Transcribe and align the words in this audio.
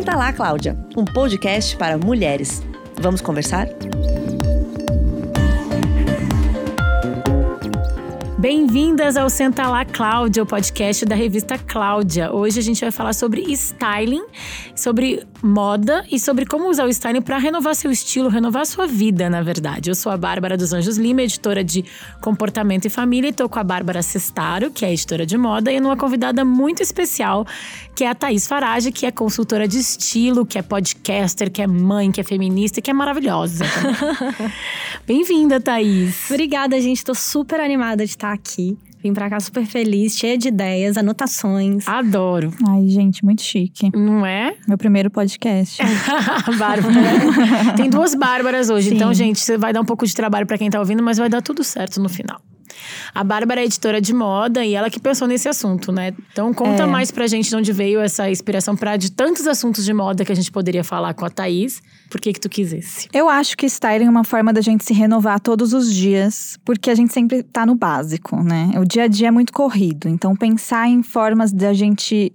Senta 0.00 0.16
lá, 0.16 0.32
Cláudia, 0.32 0.78
um 0.96 1.04
podcast 1.04 1.76
para 1.76 1.98
mulheres. 1.98 2.62
Vamos 2.98 3.20
conversar? 3.20 3.68
Bem-vindas 8.38 9.18
ao 9.18 9.28
Senta 9.28 9.68
Lá 9.68 9.84
Cláudia, 9.84 10.42
o 10.42 10.46
podcast 10.46 11.04
da 11.04 11.14
revista 11.14 11.58
Cláudia. 11.58 12.32
Hoje 12.32 12.60
a 12.60 12.62
gente 12.62 12.80
vai 12.80 12.90
falar 12.90 13.12
sobre 13.12 13.42
styling, 13.52 14.24
sobre 14.74 15.22
moda 15.42 16.04
e 16.10 16.18
sobre 16.18 16.44
como 16.44 16.68
usar 16.68 16.84
o 16.84 16.88
styling 16.88 17.22
para 17.22 17.38
renovar 17.38 17.74
seu 17.74 17.90
estilo, 17.90 18.28
renovar 18.28 18.66
sua 18.66 18.86
vida, 18.86 19.28
na 19.30 19.42
verdade. 19.42 19.90
Eu 19.90 19.94
sou 19.94 20.10
a 20.12 20.16
Bárbara 20.16 20.56
dos 20.56 20.72
Anjos 20.72 20.96
Lima, 20.96 21.22
editora 21.22 21.64
de 21.64 21.84
comportamento 22.20 22.84
e 22.84 22.90
família, 22.90 23.28
e 23.28 23.30
estou 23.30 23.48
com 23.48 23.58
a 23.58 23.64
Bárbara 23.64 24.02
Sestaro, 24.02 24.70
que 24.70 24.84
é 24.84 24.92
editora 24.92 25.24
de 25.24 25.36
moda, 25.36 25.72
e 25.72 25.80
uma 25.80 25.96
convidada 25.96 26.44
muito 26.44 26.82
especial, 26.82 27.46
que 27.94 28.04
é 28.04 28.08
a 28.08 28.14
Thaís 28.14 28.46
Farage, 28.46 28.92
que 28.92 29.06
é 29.06 29.10
consultora 29.10 29.66
de 29.66 29.78
estilo, 29.78 30.44
que 30.44 30.58
é 30.58 30.62
podcaster, 30.62 31.50
que 31.50 31.62
é 31.62 31.66
mãe, 31.66 32.10
que 32.10 32.20
é 32.20 32.24
feminista 32.24 32.80
e 32.80 32.82
que 32.82 32.90
é 32.90 32.94
maravilhosa. 32.94 33.64
Bem-vinda, 35.06 35.60
Thaís. 35.60 36.30
Obrigada, 36.30 36.80
gente. 36.80 36.98
Estou 36.98 37.14
super 37.14 37.60
animada 37.60 38.04
de 38.04 38.10
estar 38.10 38.32
aqui. 38.32 38.78
Vim 39.02 39.14
pra 39.14 39.30
cá 39.30 39.40
super 39.40 39.64
feliz, 39.64 40.16
cheia 40.18 40.36
de 40.36 40.48
ideias, 40.48 40.96
anotações. 40.96 41.88
Adoro. 41.88 42.52
Ai, 42.68 42.88
gente, 42.88 43.24
muito 43.24 43.42
chique. 43.42 43.90
Não 43.96 44.26
é? 44.26 44.54
Meu 44.68 44.76
primeiro 44.76 45.10
podcast. 45.10 45.82
Bárbara. 46.58 46.94
Tem 47.76 47.88
duas 47.88 48.14
Bárbaras 48.14 48.68
hoje. 48.68 48.90
Sim. 48.90 48.96
Então, 48.96 49.14
gente, 49.14 49.40
você 49.40 49.56
vai 49.56 49.72
dar 49.72 49.80
um 49.80 49.84
pouco 49.84 50.06
de 50.06 50.14
trabalho 50.14 50.46
para 50.46 50.58
quem 50.58 50.68
tá 50.68 50.78
ouvindo, 50.78 51.02
mas 51.02 51.18
vai 51.18 51.28
dar 51.28 51.40
tudo 51.40 51.64
certo 51.64 52.00
no 52.00 52.08
final. 52.08 52.40
A 53.14 53.24
Bárbara 53.24 53.60
é 53.60 53.64
editora 53.64 54.00
de 54.00 54.14
moda 54.14 54.64
e 54.64 54.74
ela 54.74 54.90
que 54.90 55.00
pensou 55.00 55.26
nesse 55.26 55.48
assunto, 55.48 55.92
né? 55.92 56.12
Então 56.32 56.52
conta 56.54 56.84
é. 56.84 56.86
mais 56.86 57.10
pra 57.10 57.26
gente 57.26 57.48
de 57.48 57.56
onde 57.56 57.72
veio 57.72 58.00
essa 58.00 58.30
inspiração 58.30 58.76
para 58.76 58.96
de 58.96 59.10
tantos 59.10 59.46
assuntos 59.46 59.84
de 59.84 59.92
moda 59.92 60.24
que 60.24 60.32
a 60.32 60.34
gente 60.34 60.50
poderia 60.50 60.84
falar 60.84 61.14
com 61.14 61.24
a 61.24 61.30
Thaís. 61.30 61.82
Por 62.08 62.20
que 62.20 62.32
que 62.32 62.40
tu 62.40 62.48
quis 62.48 62.72
esse? 62.72 63.08
Eu 63.12 63.28
acho 63.28 63.56
que 63.56 63.66
styling 63.66 64.06
é 64.06 64.10
uma 64.10 64.24
forma 64.24 64.52
da 64.52 64.60
gente 64.60 64.84
se 64.84 64.92
renovar 64.92 65.40
todos 65.40 65.72
os 65.72 65.92
dias, 65.94 66.58
porque 66.64 66.90
a 66.90 66.94
gente 66.94 67.12
sempre 67.12 67.42
tá 67.42 67.64
no 67.64 67.74
básico, 67.74 68.42
né? 68.42 68.72
O 68.76 68.84
dia 68.84 69.04
a 69.04 69.08
dia 69.08 69.28
é 69.28 69.30
muito 69.30 69.52
corrido, 69.52 70.08
então 70.08 70.34
pensar 70.34 70.88
em 70.88 71.02
formas 71.02 71.52
da 71.52 71.72
gente 71.72 72.32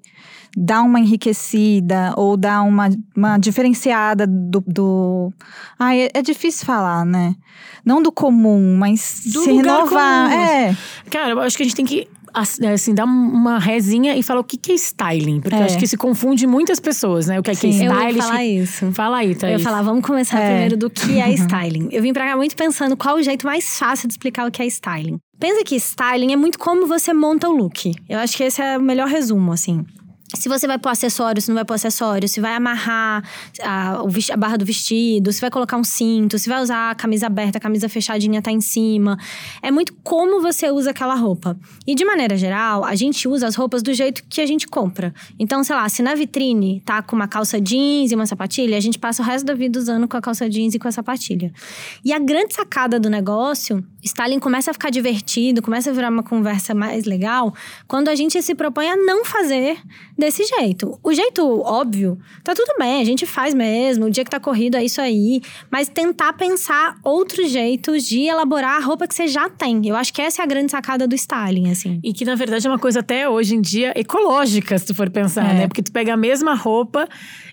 dar 0.56 0.81
uma 0.84 1.00
enriquecida 1.00 2.14
ou 2.16 2.38
dar 2.38 2.61
uma, 2.64 2.89
uma 3.16 3.38
diferenciada 3.38 4.25
do. 4.25 4.64
do... 4.66 5.34
Ai, 5.78 6.03
é, 6.03 6.11
é 6.14 6.22
difícil 6.22 6.66
falar, 6.66 7.06
né? 7.06 7.36
Não 7.84 8.02
do 8.02 8.11
comum, 8.11 8.78
mas 8.78 9.22
do 9.26 9.44
se 9.44 9.52
renovar. 9.52 10.30
Comum. 10.30 10.42
É. 10.42 10.78
Cara, 11.09 11.31
eu 11.31 11.39
acho 11.42 11.58
que 11.58 11.64
a 11.64 11.66
gente 11.66 11.76
tem 11.76 11.86
que 11.86 12.08
assim, 12.33 12.94
dar 12.94 13.06
uma 13.06 13.58
resinha 13.59 14.16
e 14.17 14.22
falar 14.22 14.42
o 14.42 14.44
que, 14.44 14.58
que 14.58 14.73
é 14.73 14.76
styling. 14.76 15.39
Porque 15.39 15.56
é. 15.56 15.59
eu 15.59 15.66
acho 15.66 15.78
que 15.78 15.88
se 15.88 15.95
confunde 15.95 16.45
muitas 16.45 16.80
pessoas, 16.80 17.28
né? 17.28 17.39
O 17.39 17.44
que 17.44 17.52
é, 17.52 17.56
que 17.56 17.67
é 17.67 17.70
styling. 17.70 17.94
Eu 17.94 18.09
ia 18.09 18.23
falar 18.23 18.45
isso. 18.45 18.92
Fala 18.92 19.17
aí, 19.17 19.36
Thaís. 19.36 19.53
Eu 19.53 19.59
ia 19.59 19.64
falar, 19.64 19.81
vamos 19.81 20.06
começar 20.06 20.39
é. 20.39 20.50
primeiro 20.50 20.78
do 20.78 20.89
que 20.89 21.20
é 21.20 21.31
styling. 21.36 21.88
Eu 21.92 22.02
vim 22.02 22.11
pra 22.11 22.26
cá 22.26 22.36
muito 22.36 22.56
pensando 22.56 22.98
qual 22.98 23.16
o 23.16 23.22
jeito 23.22 23.45
mais 23.45 23.78
fácil 23.78 24.08
de 24.08 24.14
explicar 24.14 24.48
o 24.48 24.52
que 24.52 24.61
é 24.61 24.66
styling. 24.66 25.17
Pensa 25.39 25.64
que 25.64 25.76
styling 25.76 26.33
é 26.33 26.36
muito 26.36 26.59
como 26.59 26.88
você 26.88 27.14
monta 27.14 27.48
o 27.48 27.52
look. 27.52 27.94
Eu 28.09 28.20
acho 28.20 28.36
que 28.36 28.44
esse 28.44 28.61
é 28.61 28.78
o 28.78 28.81
melhor 28.81 29.08
resumo, 29.08 29.53
assim 29.53 29.86
se 30.34 30.50
você 30.50 30.66
vai 30.66 30.80
pôr 30.80 30.90
acessório, 30.90 31.42
se 31.42 31.50
não 31.50 31.56
vai 31.56 31.64
pôr 31.64 31.76
acessório, 31.76 32.28
se 32.28 32.42
vai 32.42 32.56
amarrar 32.56 33.23
a, 33.62 34.00
a, 34.02 34.38
barra 34.38 34.58
do 34.58 34.66
vestido, 34.66 35.32
se 35.32 35.40
vai 35.40 35.52
colocar 35.52 35.78
um 35.78 35.84
cinto, 35.84 36.40
se 36.40 36.50
vai 36.50 36.62
usar 36.62 36.92
a 36.92 36.95
camisa 36.95 37.28
aberta, 37.28 37.59
a 37.59 37.62
camisa 37.62 37.88
fechadinha 37.88 38.42
tá 38.42 38.52
em 38.52 38.59
cima. 38.59 39.17
É 39.62 39.70
muito 39.70 39.94
como 40.04 40.42
você 40.42 40.72
usa 40.72 40.90
aquela 40.90 41.14
roupa. 41.14 41.58
E 41.86 41.94
de 41.94 42.04
maneira 42.04 42.36
geral, 42.36 42.84
a 42.84 42.95
gente 42.95 43.28
usa 43.28 43.45
as 43.48 43.56
roupas 43.56 43.84
do 43.84 43.94
jeito 43.94 44.23
que 44.28 44.42
a 44.42 44.45
gente 44.45 44.67
compra. 44.67 45.14
Então, 45.38 45.64
sei 45.64 45.76
lá, 45.76 45.88
se 45.90 46.02
na 46.02 46.16
vitrine 46.16 46.82
tá 46.84 47.04
com 47.04 47.16
uma 47.16 47.28
calça 47.28 47.62
jeans 47.62 48.12
e 48.12 48.16
uma 48.16 48.26
sapatilha, 48.26 48.78
a 48.78 48.82
gente 48.82 48.98
passa 48.98 49.22
o 49.22 49.26
resto 49.26 49.45
da 49.45 49.54
vida 49.54 49.78
usando 49.78 50.08
com 50.08 50.17
a 50.17 50.22
calça 50.22 50.49
jeans 50.49 50.73
e 50.73 50.80
com 50.80 50.88
a 50.88 50.92
sapatilha. 50.92 51.54
E 52.04 52.11
a 52.11 52.17
grande 52.20 52.55
sacada 52.55 52.99
do 52.99 53.10
negócio, 53.10 53.86
styling 54.05 54.39
começa 54.39 54.71
a 54.71 54.73
ficar 54.73 54.89
divertido, 54.89 55.61
começa 55.61 55.89
a 55.89 55.93
virar 55.93 56.10
uma 56.10 56.23
conversa 56.23 56.73
mais 56.73 57.05
legal, 57.05 57.54
quando 57.88 58.08
a 58.10 58.16
gente 58.16 58.42
se 58.42 58.54
propõe 58.54 58.88
a 58.88 58.95
não 58.95 59.26
fazer 59.26 59.77
desse 60.17 60.43
jeito. 60.45 60.99
O 61.04 61.14
jeito 61.14 61.43
óbvio, 61.61 62.17
tá 62.43 62.54
tudo 62.54 62.76
bem, 62.77 63.02
a 63.02 63.05
gente 63.05 63.26
faz 63.26 63.54
mesmo, 63.54 64.05
o 64.05 64.11
dia 64.11 64.23
que 64.23 64.30
tá 64.30 64.39
corrido 64.39 64.77
é 64.77 64.83
isso 64.83 65.02
aí, 65.02 65.42
mas 65.71 65.89
tentar 65.89 66.33
pensar 66.33 66.98
outros 67.04 67.49
jeitos 67.49 68.05
de 68.05 68.21
elaborar 68.21 68.77
a 68.77 68.86
roupa 68.86 69.08
que 69.08 69.16
você 69.16 69.27
já 69.27 69.49
tem. 69.49 69.82
Eu 69.88 69.95
acho 69.95 70.14
que 70.14 70.22
essa 70.22 70.42
é 70.42 70.43
a 70.43 70.48
grande 70.48 70.72
sacada 70.72 71.08
do 71.08 71.16
styling, 71.16 71.72
assim. 71.72 71.99
E 72.04 72.14
que 72.14 72.23
na 72.23 72.36
verdade 72.36 72.67
é 72.67 72.70
uma 72.70 72.80
coisa 72.80 72.99
até 72.99 73.27
hoje 73.27 73.55
em 73.55 73.61
dia 73.61 73.92
ecológica, 73.95 74.77
se 74.77 74.86
tu 74.86 74.93
for 74.93 75.10
pensar, 75.10 75.49
é. 75.49 75.54
né? 75.54 75.67
Porque 75.67 75.82
tu 75.82 75.92
pega 75.92 76.14
a 76.14 76.17
mesma 76.17 76.54
roupa 76.54 77.08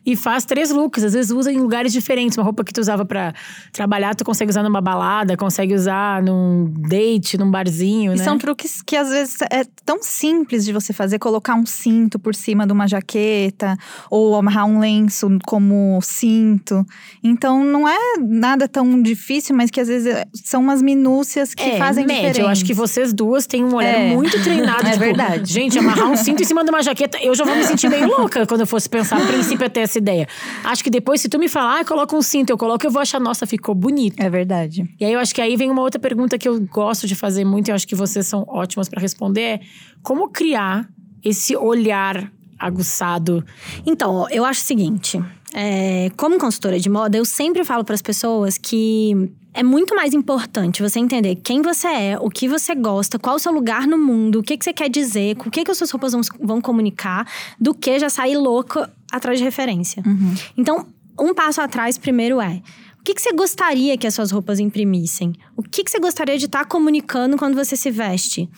e 0.04 0.16
faz 0.16 0.44
três 0.44 0.70
looks, 0.70 1.04
às 1.04 1.12
vezes 1.12 1.30
usa 1.30 1.52
em 1.52 1.58
lugares 1.58 1.92
diferentes. 1.92 2.36
Uma 2.36 2.44
roupa 2.44 2.64
que 2.64 2.72
tu 2.72 2.80
usava 2.80 3.04
para 3.04 3.32
trabalhar, 3.72 4.14
tu 4.14 4.24
consegue 4.24 4.50
usar 4.50 4.62
numa 4.62 4.80
balada, 4.80 5.36
consegue 5.36 5.74
usar 5.74 6.22
num 6.22 6.72
date, 6.88 7.38
num 7.38 7.50
barzinho, 7.50 8.12
e 8.12 8.16
né? 8.16 8.24
são 8.24 8.38
truques 8.38 8.82
que 8.82 8.96
às 8.96 9.08
vezes 9.10 9.38
é 9.50 9.64
tão 9.84 10.02
simples 10.02 10.64
de 10.64 10.72
você 10.72 10.92
fazer, 10.92 11.18
colocar 11.18 11.54
um 11.54 11.64
cinto 11.64 12.18
por 12.18 12.34
cima 12.34 12.66
de 12.66 12.72
uma 12.72 12.86
jaqueta 12.86 13.76
ou 14.10 14.34
amarrar 14.36 14.66
um 14.66 14.80
lenço 14.80 15.28
como 15.46 15.98
cinto. 16.02 16.84
Então 17.22 17.64
não 17.64 17.88
é 17.88 17.98
nada 18.20 18.66
tão 18.66 19.00
difícil, 19.00 19.54
mas 19.54 19.70
que 19.70 19.80
às 19.80 19.88
vezes 19.88 20.14
são 20.34 20.60
umas 20.60 20.82
minúcias 20.82 21.54
que 21.54 21.62
é, 21.62 21.78
fazem 21.78 22.06
média. 22.06 22.22
diferença. 22.22 22.40
Eu 22.40 22.48
acho 22.48 22.64
que 22.64 22.74
vocês 22.74 23.12
duas 23.12 23.46
têm 23.46 23.64
um 23.64 23.74
olhar 23.74 24.00
é. 24.00 24.14
muito 24.14 24.42
treinado. 24.42 24.82
é 24.86 24.92
tipo, 24.92 25.04
verdade. 25.04 25.52
Gente, 25.52 25.78
amarrar 25.78 26.10
um 26.10 26.16
cinto 26.16 26.42
em 26.42 26.46
cima 26.46 26.64
de 26.64 26.70
uma 26.70 26.82
jaqueta, 26.82 27.19
eu 27.22 27.34
já 27.34 27.44
vou 27.44 27.54
me 27.54 27.64
sentir 27.64 27.88
meio 27.88 28.08
louca 28.19 28.46
quando 28.46 28.62
eu 28.62 28.66
fosse 28.66 28.88
pensar 28.88 29.24
princípio 29.26 29.66
até 29.66 29.86
essa 29.92 29.98
ideia. 29.98 30.26
Acho 30.64 30.82
que 30.82 30.91
depois, 30.91 31.20
se 31.20 31.28
tu 31.28 31.38
me 31.38 31.48
falar, 31.48 31.80
ah, 31.80 31.84
coloca 31.84 32.16
um 32.16 32.22
cinto, 32.22 32.50
eu 32.50 32.58
coloco, 32.58 32.84
eu 32.86 32.91
vou 32.91 33.03
achar, 33.03 33.20
nossa, 33.20 33.47
ficou 33.47 33.75
bonito. 33.75 34.20
É 34.20 34.30
verdade. 34.30 34.88
E 34.98 35.04
aí 35.04 35.12
eu 35.12 35.20
acho 35.20 35.34
que 35.34 35.41
aí 35.41 35.56
vem 35.56 35.70
uma 35.70 35.82
outra 35.82 36.00
pergunta 36.00 36.38
que 36.38 36.48
eu 36.48 36.60
gosto 36.60 37.06
de 37.06 37.14
fazer 37.14 37.44
muito, 37.44 37.69
e 37.69 37.70
eu 37.70 37.75
acho 37.75 37.86
que 37.86 37.94
vocês 37.94 38.26
são 38.26 38.44
ótimas 38.48 38.88
para 38.88 39.00
responder, 39.00 39.42
é 39.42 39.60
como 40.02 40.28
criar 40.28 40.88
esse 41.22 41.56
olhar 41.56 42.31
aguçado? 42.58 43.44
Então, 43.84 44.26
eu 44.31 44.44
acho 44.44 44.62
o 44.62 44.64
seguinte: 44.64 45.22
é, 45.54 46.10
como 46.16 46.38
consultora 46.38 46.78
de 46.78 46.88
moda, 46.88 47.16
eu 47.16 47.25
sempre 47.25 47.64
falo 47.64 47.84
para 47.84 47.94
as 47.94 48.02
pessoas 48.02 48.56
que 48.56 49.31
é 49.54 49.62
muito 49.62 49.94
mais 49.94 50.14
importante 50.14 50.82
você 50.82 50.98
entender 50.98 51.36
quem 51.36 51.60
você 51.60 51.86
é, 51.88 52.19
o 52.19 52.31
que 52.31 52.48
você 52.48 52.75
gosta, 52.75 53.19
qual 53.19 53.36
o 53.36 53.38
seu 53.38 53.52
lugar 53.52 53.86
no 53.86 53.98
mundo, 53.98 54.38
o 54.38 54.42
que, 54.42 54.56
que 54.56 54.64
você 54.64 54.72
quer 54.72 54.88
dizer, 54.88 55.36
o 55.44 55.50
que, 55.50 55.64
que 55.64 55.70
as 55.70 55.76
suas 55.76 55.91
roupas 55.91 56.12
vão, 56.12 56.22
vão 56.41 56.60
comunicar, 56.60 57.26
do 57.60 57.75
que 57.75 57.98
já 57.98 58.08
sair 58.08 58.36
louca 58.36 58.91
atrás 59.12 59.38
de 59.38 59.44
referência. 59.44 60.02
Uhum. 60.04 60.34
Então, 60.56 60.86
um 61.20 61.34
passo 61.34 61.60
atrás 61.60 61.98
primeiro 61.98 62.40
é. 62.40 62.62
O 62.98 63.04
que, 63.04 63.14
que 63.14 63.20
você 63.20 63.32
gostaria 63.32 63.98
que 63.98 64.06
as 64.06 64.14
suas 64.14 64.30
roupas 64.30 64.60
imprimissem? 64.60 65.32
O 65.56 65.62
que, 65.62 65.84
que 65.84 65.90
você 65.90 65.98
gostaria 65.98 66.38
de 66.38 66.46
estar 66.46 66.60
tá 66.60 66.64
comunicando 66.64 67.36
quando 67.36 67.54
você 67.54 67.76
se 67.76 67.90
veste? 67.90 68.48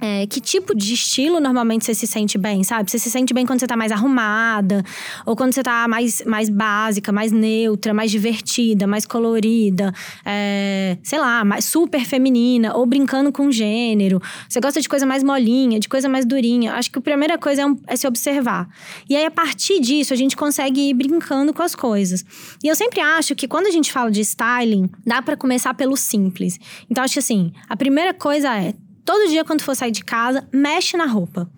É, 0.00 0.26
que 0.26 0.40
tipo 0.40 0.74
de 0.74 0.94
estilo 0.94 1.40
normalmente 1.40 1.84
você 1.84 1.94
se 1.94 2.06
sente 2.06 2.38
bem, 2.38 2.64
sabe? 2.64 2.90
Você 2.90 2.98
se 2.98 3.10
sente 3.10 3.34
bem 3.34 3.44
quando 3.44 3.60
você 3.60 3.66
tá 3.66 3.76
mais 3.76 3.92
arrumada, 3.92 4.82
ou 5.26 5.36
quando 5.36 5.52
você 5.52 5.62
tá 5.62 5.86
mais, 5.88 6.22
mais 6.26 6.48
básica, 6.48 7.12
mais 7.12 7.32
neutra, 7.32 7.92
mais 7.92 8.10
divertida, 8.10 8.86
mais 8.86 9.04
colorida, 9.04 9.92
é, 10.24 10.96
sei 11.02 11.18
lá, 11.18 11.44
mais 11.44 11.64
super 11.64 12.04
feminina, 12.04 12.74
ou 12.76 12.86
brincando 12.86 13.30
com 13.30 13.50
gênero. 13.50 14.20
Você 14.48 14.60
gosta 14.60 14.80
de 14.80 14.88
coisa 14.88 15.04
mais 15.04 15.22
molinha, 15.22 15.78
de 15.78 15.88
coisa 15.88 16.08
mais 16.08 16.24
durinha. 16.24 16.74
Acho 16.74 16.90
que 16.90 16.98
a 16.98 17.02
primeira 17.02 17.36
coisa 17.36 17.62
é, 17.62 17.66
um, 17.66 17.78
é 17.86 17.96
se 17.96 18.06
observar. 18.06 18.68
E 19.08 19.16
aí, 19.16 19.24
a 19.24 19.30
partir 19.30 19.80
disso, 19.80 20.12
a 20.12 20.16
gente 20.16 20.36
consegue 20.36 20.90
ir 20.90 20.94
brincando 20.94 21.52
com 21.52 21.62
as 21.62 21.74
coisas. 21.74 22.24
E 22.62 22.68
eu 22.68 22.74
sempre 22.74 23.00
acho 23.00 23.34
que 23.34 23.46
quando 23.46 23.66
a 23.66 23.70
gente 23.70 23.92
fala 23.92 24.10
de 24.10 24.20
styling, 24.20 24.88
dá 25.04 25.20
para 25.20 25.36
começar 25.36 25.74
pelo 25.74 25.96
simples. 25.96 26.58
Então, 26.88 27.04
acho 27.04 27.14
que 27.14 27.18
assim, 27.18 27.52
a 27.68 27.76
primeira 27.76 28.14
coisa 28.14 28.56
é 28.56 28.74
todo 29.04 29.28
dia 29.28 29.44
quando 29.44 29.62
for 29.62 29.74
sair 29.74 29.90
de 29.90 30.04
casa, 30.04 30.46
mexe 30.52 30.96
na 30.96 31.06
roupa. 31.06 31.50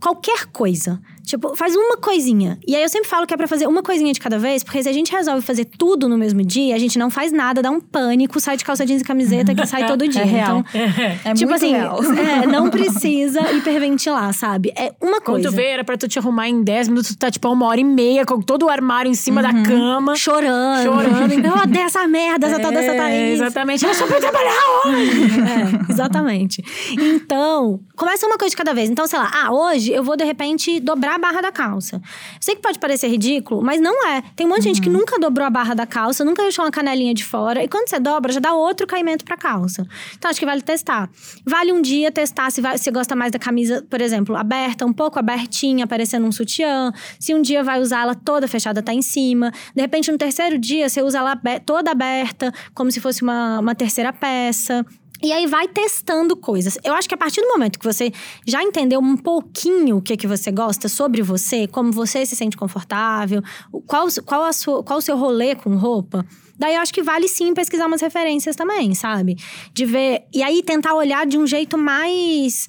Qualquer 0.00 0.46
coisa. 0.46 1.00
Tipo, 1.30 1.54
faz 1.54 1.76
uma 1.76 1.96
coisinha. 1.96 2.58
E 2.66 2.74
aí 2.74 2.82
eu 2.82 2.88
sempre 2.88 3.08
falo 3.08 3.24
que 3.24 3.32
é 3.32 3.36
pra 3.36 3.46
fazer 3.46 3.68
uma 3.68 3.84
coisinha 3.84 4.12
de 4.12 4.18
cada 4.18 4.36
vez, 4.36 4.64
porque 4.64 4.82
se 4.82 4.88
a 4.88 4.92
gente 4.92 5.12
resolve 5.12 5.42
fazer 5.42 5.64
tudo 5.64 6.08
no 6.08 6.18
mesmo 6.18 6.42
dia, 6.42 6.74
a 6.74 6.78
gente 6.78 6.98
não 6.98 7.08
faz 7.08 7.30
nada, 7.30 7.62
dá 7.62 7.70
um 7.70 7.80
pânico, 7.80 8.40
sai 8.40 8.56
de 8.56 8.64
calça 8.64 8.84
jeans 8.84 9.02
e 9.02 9.04
camiseta 9.04 9.54
que 9.54 9.64
sai 9.64 9.86
todo 9.86 10.06
dia. 10.08 10.22
É 10.22 10.24
real. 10.24 10.64
Então, 10.68 10.80
é, 11.24 11.34
tipo 11.34 11.52
assim, 11.52 11.72
é, 12.42 12.46
não 12.48 12.68
precisa 12.68 13.52
hiperventilar, 13.52 14.34
sabe? 14.34 14.72
É 14.76 14.92
uma 15.00 15.20
coisa. 15.20 15.48
Quando 15.48 15.52
tu 15.52 15.56
vê, 15.56 15.66
era 15.66 15.84
pra 15.84 15.96
tu 15.96 16.08
te 16.08 16.18
arrumar 16.18 16.48
em 16.48 16.64
10 16.64 16.88
minutos, 16.88 17.10
tu 17.10 17.18
tá 17.18 17.30
tipo 17.30 17.48
uma 17.48 17.66
hora 17.66 17.80
e 17.80 17.84
meia, 17.84 18.26
com 18.26 18.40
todo 18.40 18.66
o 18.66 18.68
armário 18.68 19.08
em 19.08 19.14
cima 19.14 19.40
uhum. 19.40 19.62
da 19.62 19.68
cama. 19.68 20.16
Chorando. 20.16 20.82
Chorando. 20.82 21.32
Então, 21.32 21.54
oh, 21.62 21.66
dessa 21.68 22.08
merda, 22.08 22.48
essa 22.48 22.58
tal 22.58 22.72
dessa 22.72 22.92
Thaís. 22.92 23.34
Exatamente. 23.34 23.84
Eu 23.84 23.94
só 23.94 24.04
pra 24.08 24.18
trabalhar 24.18 24.58
hoje. 24.84 25.40
é, 25.40 25.92
exatamente. 25.92 26.64
Então, 26.90 27.78
começa 27.94 28.26
uma 28.26 28.36
coisa 28.36 28.50
de 28.50 28.56
cada 28.56 28.74
vez. 28.74 28.90
Então, 28.90 29.06
sei 29.06 29.18
lá, 29.18 29.30
ah, 29.32 29.52
hoje 29.52 29.92
eu 29.92 30.02
vou 30.02 30.16
de 30.16 30.24
repente 30.24 30.80
dobrar 30.80 31.19
barra 31.20 31.40
da 31.40 31.52
calça. 31.52 32.00
Sei 32.40 32.56
que 32.56 32.62
pode 32.62 32.78
parecer 32.78 33.08
ridículo, 33.08 33.62
mas 33.62 33.80
não 33.80 34.06
é. 34.08 34.22
Tem 34.34 34.46
um 34.46 34.48
monte 34.50 34.62
de 34.62 34.68
gente 34.68 34.80
que 34.80 34.88
Uhum. 34.88 34.98
nunca 34.98 35.18
dobrou 35.18 35.46
a 35.46 35.50
barra 35.50 35.74
da 35.74 35.86
calça, 35.86 36.24
nunca 36.24 36.42
deixou 36.42 36.64
uma 36.64 36.70
canelinha 36.70 37.12
de 37.14 37.24
fora. 37.24 37.62
E 37.62 37.68
quando 37.68 37.88
você 37.88 38.00
dobra, 38.00 38.32
já 38.32 38.40
dá 38.40 38.54
outro 38.54 38.86
caimento 38.86 39.24
pra 39.24 39.36
calça. 39.36 39.86
Então, 40.16 40.30
acho 40.30 40.40
que 40.40 40.46
vale 40.46 40.62
testar. 40.62 41.08
Vale 41.46 41.72
um 41.72 41.80
dia 41.82 42.10
testar 42.10 42.50
se 42.50 42.60
se 42.76 42.90
gosta 42.90 43.14
mais 43.16 43.32
da 43.32 43.38
camisa, 43.38 43.84
por 43.90 44.00
exemplo, 44.00 44.36
aberta, 44.36 44.84
um 44.86 44.92
pouco 44.92 45.18
abertinha, 45.18 45.86
parecendo 45.86 46.26
um 46.26 46.32
sutiã. 46.32 46.92
Se 47.18 47.34
um 47.34 47.42
dia 47.42 47.62
vai 47.62 47.80
usar 47.80 48.02
ela 48.02 48.14
toda 48.14 48.46
fechada, 48.48 48.82
tá 48.82 48.92
em 48.94 49.02
cima. 49.02 49.50
De 49.74 49.80
repente, 49.82 50.10
no 50.10 50.18
terceiro 50.18 50.58
dia, 50.58 50.88
você 50.88 51.02
usa 51.02 51.18
ela 51.18 51.36
toda 51.64 51.90
aberta, 51.90 52.52
como 52.74 52.90
se 52.90 53.00
fosse 53.00 53.22
uma, 53.22 53.58
uma 53.58 53.74
terceira 53.74 54.12
peça. 54.12 54.84
E 55.22 55.32
aí 55.32 55.46
vai 55.46 55.68
testando 55.68 56.36
coisas. 56.36 56.78
Eu 56.82 56.94
acho 56.94 57.08
que 57.08 57.14
a 57.14 57.18
partir 57.18 57.40
do 57.42 57.48
momento 57.48 57.78
que 57.78 57.84
você 57.84 58.12
já 58.46 58.62
entendeu 58.62 59.00
um 59.00 59.16
pouquinho 59.16 59.98
o 59.98 60.02
que, 60.02 60.16
que 60.16 60.26
você 60.26 60.50
gosta 60.50 60.88
sobre 60.88 61.22
você, 61.22 61.66
como 61.66 61.92
você 61.92 62.24
se 62.24 62.34
sente 62.34 62.56
confortável, 62.56 63.42
qual, 63.86 64.06
qual, 64.24 64.44
a 64.44 64.52
sua, 64.52 64.82
qual 64.82 64.98
o 64.98 65.02
seu 65.02 65.16
rolê 65.16 65.54
com 65.54 65.76
roupa, 65.76 66.24
daí 66.58 66.74
eu 66.74 66.80
acho 66.80 66.92
que 66.92 67.02
vale 67.02 67.28
sim 67.28 67.52
pesquisar 67.52 67.86
umas 67.86 68.00
referências 68.00 68.56
também, 68.56 68.94
sabe? 68.94 69.36
De 69.74 69.84
ver. 69.84 70.24
E 70.32 70.42
aí 70.42 70.62
tentar 70.62 70.94
olhar 70.94 71.26
de 71.26 71.36
um 71.36 71.46
jeito 71.46 71.76
mais. 71.76 72.68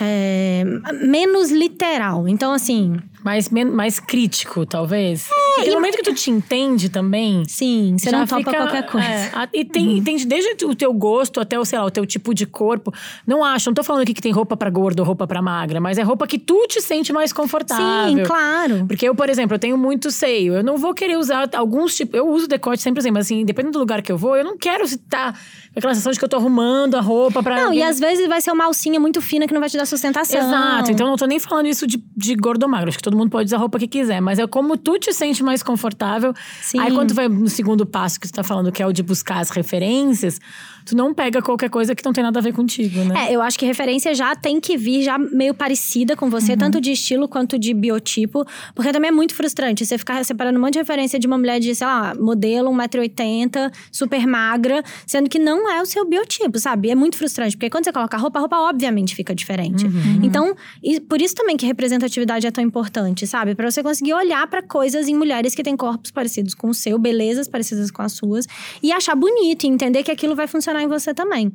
é, 0.00 0.64
menos 1.06 1.50
literal. 1.50 2.26
Então, 2.26 2.52
assim, 2.52 2.96
Mais, 3.24 3.48
mais 3.50 4.00
crítico, 4.00 4.64
talvez. 4.64 5.28
Porque 5.56 5.68
no 5.70 5.76
momento 5.76 5.96
que 5.96 6.02
tu 6.02 6.14
te 6.14 6.30
entende 6.30 6.88
também. 6.88 7.44
sim, 7.46 7.96
você 7.98 8.10
não 8.10 8.26
topa 8.26 8.38
fica- 8.38 8.50
qualquer 8.56 8.86
coisa. 8.86 9.06
Uhum. 9.06 9.12
é, 9.12 9.30
a- 9.34 9.48
e 9.52 9.64
tem, 9.64 9.98
entende 9.98 10.24
desde 10.26 10.64
o 10.64 10.74
teu 10.74 10.92
gosto 10.92 11.38
até 11.40 11.58
o, 11.58 11.64
sei 11.64 11.78
lá, 11.78 11.84
o 11.84 11.90
teu 11.90 12.06
tipo 12.06 12.32
de 12.32 12.46
corpo. 12.46 12.92
Não 13.26 13.44
acho, 13.44 13.68
não 13.68 13.74
tô 13.74 13.82
falando 13.84 14.02
aqui 14.02 14.14
que 14.14 14.22
tem 14.22 14.32
roupa 14.32 14.56
pra 14.56 14.70
gordo 14.70 15.00
ou 15.00 15.06
roupa 15.06 15.26
pra 15.26 15.42
magra, 15.42 15.80
mas 15.80 15.98
é 15.98 16.02
roupa 16.02 16.26
que 16.26 16.38
tu 16.38 16.66
te 16.66 16.80
sente 16.80 17.12
mais 17.12 17.32
confortável. 17.32 18.16
Sim, 18.18 18.22
claro. 18.24 18.84
Porque 18.86 19.06
eu, 19.08 19.14
por 19.14 19.28
exemplo, 19.28 19.54
eu 19.54 19.58
tenho 19.58 19.76
muito 19.76 20.10
seio. 20.10 20.54
Eu 20.54 20.64
não 20.64 20.78
vou 20.78 20.94
querer 20.94 21.18
usar 21.18 21.48
alguns 21.54 21.94
tipos. 21.94 22.14
Eu 22.14 22.28
uso 22.28 22.46
decote 22.48 22.80
sempre 22.80 23.00
assim, 23.00 23.10
mas 23.10 23.26
assim, 23.26 23.44
dependendo 23.44 23.72
do 23.74 23.78
lugar 23.80 24.00
que 24.02 24.10
eu 24.10 24.16
vou, 24.16 24.36
eu 24.36 24.44
não 24.44 24.56
quero 24.56 24.84
estar 24.84 25.32
com 25.34 25.78
aquela 25.78 25.92
sensação 25.94 26.12
de 26.12 26.18
que 26.18 26.24
eu 26.24 26.28
tô 26.28 26.36
arrumando 26.36 26.94
a 26.96 27.00
roupa 27.00 27.42
pra. 27.42 27.56
Não, 27.64 27.72
e 27.74 27.82
às 27.82 27.98
vezes 28.00 28.26
vai 28.28 28.40
ser 28.40 28.50
uma 28.52 28.64
alcinha 28.64 28.98
muito 28.98 29.20
fina 29.20 29.46
que 29.46 29.52
não 29.52 29.60
vai 29.60 29.68
te 29.68 29.76
dar 29.76 29.84
sustentação. 29.86 30.40
Exato, 30.40 30.90
então 30.90 31.06
não 31.06 31.16
tô 31.16 31.26
nem 31.26 31.38
falando 31.38 31.66
isso 31.66 31.86
de, 31.86 32.02
de 32.16 32.34
gordo 32.34 32.62
ou 32.62 32.68
magro. 32.68 32.88
Acho 32.88 32.96
que 32.98 33.09
todo 33.10 33.18
mundo 33.18 33.30
pode 33.30 33.46
usar 33.46 33.56
a 33.56 33.60
roupa 33.60 33.78
que 33.78 33.88
quiser, 33.88 34.20
mas 34.20 34.38
é 34.38 34.46
como 34.46 34.76
tu 34.76 34.98
te 34.98 35.12
sente 35.12 35.42
mais 35.42 35.62
confortável. 35.62 36.32
Sim. 36.62 36.78
Aí 36.78 36.92
quando 36.92 37.08
tu 37.08 37.14
vai 37.14 37.28
no 37.28 37.48
segundo 37.48 37.84
passo 37.84 38.20
que 38.20 38.28
tu 38.28 38.32
tá 38.32 38.44
falando, 38.44 38.70
que 38.70 38.82
é 38.82 38.86
o 38.86 38.92
de 38.92 39.02
buscar 39.02 39.40
as 39.40 39.50
referências, 39.50 40.38
tu 40.84 40.96
não 40.96 41.12
pega 41.12 41.42
qualquer 41.42 41.68
coisa 41.68 41.94
que 41.94 42.04
não 42.04 42.12
tem 42.12 42.22
nada 42.22 42.38
a 42.38 42.42
ver 42.42 42.52
contigo, 42.52 43.04
né? 43.04 43.26
É, 43.26 43.34
eu 43.34 43.42
acho 43.42 43.58
que 43.58 43.66
referência 43.66 44.14
já 44.14 44.34
tem 44.34 44.60
que 44.60 44.76
vir 44.76 45.02
já 45.02 45.18
meio 45.18 45.52
parecida 45.52 46.16
com 46.16 46.30
você, 46.30 46.56
tanto 46.56 46.80
de 46.80 46.92
estilo 46.92 47.28
quanto 47.28 47.58
de 47.58 47.74
biotipo. 47.74 48.44
Porque 48.74 48.92
também 48.92 49.08
é 49.08 49.12
muito 49.12 49.34
frustrante 49.34 49.84
você 49.84 49.98
ficar 49.98 50.24
separando 50.24 50.58
um 50.58 50.62
monte 50.62 50.74
de 50.74 50.78
referência 50.78 51.18
de 51.18 51.26
uma 51.26 51.36
mulher 51.36 51.58
de, 51.58 51.74
sei 51.74 51.86
lá, 51.86 52.14
modelo, 52.14 52.70
1,80m, 52.70 53.72
super 53.90 54.26
magra, 54.26 54.82
sendo 55.06 55.28
que 55.28 55.38
não 55.38 55.70
é 55.70 55.82
o 55.82 55.86
seu 55.86 56.08
biotipo, 56.08 56.58
sabe? 56.58 56.90
É 56.90 56.94
muito 56.94 57.16
frustrante, 57.16 57.56
porque 57.56 57.70
quando 57.70 57.84
você 57.84 57.92
coloca 57.92 58.16
a 58.16 58.20
roupa, 58.20 58.38
a 58.38 58.42
roupa 58.42 58.56
obviamente 58.58 59.14
fica 59.14 59.34
diferente. 59.34 59.86
Então, 60.22 60.54
e 60.82 61.00
por 61.00 61.20
isso 61.20 61.34
também 61.34 61.56
que 61.56 61.66
representatividade 61.66 62.46
é 62.46 62.50
tão 62.50 62.62
importante, 62.62 62.99
sabe? 63.26 63.54
Pra 63.54 63.70
você 63.70 63.82
conseguir 63.82 64.14
olhar 64.14 64.46
pra 64.46 64.62
coisas 64.62 65.08
em 65.08 65.14
mulheres 65.14 65.54
que 65.54 65.62
têm 65.62 65.76
corpos 65.76 66.10
parecidos 66.10 66.54
com 66.54 66.68
o 66.68 66.74
seu, 66.74 66.98
belezas 66.98 67.48
parecidas 67.48 67.90
com 67.90 68.02
as 68.02 68.12
suas, 68.12 68.46
e 68.82 68.92
achar 68.92 69.14
bonito 69.14 69.64
e 69.64 69.68
entender 69.68 70.02
que 70.02 70.10
aquilo 70.10 70.34
vai 70.34 70.46
funcionar 70.46 70.82
em 70.82 70.88
você 70.88 71.14
também. 71.14 71.52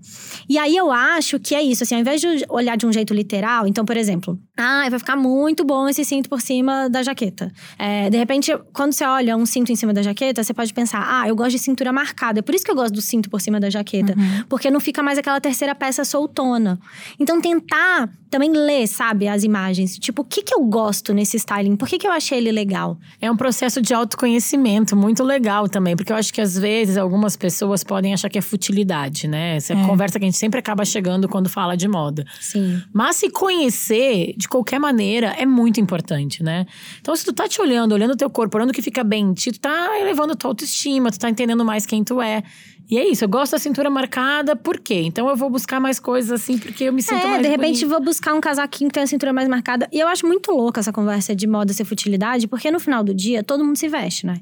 E 0.50 0.58
aí 0.58 0.76
eu 0.76 0.92
acho 0.92 1.40
que 1.40 1.56
é 1.56 1.62
isso, 1.62 1.84
assim, 1.84 1.96
ao 1.96 2.02
invés 2.02 2.22
de 2.22 2.28
olhar 2.50 2.76
de 2.76 2.86
um 2.86 2.94
jeito 2.94 3.14
literal, 3.14 3.68
então, 3.68 3.86
por 3.86 3.98
exemplo, 3.98 4.40
ah, 4.58 4.88
vai 4.90 5.00
ficar 5.00 5.16
muito 5.16 5.66
bom 5.66 5.88
esse 5.90 6.06
cinto 6.06 6.30
por 6.30 6.42
cima 6.42 6.90
da 6.90 7.04
jaqueta. 7.04 7.52
É, 7.78 8.10
de 8.10 8.18
repente, 8.18 8.58
quando 8.74 8.94
você 8.94 9.04
olha 9.04 9.36
um 9.36 9.46
cinto 9.46 9.72
em 9.72 9.76
cima 9.76 9.94
da 9.94 10.02
jaqueta, 10.02 10.44
você 10.44 10.54
pode 10.54 10.74
pensar, 10.74 11.06
ah, 11.08 11.28
eu 11.28 11.36
gosto 11.36 11.52
de 11.52 11.60
cintura 11.60 11.92
marcada. 11.92 12.40
É 12.40 12.42
por 12.42 12.56
isso 12.56 12.64
que 12.64 12.72
eu 12.72 12.76
gosto 12.76 12.94
do 12.94 13.02
cinto 13.02 13.30
por 13.30 13.42
cima 13.42 13.60
da 13.60 13.70
jaqueta. 13.70 14.16
Porque 14.48 14.72
não 14.72 14.80
fica 14.80 15.04
mais 15.04 15.18
aquela 15.18 15.42
terceira 15.42 15.76
peça 15.76 16.06
soltona. 16.06 16.80
Então, 17.20 17.42
tentar 17.42 18.10
também 18.30 18.52
ler, 18.52 18.88
sabe, 18.88 19.28
as 19.28 19.44
imagens. 19.44 19.98
Tipo, 19.98 20.22
o 20.22 20.26
que 20.26 20.42
que 20.42 20.54
eu 20.54 20.64
gosto 20.64 21.14
nesse 21.14 21.35
styling? 21.36 21.76
Por 21.76 21.88
que 21.88 21.98
que 21.98 22.08
eu 22.08 22.12
achei 22.12 22.38
ele 22.38 22.52
legal? 22.52 22.98
É 23.22 23.30
um 23.32 23.38
processo 23.38 23.82
de 23.82 23.94
autoconhecimento 23.94 24.96
muito 24.96 25.24
legal 25.24 25.68
também, 25.68 25.96
porque 25.96 26.12
eu 26.12 26.16
acho 26.16 26.34
que 26.34 26.42
às 26.42 26.58
vezes 26.58 26.98
algumas 26.98 27.36
pessoas 27.36 27.84
podem 27.84 28.14
achar 28.14 28.30
que 28.30 28.38
é 28.38 28.42
futilidade, 28.42 29.28
né? 29.28 29.56
Essa 29.56 29.76
conversa 29.76 30.20
que 30.20 30.26
a 30.26 30.28
gente 30.28 30.38
sempre 30.38 30.60
acaba 30.60 30.86
chegando 30.86 31.28
quando 31.28 31.50
fala 31.50 31.76
de 31.76 31.88
moda. 31.88 32.26
Sim. 32.40 32.82
Mas 32.94 33.18
se 33.18 33.30
conhecer 33.30 34.34
de 34.38 34.48
qualquer 34.48 34.80
maneira 34.80 35.36
é 35.38 35.46
muito 35.46 35.80
importante, 35.80 36.44
né? 36.44 36.66
Então, 37.00 37.16
se 37.16 37.26
tu 37.26 37.34
tá 37.34 37.48
te 37.48 37.62
olhando, 37.62 37.94
olhando 37.94 38.12
o 38.12 38.18
teu 38.18 38.30
corpo, 38.30 38.58
olhando 38.58 38.70
o 38.70 38.74
que 38.74 38.82
fica 38.82 39.04
bem 39.04 39.34
tu 39.34 39.60
tá 39.60 40.00
elevando 40.00 40.34
a 40.34 40.36
tua 40.36 40.52
autoestima, 40.52 41.12
tu 41.12 41.20
tá 41.20 41.30
entendendo 41.30 41.64
mais 41.64 41.86
quem 41.86 42.04
tu 42.04 42.22
é. 42.22 42.44
E 42.90 42.98
é 42.98 43.08
isso, 43.10 43.24
eu 43.24 43.30
gosto 43.30 43.54
da 43.54 43.60
cintura 43.60 43.90
marcada, 43.90 44.56
por 44.56 44.80
quê? 44.80 45.02
Então 45.06 45.28
eu 45.28 45.36
vou 45.36 45.50
buscar 45.50 45.80
mais 45.80 46.00
coisas 46.00 46.32
assim, 46.32 46.58
porque 46.58 46.84
eu 46.84 46.94
me 46.94 47.02
sinto 47.02 47.16
É, 47.24 47.28
mais 47.28 47.42
de 47.42 47.48
repente 47.48 47.80
bonita. 47.82 47.88
vou 47.88 48.02
buscar 48.06 48.34
um 48.34 48.42
casaquinho 48.42 48.90
que 48.90 48.94
tem 48.94 49.04
a 49.04 49.08
cintura 49.08 49.34
mais 49.34 49.48
marcada. 49.48 49.88
E 49.92 50.00
eu 50.00 50.08
acho 50.08 50.26
muito 50.28 50.52
louca 50.52 50.80
essa 50.80 50.94
conversa 50.94 51.36
de 51.36 51.48
moda 51.48 51.74
ser 51.74 51.84
futilidade, 51.86 52.48
porque 52.48 52.70
no 52.70 52.80
final 52.80 53.04
do 53.04 53.14
dia 53.14 53.44
todo 53.44 53.66
mundo 53.66 53.78
se 53.78 53.88
veste, 53.88 54.26
né? 54.26 54.36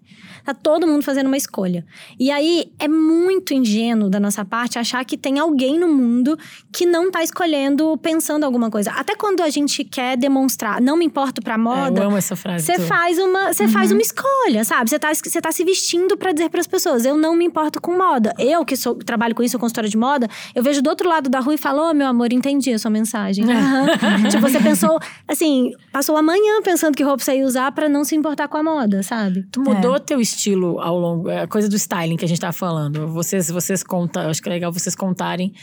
Tá 0.43 0.53
todo 0.53 0.85
mundo 0.85 1.01
fazendo 1.03 1.27
uma 1.27 1.37
escolha. 1.37 1.85
E 2.19 2.29
aí 2.31 2.71
é 2.79 2.87
muito 2.87 3.53
ingênuo 3.53 4.09
da 4.09 4.19
nossa 4.19 4.43
parte 4.43 4.77
achar 4.77 5.03
que 5.05 5.17
tem 5.17 5.39
alguém 5.39 5.79
no 5.79 5.87
mundo 5.87 6.37
que 6.71 6.85
não 6.85 7.09
tá 7.09 7.23
escolhendo 7.23 7.97
pensando 7.97 8.43
alguma 8.43 8.69
coisa. 8.69 8.91
Até 8.91 9.15
quando 9.15 9.41
a 9.41 9.49
gente 9.49 9.83
quer 9.85 10.17
demonstrar, 10.17 10.81
não 10.81 10.97
me 10.97 11.05
importo 11.05 11.41
pra 11.41 11.53
É, 11.53 11.57
moda. 11.57 12.01
eu 12.01 12.07
amo 12.07 12.17
essa 12.17 12.35
frase. 12.35 12.65
Você 12.65 12.79
faz 12.79 13.17
uma, 13.17 13.53
você 13.53 13.67
faz 13.69 13.91
uma 13.91 14.01
escolha, 14.01 14.63
sabe? 14.65 14.89
Você 14.89 14.99
tá, 14.99 15.13
você 15.13 15.39
tá 15.41 15.51
se 15.51 15.63
vestindo 15.63 16.17
pra 16.17 16.33
dizer 16.33 16.49
pras 16.49 16.67
pessoas, 16.67 17.05
eu 17.05 17.15
não 17.17 17.35
me 17.35 17.45
importo 17.45 17.79
com 17.79 17.97
moda. 17.97 18.32
Eu 18.38 18.65
que 18.65 18.75
sou, 18.75 18.95
trabalho 18.95 19.35
com 19.35 19.44
isso, 19.44 19.53
sou 19.53 19.59
consultora 19.59 19.88
de 19.88 19.97
moda, 19.97 20.27
eu 20.56 20.63
vejo 20.63 20.81
do 20.81 20.89
outro 20.89 21.07
lado 21.07 21.30
da 21.30 21.39
rua 21.39 21.56
e 21.56 21.57
falo, 21.57 21.89
ô 21.89 21.94
meu 21.94 22.07
amor, 22.07 22.31
entendi 22.31 22.71
a 22.74 22.80
sua 22.80 22.91
mensagem. 22.91 23.45
Aham. 23.51 23.85
tipo, 24.30 24.41
você 24.41 24.59
pensou, 24.59 25.00
assim, 25.27 25.71
passou 25.91 26.15
amanhã 26.18 26.62
pensando 26.63 26.95
que 26.95 27.03
roupa 27.03 27.24
você 27.24 27.38
ia 27.38 27.45
usar 27.45 27.71
pra 27.71 27.88
não 27.88 28.03
se 28.03 28.15
importar 28.15 28.47
com 28.47 28.57
a 28.57 28.63
moda, 28.63 29.03
sabe? 29.03 29.44
Tu 29.51 29.62
mudou 29.62 30.00
teu 30.00 30.19
estilo 30.19 30.80
ao 30.80 30.97
longo. 30.97 31.30
É 31.30 31.41
a 31.41 31.47
coisa 31.47 31.69
do 31.69 31.75
styling 31.75 32.18
que 32.18 32.25
a 32.25 32.27
gente 32.27 32.41
tá 32.41 32.51
falando. 32.51 33.07
Vocês, 33.07 33.50
vocês 33.50 33.83
contam, 33.83 34.30
acho 34.30 34.41
que 34.41 34.50
é 34.50 34.51
legal 34.51 34.71
vocês 34.71 34.95
contarem. 34.95 35.53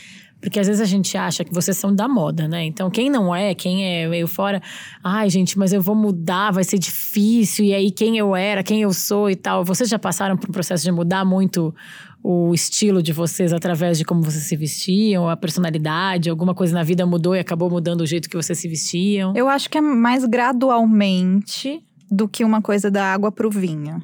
Porque 0.41 0.59
às 0.59 0.65
vezes 0.65 0.81
a 0.81 0.85
gente 0.85 1.15
acha 1.15 1.45
que 1.45 1.53
vocês 1.53 1.77
são 1.77 1.93
da 1.93 2.07
moda, 2.07 2.47
né? 2.47 2.65
Então, 2.65 2.89
quem 2.89 3.11
não 3.11 3.33
é, 3.33 3.53
quem 3.53 3.85
é 3.85 4.07
meio 4.07 4.27
fora, 4.27 4.59
ai, 5.03 5.29
gente, 5.29 5.57
mas 5.57 5.71
eu 5.71 5.81
vou 5.81 5.93
mudar, 5.93 6.51
vai 6.51 6.63
ser 6.63 6.79
difícil. 6.79 7.65
E 7.65 7.75
aí, 7.75 7.91
quem 7.91 8.17
eu 8.17 8.35
era, 8.35 8.63
quem 8.63 8.81
eu 8.81 8.91
sou 8.91 9.29
e 9.29 9.35
tal. 9.35 9.63
Vocês 9.63 9.87
já 9.87 9.99
passaram 9.99 10.35
por 10.35 10.49
um 10.49 10.51
processo 10.51 10.83
de 10.83 10.91
mudar 10.91 11.23
muito 11.23 11.73
o 12.23 12.53
estilo 12.53 13.01
de 13.01 13.11
vocês 13.11 13.51
através 13.51 13.97
de 13.97 14.05
como 14.05 14.21
vocês 14.21 14.43
se 14.43 14.55
vestiam, 14.55 15.29
a 15.29 15.35
personalidade, 15.35 16.29
alguma 16.29 16.53
coisa 16.53 16.73
na 16.73 16.83
vida 16.83 17.05
mudou 17.05 17.35
e 17.35 17.39
acabou 17.39 17.69
mudando 17.69 18.01
o 18.01 18.05
jeito 18.05 18.29
que 18.29 18.35
vocês 18.35 18.57
se 18.57 18.67
vestiam? 18.67 19.33
Eu 19.35 19.49
acho 19.49 19.69
que 19.69 19.77
é 19.77 19.81
mais 19.81 20.25
gradualmente 20.25 21.83
do 22.09 22.27
que 22.27 22.43
uma 22.43 22.61
coisa 22.61 22.91
da 22.91 23.13
água 23.13 23.31
pro 23.31 23.49
vinho. 23.49 24.01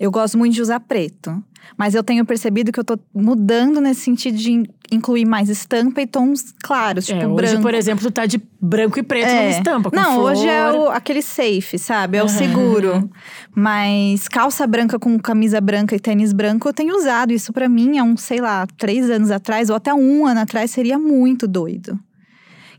Eu 0.00 0.10
gosto 0.10 0.38
muito 0.38 0.54
de 0.54 0.62
usar 0.62 0.80
preto. 0.80 1.44
Mas 1.76 1.94
eu 1.94 2.02
tenho 2.02 2.24
percebido 2.24 2.72
que 2.72 2.80
eu 2.80 2.84
tô 2.84 2.98
mudando 3.14 3.82
nesse 3.82 4.00
sentido 4.00 4.36
de 4.36 4.50
in- 4.50 4.66
incluir 4.90 5.26
mais 5.26 5.50
estampa 5.50 6.00
e 6.00 6.06
tons 6.06 6.54
claros, 6.62 7.04
tipo 7.04 7.18
é, 7.20 7.26
hoje, 7.28 7.36
branco. 7.36 7.62
por 7.62 7.74
exemplo, 7.74 8.02
tu 8.04 8.10
tá 8.10 8.24
de 8.24 8.40
branco 8.58 8.98
e 8.98 9.02
preto 9.02 9.28
numa 9.28 9.50
estampa. 9.50 9.90
Com 9.90 9.94
Não, 9.96 10.14
flor. 10.14 10.32
hoje 10.32 10.48
é 10.48 10.72
o- 10.72 10.88
aquele 10.88 11.20
safe, 11.20 11.78
sabe? 11.78 12.16
É 12.16 12.22
o 12.22 12.26
Aham. 12.26 12.34
seguro. 12.34 13.10
Mas 13.54 14.26
calça 14.26 14.66
branca 14.66 14.98
com 14.98 15.18
camisa 15.18 15.60
branca 15.60 15.94
e 15.94 16.00
tênis 16.00 16.32
branco 16.32 16.66
eu 16.66 16.72
tenho 16.72 16.96
usado. 16.96 17.30
Isso 17.32 17.52
pra 17.52 17.68
mim 17.68 17.98
há 17.98 18.02
uns, 18.04 18.22
sei 18.22 18.40
lá, 18.40 18.66
três 18.78 19.10
anos 19.10 19.30
atrás 19.30 19.68
ou 19.68 19.76
até 19.76 19.92
um 19.92 20.26
ano 20.26 20.40
atrás 20.40 20.70
seria 20.70 20.98
muito 20.98 21.46
doido. 21.46 22.00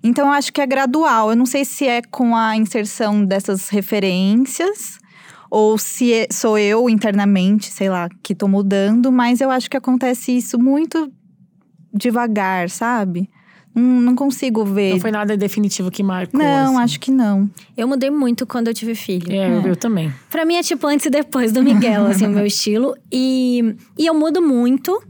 Então 0.04 0.25
eu 0.28 0.34
acho 0.34 0.51
que 0.51 0.60
é 0.60 0.66
gradual. 0.66 1.30
Eu 1.30 1.36
não 1.36 1.46
sei 1.46 1.63
se 1.66 1.88
é 1.88 2.01
com 2.01 2.36
a 2.36 2.58
inserção 2.58 3.24
dessas 3.24 3.70
referências 3.70 5.00
ou 5.51 5.77
se 5.77 6.13
é- 6.13 6.27
sou 6.31 6.58
eu 6.58 6.89
internamente, 6.89 7.70
sei 7.70 7.89
lá, 7.89 8.08
que 8.24 8.34
tô 8.34 8.48
mudando, 8.48 9.12
mas 9.12 9.41
eu 9.41 9.51
acho 9.51 9.70
que 9.70 9.75
acontece 9.75 10.31
isso 10.36 10.58
muito 10.58 11.12
devagar, 11.93 12.70
sabe? 12.70 13.29
Não, 13.75 13.84
não 13.84 14.15
consigo 14.15 14.65
ver. 14.65 14.93
Não 14.93 15.00
foi 15.00 15.12
nada 15.12 15.36
definitivo 15.38 15.91
que 15.91 16.03
marcou. 16.03 16.39
Não, 16.39 16.74
assim. 16.75 16.84
acho 16.84 17.00
que 17.00 17.12
não. 17.12 17.50
Eu 17.77 17.88
mudei 17.88 18.10
muito 18.10 18.46
quando 18.46 18.67
eu 18.67 18.74
tive 18.74 18.96
filho. 18.96 19.31
É, 19.31 19.50
eu, 19.50 19.62
eu 19.62 19.75
também. 19.75 20.13
Pra 20.29 20.46
mim 20.46 20.55
é 20.55 20.63
tipo 20.63 20.88
antes 20.88 21.05
e 21.05 21.10
depois 21.10 21.51
do 21.51 21.62
Miguel, 21.63 22.05
assim, 22.05 22.27
o 22.27 22.29
meu 22.29 22.46
estilo. 22.48 22.96
E, 23.12 23.75
e 23.98 24.05
eu 24.05 24.13
mudo 24.13 24.41
muito. 24.41 25.01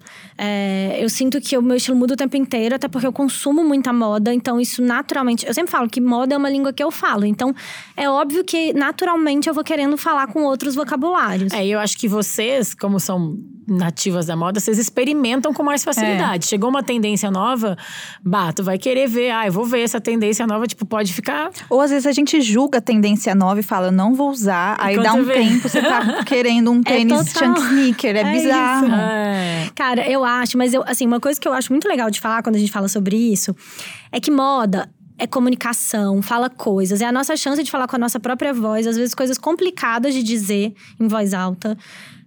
É, 0.44 0.98
eu 1.00 1.08
sinto 1.08 1.40
que 1.40 1.56
o 1.56 1.62
meu 1.62 1.78
estilo 1.78 1.96
muda 1.96 2.16
o 2.16 2.18
tempo 2.18 2.36
inteiro, 2.36 2.74
até 2.74 2.88
porque 2.88 3.06
eu 3.06 3.14
consumo 3.14 3.64
muita 3.64 3.94
moda. 3.94 4.34
Então, 4.34 4.60
isso 4.60 4.82
naturalmente. 4.82 5.46
Eu 5.46 5.54
sempre 5.54 5.70
falo 5.72 5.88
que 5.88 6.02
moda 6.02 6.34
é 6.34 6.38
uma 6.38 6.50
língua 6.50 6.74
que 6.74 6.84
eu 6.84 6.90
falo. 6.90 7.26
Então, 7.28 7.54
é 7.96 8.10
óbvio 8.10 8.44
que 8.44 8.74
naturalmente 8.74 9.48
eu 9.48 9.54
vou 9.54 9.64
querendo 9.64 9.96
falar 9.98 10.26
com 10.28 10.42
outros 10.44 10.74
vocabulários. 10.74 11.54
É, 11.54 11.64
e 11.64 11.72
eu 11.72 11.80
acho 11.80 11.96
que 11.96 12.08
vocês, 12.08 12.74
como 12.74 13.00
são 13.00 13.38
nativas 13.68 14.26
da 14.26 14.36
moda, 14.36 14.60
vocês 14.60 14.80
experimentam 14.80 15.54
com 15.54 15.62
mais 15.62 15.84
facilidade. 15.84 16.48
Chegou 16.48 16.70
uma 16.72 16.82
tendência 16.84 17.30
nova, 17.30 17.78
bah, 18.24 18.52
tu 18.52 18.64
vai 18.64 18.78
querer 18.80 19.08
ver, 19.08 19.30
ah, 19.30 19.46
eu 19.46 19.52
vou 19.52 19.64
ver 19.64 19.82
essa 19.82 20.02
tendência 20.02 20.48
nova, 20.48 20.66
tipo, 20.66 20.86
pode 20.86 21.14
ficar. 21.14 21.52
Ou 21.70 21.80
às 21.80 21.92
vezes 21.92 22.08
a 22.08 22.12
gente 22.12 22.42
julga 22.42 22.80
a 22.80 22.82
tendência 22.82 23.34
nova 23.36 23.60
e 23.60 23.64
fala, 23.64 23.92
não 23.92 24.14
vou 24.16 24.30
usar. 24.32 24.76
Aí 24.80 24.96
quando 24.96 25.06
dá 25.06 25.14
um 25.14 25.24
vê- 25.24 25.34
tempo, 25.36 25.70
você 25.70 25.82
tá 25.82 26.24
querendo 26.26 26.72
um 26.72 26.82
tênis 26.82 27.32
total. 27.32 27.56
chunk 27.56 27.60
sneaker. 27.68 28.16
É, 28.16 28.20
É 28.22 28.32
bizarro. 28.34 28.92
É. 28.94 29.70
Cara, 29.76 30.10
eu 30.10 30.26
acho, 30.26 30.31
mas 30.58 30.74
eu, 30.74 30.84
assim, 30.86 31.06
uma 31.06 31.20
coisa 31.20 31.40
que 31.40 31.48
eu 31.48 31.54
acho 31.54 31.72
muito 31.72 31.88
legal 31.88 32.10
de 32.10 32.20
falar 32.20 32.44
quando 32.44 32.56
a 32.56 32.60
gente 32.60 32.72
fala 32.72 32.88
sobre 32.88 33.16
isso 33.16 33.56
é 34.12 34.20
que 34.20 34.32
moda 34.32 34.90
é 35.22 35.28
comunicação, 35.28 36.20
fala 36.20 36.50
coisas, 36.50 37.00
é 37.00 37.06
a 37.06 37.12
nossa 37.12 37.38
chance 37.38 37.62
de 37.62 37.70
falar 37.70 37.88
com 37.88 37.96
a 37.96 38.00
nossa 38.00 38.20
própria 38.20 38.52
voz, 38.52 38.88
às 38.88 38.98
vezes 38.98 39.14
coisas 39.14 39.38
complicadas 39.38 40.16
de 40.16 40.24
dizer 40.24 40.74
em 41.00 41.08
voz 41.08 41.32
alta. 41.32 41.78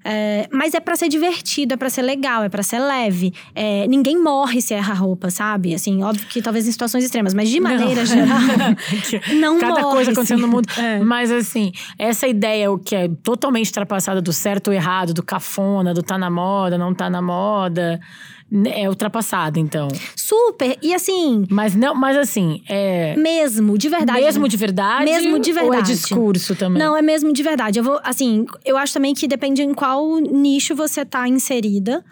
É, 0.04 0.46
mas 0.52 0.74
é 0.74 0.80
pra 0.80 0.96
ser 0.96 1.08
divertido, 1.08 1.72
é 1.74 1.76
pra 1.76 1.88
ser 1.88 2.02
legal, 2.02 2.42
é 2.44 2.48
pra 2.48 2.62
ser 2.62 2.78
leve. 2.78 3.32
É, 3.54 3.86
ninguém 3.86 4.22
morre 4.22 4.60
se 4.60 4.74
erra 4.74 4.92
roupa, 4.92 5.30
sabe? 5.30 5.74
Assim, 5.74 6.02
óbvio 6.02 6.26
que 6.28 6.42
talvez 6.42 6.68
em 6.68 6.72
situações 6.72 7.04
extremas, 7.04 7.32
mas 7.32 7.48
de 7.48 7.58
maneira 7.58 8.04
geral, 8.06 8.38
não 9.40 9.58
Cada 9.58 9.80
morre. 9.80 9.94
coisa 9.94 10.12
acontecendo 10.12 10.42
no 10.42 10.48
mundo. 10.48 10.68
É. 10.78 10.98
Mas 11.00 11.30
assim, 11.30 11.72
essa 11.98 12.26
ideia 12.28 12.70
o 12.70 12.78
que 12.78 12.94
é 12.94 13.08
totalmente 13.22 13.68
ultrapassada 13.68 14.20
do 14.20 14.32
certo 14.32 14.68
ou 14.68 14.74
errado, 14.74 15.14
do 15.14 15.22
cafona, 15.22 15.94
do 15.94 16.02
tá 16.02 16.18
na 16.18 16.28
moda, 16.30 16.76
não 16.76 16.92
tá 16.94 17.08
na 17.08 17.22
moda, 17.22 17.98
é 18.66 18.88
ultrapassada, 18.88 19.58
então. 19.58 19.88
Super! 20.16 20.78
E 20.82 20.94
assim, 20.94 21.44
Mas 21.50 21.74
não, 21.74 21.94
mas 21.94 22.16
assim, 22.16 22.62
é 22.68 23.16
mesmo, 23.16 23.76
de 23.76 23.88
verdade. 23.88 24.20
mesmo 24.20 24.48
de 24.48 24.56
verdade, 24.56 25.04
Mesmo 25.04 25.38
de 25.38 25.50
ou 25.52 25.58
é 25.58 25.62
verdade. 25.62 25.92
discurso 25.92 26.54
também? 26.54 26.80
Não, 26.82 26.96
é 26.96 27.02
mesmo 27.02 27.32
de 27.32 27.42
verdade. 27.42 27.78
Eu 27.78 27.84
vou, 27.84 28.00
assim, 28.04 28.46
eu 28.64 28.76
acho 28.76 28.92
também 28.94 29.12
que 29.14 29.26
depende 29.26 29.62
em 29.62 29.74
qual 29.74 30.18
nicho 30.20 30.74
você 30.74 31.04
tá 31.04 31.26
inserida. 31.28 32.04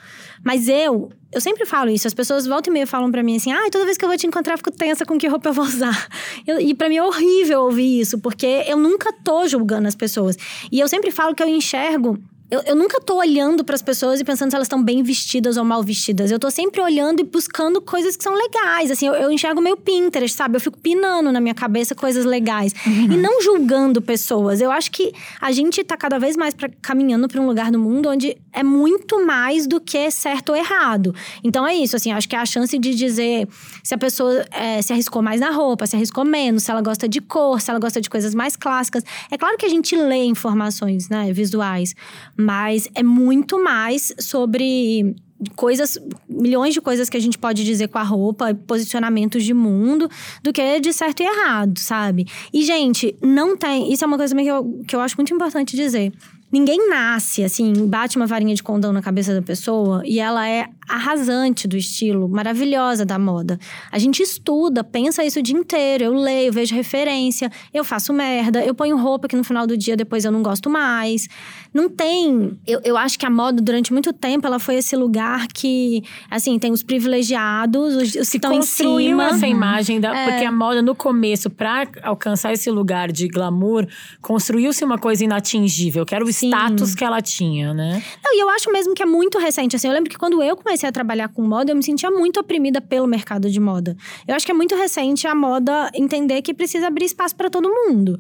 Mas 0.45 0.69
eu, 0.69 1.11
eu 1.33 1.41
sempre 1.41 1.65
falo 1.65 1.89
isso. 1.91 2.07
As 2.09 2.15
pessoas 2.15 2.47
voltam 2.47 2.73
e 2.73 2.75
meia 2.75 2.87
falam 2.87 3.11
pra 3.13 3.23
mim 3.23 3.37
assim: 3.37 3.53
ah, 3.53 3.69
toda 3.71 3.85
vez 3.85 3.97
que 3.97 4.05
eu 4.05 4.09
vou 4.09 4.19
te 4.19 4.27
encontrar, 4.27 4.55
eu 4.55 4.59
fico 4.59 4.73
tensa 4.73 5.07
com 5.07 5.17
que 5.17 5.29
roupa 5.29 5.51
eu 5.51 5.53
vou 5.53 5.65
usar. 5.65 6.09
Eu- 6.45 6.61
e 6.61 6.75
pra 6.75 6.89
mim 6.89 6.97
é 6.97 7.03
horrível 7.05 7.61
ouvir 7.63 8.01
isso, 8.01 8.19
porque 8.19 8.65
eu 8.67 8.77
nunca 8.77 9.13
tô 9.13 9.47
julgando 9.47 9.87
as 9.87 9.95
pessoas. 9.95 10.37
E 10.73 10.81
eu 10.81 10.89
sempre 10.89 11.13
falo 11.13 11.35
que 11.35 11.43
eu 11.43 11.47
enxergo. 11.49 12.19
Eu, 12.53 12.61
eu 12.67 12.77
nunca 12.77 13.01
tô 13.01 13.17
olhando 13.17 13.65
pras 13.65 13.81
pessoas 13.81 14.21
e 14.21 14.25
pensando 14.25 14.51
se 14.51 14.57
elas 14.57 14.67
estão 14.67 14.85
bem 14.85 15.03
vestidas 15.03 15.57
ou 15.57 15.65
mal 15.65 15.83
vestidas. 15.83 16.31
Eu 16.31 16.39
tô 16.39 16.51
sempre 16.51 16.83
olhando 16.83 17.21
e 17.21 17.25
buscando 17.25 17.81
coisas 17.81 18.15
que 18.15 18.23
são 18.23 18.35
legais. 18.35 18.91
Assim, 18.91 19.07
eu, 19.07 19.15
eu 19.15 19.33
enxergo 19.33 19.59
meio 19.59 19.75
Pinterest, 19.75 20.37
sabe? 20.37 20.57
Eu 20.57 20.61
fico 20.61 20.79
pinando 20.79 21.33
na 21.33 21.41
minha 21.41 21.55
cabeça 21.55 21.95
coisas 21.95 22.27
legais. 22.27 22.75
E 22.87 23.17
não 23.17 23.41
julgando 23.41 24.03
pessoas. 24.03 24.61
Eu 24.61 24.71
acho 24.71 24.91
que 24.91 25.15
a 25.41 25.51
gente 25.51 25.83
tá 25.83 25.97
cada 25.97 26.19
vez 26.19 26.37
mais 26.37 26.53
pra, 26.53 26.69
caminhando 26.83 27.27
pra 27.27 27.41
um 27.41 27.47
lugar 27.47 27.73
no 27.73 27.79
mundo 27.79 28.11
onde 28.11 28.37
é 28.53 28.63
muito 28.63 29.25
mais 29.25 29.67
do 29.67 29.81
que 29.81 30.11
certo 30.11 30.51
ou 30.51 30.57
errado. 30.57 31.15
Então 31.43 31.67
é 31.67 31.75
isso, 31.75 31.97
assim, 31.97 32.13
acho 32.13 32.29
que 32.29 32.37
é 32.37 32.39
a 32.39 32.45
chance 32.45 32.79
de 32.79 32.95
dizer 32.95 33.49
se 33.83 33.95
a 33.95 33.99
pessoa 33.99 34.45
é, 34.51 34.83
se 34.83 34.93
arriscou 34.93 35.23
mais 35.23 35.41
na 35.41 35.51
roupa, 35.51 35.87
se 35.87 35.97
arriscou 35.97 36.23
menos, 36.23 36.65
se 36.65 36.71
ela 36.71 36.83
gosta 36.83 37.09
de 37.09 37.23
cor, 37.23 37.63
se 37.63 37.71
ela 37.71 37.81
gosta 37.81 37.99
de 37.99 38.11
coisas 38.11 38.35
mais 38.35 38.57
clássicas. 38.57 39.03
É 39.31 39.39
claro 39.39 39.57
que 39.57 39.65
a 39.65 39.71
gente 39.71 39.97
lê 39.97 40.25
informações, 40.25 41.09
né, 41.09 41.33
visuais, 41.33 41.95
mas 42.43 42.89
é 42.95 43.03
muito 43.03 43.63
mais 43.63 44.13
sobre 44.19 45.15
coisas, 45.57 45.99
milhões 46.29 46.75
de 46.75 46.81
coisas 46.81 47.09
que 47.09 47.17
a 47.17 47.21
gente 47.21 47.39
pode 47.39 47.65
dizer 47.65 47.89
com 47.89 47.99
a 47.99 48.03
roupa, 48.03 48.55
posicionamentos 48.55 49.45
de 49.45 49.53
mundo, 49.53 50.09
do 50.43 50.53
que 50.53 50.81
de 50.81 50.93
certo 50.93 51.21
e 51.23 51.27
errado, 51.27 51.79
sabe? 51.79 52.27
E, 52.53 52.63
gente, 52.63 53.17
não 53.23 53.57
tem. 53.57 53.93
Isso 53.93 54.05
é 54.05 54.07
uma 54.07 54.17
coisa 54.17 54.33
também 54.33 54.45
que 54.45 54.51
eu, 54.51 54.85
que 54.87 54.97
eu 54.97 55.01
acho 55.01 55.17
muito 55.17 55.35
importante 55.35 55.77
dizer. 55.77 56.13
Ninguém 56.53 56.89
nasce, 56.91 57.43
assim, 57.43 57.73
bate 57.87 58.17
uma 58.17 58.27
varinha 58.27 58.55
de 58.55 58.63
condão 58.63 58.93
na 58.93 59.01
cabeça 59.01 59.35
da 59.35 59.41
pessoa 59.41 60.03
e 60.05 60.21
ela 60.21 60.47
é 60.47 60.67
arrasante 60.87 61.67
do 61.67 61.77
estilo, 61.77 62.29
maravilhosa 62.29 63.07
da 63.07 63.19
moda. 63.19 63.59
A 63.91 63.99
gente 63.99 64.23
estuda, 64.23 64.85
pensa 64.85 65.25
isso 65.25 65.39
o 65.39 65.43
dia 65.43 65.57
inteiro. 65.57 66.05
Eu 66.05 66.13
leio, 66.15 66.53
vejo 66.53 66.75
referência, 66.75 67.51
eu 67.73 67.83
faço 67.83 68.13
merda, 68.13 68.63
eu 68.63 68.75
ponho 68.75 68.99
roupa 68.99 69.27
que 69.29 69.35
no 69.37 69.43
final 69.43 69.67
do 69.67 69.77
dia 69.79 69.97
depois 69.97 70.25
eu 70.27 70.31
não 70.33 70.43
gosto 70.43 70.69
mais. 70.69 71.27
Não 71.73 71.89
tem. 71.89 72.59
Eu, 72.67 72.81
eu 72.85 72.97
acho 72.99 73.19
que 73.19 73.25
a 73.25 73.31
moda, 73.31 73.63
durante 73.63 73.91
muito 73.93 74.13
tempo, 74.13 74.47
ela 74.47 74.59
foi 74.59 74.75
esse 74.75 74.95
lugar 74.95 75.47
que, 75.49 76.03
assim, 76.31 76.59
tem 76.59 76.71
os 76.71 76.83
privilegiados, 76.83 77.95
os, 77.97 78.15
os 78.15 78.29
que 78.29 78.37
estão 78.37 78.53
em 78.53 78.61
cima. 78.63 79.29
essa 79.29 79.47
imagem 79.47 79.99
da, 79.99 80.15
É. 80.15 80.31
porque 80.31 80.45
a 80.45 80.53
moda 80.53 80.83
no 80.83 80.95
começo 80.95 81.49
pra 81.49 81.87
alcançar 82.03 82.53
esse 82.53 82.71
lugar 82.71 83.11
de 83.11 83.27
glamour 83.29 83.87
construiu-se 84.21 84.85
uma 84.85 84.99
coisa 84.99 85.25
inatingível 85.25 86.05
que 86.05 86.15
era 86.15 86.23
o. 86.23 86.42
status 86.47 86.95
que 86.95 87.05
ela 87.05 87.21
tinha 87.21 87.75
né 87.75 88.03
Não, 88.25 88.35
e 88.35 88.41
eu 88.41 88.49
acho 88.51 88.71
mesmo 88.73 88.95
que 88.95 89.03
é 89.03 89.07
muito 89.07 89.39
recente. 89.39 89.77
Assim, 89.77 89.89
eu 89.89 89.95
lembro 89.95 90.11
que 90.11 90.19
quando 90.19 90.43
eu 90.43 90.57
comecei 90.57 90.89
a 90.89 90.93
trabalhar 90.93 91.29
com 91.29 91.43
moda, 91.43 91.73
eu 91.73 91.77
me 91.77 91.83
sentia 91.83 92.11
muito 92.11 92.41
oprimida 92.41 92.81
pelo 92.81 93.07
mercado 93.07 93.51
de 93.51 93.61
moda. 93.61 93.97
Eu 94.27 94.35
acho 94.35 94.45
que 94.45 94.53
é 94.53 94.55
muito 94.55 94.75
recente 94.75 95.27
a 95.27 95.35
moda 95.35 95.91
entender 95.95 96.43
que 96.43 96.55
precisa 96.55 96.87
abrir 96.87 97.05
espaço 97.05 97.35
para 97.37 97.51
todo 97.51 97.69
mundo. 97.69 98.19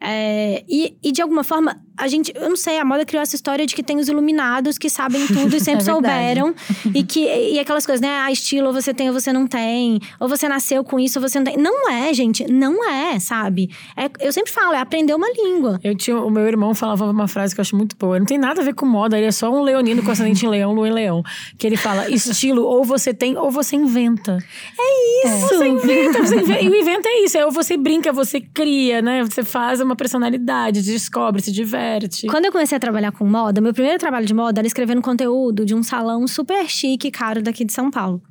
É, 0.00 0.64
e, 0.68 0.96
e 1.02 1.12
de 1.12 1.22
alguma 1.22 1.42
forma, 1.44 1.80
a 1.96 2.08
gente, 2.08 2.32
eu 2.34 2.48
não 2.48 2.56
sei, 2.56 2.78
a 2.78 2.84
moda 2.84 3.04
criou 3.04 3.22
essa 3.22 3.34
história 3.36 3.66
de 3.66 3.74
que 3.74 3.82
tem 3.82 3.98
os 3.98 4.08
iluminados 4.08 4.78
que 4.78 4.88
sabem 4.90 5.26
tudo 5.26 5.54
e 5.56 5.60
sempre 5.60 5.82
É 5.82 5.84
souberam. 5.84 6.54
e 6.94 7.02
que 7.02 7.20
e 7.54 7.58
aquelas 7.58 7.86
coisas, 7.86 8.00
né? 8.00 8.08
Ah, 8.24 8.30
estilo, 8.32 8.68
ou 8.68 8.72
você 8.72 8.92
tem 8.92 9.08
ou 9.08 9.14
você 9.14 9.32
não 9.32 9.46
tem. 9.46 10.00
Ou 10.20 10.28
você 10.28 10.48
nasceu 10.48 10.82
com 10.84 10.98
isso 10.98 11.18
ou 11.20 11.28
você 11.28 11.38
não 11.38 11.44
tem. 11.44 11.56
Não 11.56 11.90
é, 11.90 12.12
gente. 12.12 12.50
Não 12.50 12.88
é, 12.88 13.18
sabe? 13.18 13.70
É, 13.96 14.10
eu 14.20 14.32
sempre 14.32 14.50
falo, 14.52 14.72
é 14.74 14.78
aprender 14.80 15.14
uma 15.14 15.28
língua. 15.30 15.78
eu 15.82 15.96
tinha 15.96 16.16
o 16.18 16.30
meu 16.30 16.46
irmão 16.46 16.74
falava 16.74 17.04
uma 17.10 17.28
frase 17.28 17.54
que 17.54 17.60
eu 17.60 17.62
acho 17.62 17.76
muito 17.76 17.96
boa 17.96 18.18
não 18.18 18.26
tem 18.26 18.38
nada 18.38 18.60
a 18.60 18.64
ver 18.64 18.74
com 18.74 18.86
moda 18.86 19.16
ele 19.16 19.26
é 19.26 19.32
só 19.32 19.50
um 19.50 19.62
leonino 19.62 20.02
com 20.02 20.10
ascendente 20.10 20.44
em 20.44 20.48
leão 20.48 20.72
lua 20.72 20.88
em 20.88 20.92
leão 20.92 21.22
que 21.58 21.66
ele 21.66 21.76
fala 21.76 22.08
estilo 22.10 22.62
ou 22.64 22.84
você 22.84 23.12
tem 23.14 23.36
ou 23.36 23.50
você 23.50 23.76
inventa 23.76 24.38
É 24.78 25.28
isso! 25.28 25.48
Você 25.48 25.66
inventa, 25.68 26.18
você 26.22 26.36
inventa. 26.36 26.60
E 26.62 26.68
o 26.68 26.74
invento 26.74 27.06
é 27.08 27.24
isso. 27.24 27.38
É 27.38 27.44
ou 27.46 27.52
você 27.52 27.76
brinca, 27.76 28.12
você 28.12 28.40
cria, 28.40 29.00
né? 29.02 29.22
Você 29.24 29.42
faz 29.42 29.80
uma 29.80 29.94
personalidade, 29.96 30.82
descobre, 30.82 31.40
se 31.42 31.52
diverte. 31.52 31.83
Quando 32.28 32.46
eu 32.46 32.52
comecei 32.52 32.76
a 32.76 32.80
trabalhar 32.80 33.12
com 33.12 33.24
moda, 33.24 33.60
meu 33.60 33.72
primeiro 33.72 33.98
trabalho 33.98 34.26
de 34.26 34.34
moda 34.34 34.60
era 34.60 34.66
escrevendo 34.66 35.02
conteúdo 35.02 35.64
de 35.64 35.74
um 35.74 35.82
salão 35.82 36.26
super 36.26 36.68
chique 36.68 37.08
e 37.08 37.10
caro 37.10 37.42
daqui 37.42 37.64
de 37.64 37.72
São 37.72 37.90
Paulo. 37.90 38.22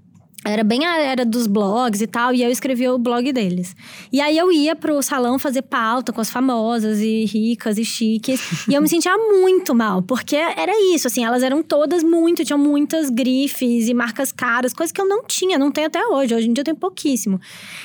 Era 0.46 0.64
bem 0.64 0.86
a 0.86 0.98
era 0.98 1.26
dos 1.26 1.48
blogs 1.48 2.02
e 2.02 2.08
tal, 2.08 2.34
e 2.34 2.44
eu 2.44 2.52
escrevia 2.52 2.94
o 2.94 2.98
blog 2.98 3.32
deles. 3.32 3.74
E 4.12 4.20
aí 4.20 4.38
eu 4.38 4.52
ia 4.52 4.76
pro 4.76 5.02
salão 5.02 5.40
fazer 5.40 5.62
pauta 5.62 6.12
com 6.12 6.20
as 6.20 6.30
famosas 6.30 7.00
e 7.00 7.24
ricas 7.24 7.78
e 7.78 7.86
chiques. 7.86 8.68
e 8.68 8.74
eu 8.74 8.82
me 8.82 8.88
sentia 8.90 9.18
muito 9.18 9.74
mal, 9.74 10.02
porque 10.02 10.36
era 10.36 10.74
isso, 10.94 11.08
assim, 11.08 11.24
elas 11.24 11.44
eram 11.44 11.64
todas 11.64 12.04
muito, 12.04 12.44
tinham 12.44 12.60
muitas 12.60 13.10
grifes 13.10 13.88
e 13.88 13.94
marcas 13.94 14.34
caras, 14.34 14.74
coisas 14.74 14.92
que 14.92 15.00
eu 15.00 15.08
não 15.08 15.24
tinha, 15.24 15.58
não 15.58 15.72
tenho 15.72 15.88
até 15.88 16.06
hoje. 16.06 16.36
Hoje 16.36 16.50
em 16.50 16.54
dia 16.54 16.62
eu 16.62 16.66
tenho 16.66 16.78
pouquíssimo. 16.78 17.40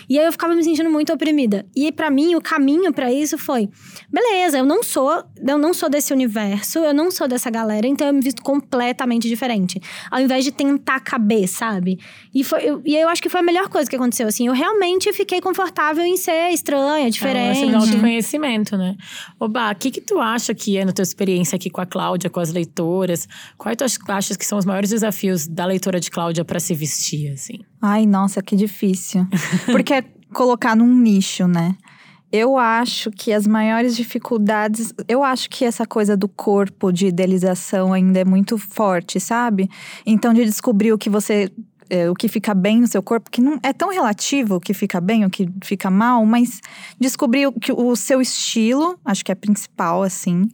E 0.08 0.18
aí 0.18 0.26
eu 0.26 0.32
ficava 0.32 0.54
me 0.54 0.64
sentindo 0.64 0.90
muito 0.90 1.12
oprimida. 1.12 1.64
E 1.76 1.92
pra 1.92 2.10
mim, 2.10 2.34
o 2.34 2.40
caminho 2.40 2.92
pra 2.92 3.12
isso 3.12 3.38
foi: 3.38 3.68
beleza, 4.10 4.58
eu 4.58 4.66
não 4.66 4.82
sou, 4.82 5.22
eu 5.46 5.58
não 5.58 5.72
sou 5.72 5.88
desse 5.88 6.12
universo, 6.12 6.80
eu 6.80 6.92
não 6.92 7.10
sou 7.10 7.28
dessa 7.28 7.50
galera, 7.50 7.86
então 7.86 8.06
eu 8.06 8.12
me 8.12 8.20
visto 8.20 8.42
completamente 8.42 9.28
diferente. 9.28 9.80
Ao 10.10 10.20
invés 10.20 10.44
de 10.44 10.50
tentar 10.50 11.00
caber, 11.00 11.46
sabe? 11.46 11.98
E, 12.34 12.47
foi, 12.48 12.62
eu, 12.64 12.82
e 12.84 12.96
eu 12.96 13.08
acho 13.08 13.22
que 13.22 13.28
foi 13.28 13.40
a 13.40 13.42
melhor 13.42 13.68
coisa 13.68 13.88
que 13.88 13.94
aconteceu, 13.94 14.26
assim. 14.26 14.46
Eu 14.48 14.52
realmente 14.52 15.12
fiquei 15.12 15.40
confortável 15.40 16.04
em 16.04 16.16
ser 16.16 16.48
estranha, 16.50 17.04
É 17.04 17.06
um 17.06 17.10
diferente. 17.10 17.60
lance 17.60 17.66
de 17.68 17.74
autoconhecimento, 17.74 18.76
né? 18.76 18.96
Oba, 19.38 19.70
o 19.70 19.74
que, 19.76 19.90
que 19.90 20.00
tu 20.00 20.18
acha 20.20 20.54
que 20.54 20.76
é 20.76 20.84
na 20.84 20.92
tua 20.92 21.02
experiência 21.02 21.54
aqui 21.56 21.70
com 21.70 21.80
a 21.80 21.86
Cláudia, 21.86 22.28
com 22.30 22.40
as 22.40 22.50
leitoras? 22.52 23.28
Quais 23.56 23.76
tu 23.76 23.84
ach- 23.84 23.98
achas 24.08 24.36
que 24.36 24.44
são 24.46 24.58
os 24.58 24.64
maiores 24.64 24.90
desafios 24.90 25.46
da 25.46 25.64
leitora 25.66 26.00
de 26.00 26.10
Cláudia 26.10 26.44
pra 26.44 26.58
se 26.58 26.74
vestir, 26.74 27.32
assim? 27.32 27.58
Ai, 27.80 28.06
nossa, 28.06 28.42
que 28.42 28.56
difícil. 28.56 29.26
Porque 29.70 29.92
é 29.94 30.02
colocar 30.32 30.74
num 30.74 30.92
nicho, 30.98 31.46
né? 31.46 31.74
Eu 32.30 32.58
acho 32.58 33.10
que 33.10 33.32
as 33.32 33.46
maiores 33.46 33.96
dificuldades. 33.96 34.92
Eu 35.08 35.24
acho 35.24 35.48
que 35.48 35.64
essa 35.64 35.86
coisa 35.86 36.14
do 36.14 36.28
corpo, 36.28 36.92
de 36.92 37.06
idealização, 37.06 37.92
ainda 37.94 38.20
é 38.20 38.24
muito 38.24 38.58
forte, 38.58 39.18
sabe? 39.18 39.68
Então, 40.04 40.34
de 40.34 40.44
descobrir 40.44 40.92
o 40.92 40.98
que 40.98 41.08
você. 41.08 41.50
É, 41.90 42.10
o 42.10 42.14
que 42.14 42.28
fica 42.28 42.54
bem 42.54 42.80
no 42.80 42.86
seu 42.86 43.02
corpo, 43.02 43.30
que 43.30 43.40
não 43.40 43.58
é 43.62 43.72
tão 43.72 43.90
relativo 43.90 44.56
o 44.56 44.60
que 44.60 44.74
fica 44.74 45.00
bem, 45.00 45.24
o 45.24 45.30
que 45.30 45.48
fica 45.64 45.90
mal, 45.90 46.24
mas 46.26 46.60
descobrir 47.00 47.46
o, 47.46 47.52
que, 47.52 47.72
o 47.72 47.94
seu 47.96 48.20
estilo, 48.20 48.98
acho 49.04 49.24
que 49.24 49.32
é 49.32 49.34
principal, 49.34 50.02
assim, 50.02 50.48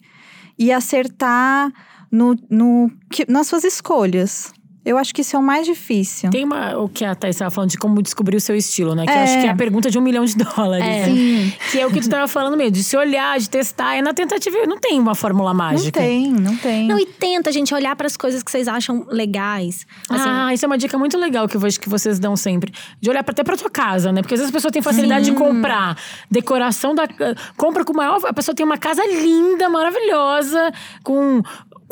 e 0.58 0.72
acertar 0.72 1.72
no, 2.10 2.36
no, 2.48 2.90
que- 3.10 3.30
nas 3.30 3.46
suas 3.46 3.64
escolhas. 3.64 4.52
Eu 4.84 4.98
acho 4.98 5.14
que 5.14 5.22
isso 5.22 5.34
é 5.34 5.38
o 5.38 5.42
mais 5.42 5.66
difícil. 5.66 6.30
Tem 6.30 6.44
uma, 6.44 6.76
o 6.78 6.88
que 6.88 7.04
a 7.04 7.14
Thais 7.14 7.36
estava 7.36 7.50
falando 7.50 7.70
de 7.70 7.78
como 7.78 8.02
descobrir 8.02 8.36
o 8.36 8.40
seu 8.40 8.54
estilo, 8.54 8.94
né? 8.94 9.04
Que 9.06 9.10
eu 9.12 9.16
É. 9.16 9.22
acho 9.24 9.40
que 9.40 9.46
é 9.46 9.50
a 9.50 9.54
pergunta 9.56 9.90
de 9.90 9.98
um 9.98 10.02
milhão 10.02 10.24
de 10.24 10.34
dólares. 10.36 10.84
É. 10.86 11.06
né? 11.06 11.52
Que 11.70 11.80
é 11.80 11.86
o 11.86 11.90
que 11.90 12.00
tu 12.00 12.08
tava 12.10 12.28
falando 12.28 12.56
mesmo, 12.56 12.72
de 12.72 12.84
se 12.84 12.96
olhar, 12.96 13.38
de 13.38 13.48
testar. 13.48 13.94
É 13.96 14.02
na 14.02 14.12
tentativa. 14.12 14.56
Não 14.66 14.78
tem 14.78 15.00
uma 15.00 15.14
fórmula 15.14 15.50
Não 15.50 15.56
mágica. 15.56 16.00
tem, 16.00 16.30
não 16.30 16.56
tem. 16.56 16.86
Não, 16.86 16.98
e 16.98 17.06
tenta, 17.06 17.50
gente, 17.50 17.72
olhar 17.74 17.96
para 17.96 18.06
as 18.06 18.16
coisas 18.16 18.42
que 18.42 18.50
vocês 18.50 18.68
acham 18.68 19.06
legais. 19.08 19.86
Assim, 20.10 20.28
ah, 20.28 20.52
isso 20.52 20.64
é 20.64 20.66
uma 20.66 20.76
dica 20.78 20.98
muito 20.98 21.16
legal 21.18 21.48
que 21.48 21.56
eu 21.56 21.60
vejo 21.60 21.80
que 21.80 21.88
vocês 21.88 22.18
dão 22.18 22.36
sempre. 22.36 22.72
De 23.00 23.08
olhar 23.08 23.22
pra- 23.24 23.32
até 23.32 23.42
pra 23.42 23.56
tua 23.56 23.70
casa, 23.70 24.12
né? 24.12 24.20
Porque 24.20 24.34
às 24.34 24.40
vezes 24.40 24.52
a 24.52 24.56
pessoa 24.56 24.70
tem 24.70 24.82
facilidade 24.82 25.24
de 25.24 25.32
comprar 25.32 25.96
decoração 26.30 26.94
da. 26.94 27.04
Compra 27.56 27.84
com 27.84 27.92
maior. 27.94 28.20
A 28.26 28.32
pessoa 28.32 28.54
tem 28.54 28.64
uma 28.66 28.76
casa 28.78 29.02
linda, 29.06 29.68
maravilhosa, 29.68 30.72
com 31.02 31.42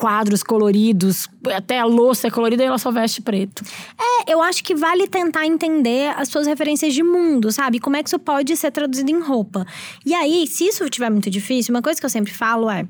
quadros 0.03 0.43
coloridos, 0.43 1.29
até 1.55 1.79
a 1.79 1.85
louça 1.85 2.27
é 2.27 2.31
colorida 2.31 2.61
e 2.65 2.67
ela 2.67 2.77
só 2.77 2.91
veste 2.91 3.23
preto. 3.23 3.63
É, 3.97 4.33
eu 4.33 4.43
acho 4.43 4.65
que 4.65 4.75
vale 4.75 5.07
tentar 5.07 5.47
entender 5.47 6.13
as 6.17 6.29
suas 6.29 6.45
referências 6.45 6.93
de 6.93 7.05
mundo, 7.05 7.53
sabe? 7.53 7.79
Como 7.79 7.95
é 7.95 8.03
que 8.03 8.09
isso 8.09 8.19
pode 8.19 8.57
ser 8.57 8.73
traduzido 8.73 9.13
em 9.13 9.21
roupa. 9.21 9.65
E 10.05 10.13
aí, 10.13 10.45
se 10.49 10.65
isso 10.67 10.83
estiver 10.83 11.09
muito 11.09 11.31
difícil, 11.31 11.73
uma 11.73 11.81
coisa 11.81 12.01
que 12.01 12.05
eu 12.05 12.11
sempre 12.11 12.33
falo 12.33 12.69
é 12.69 12.85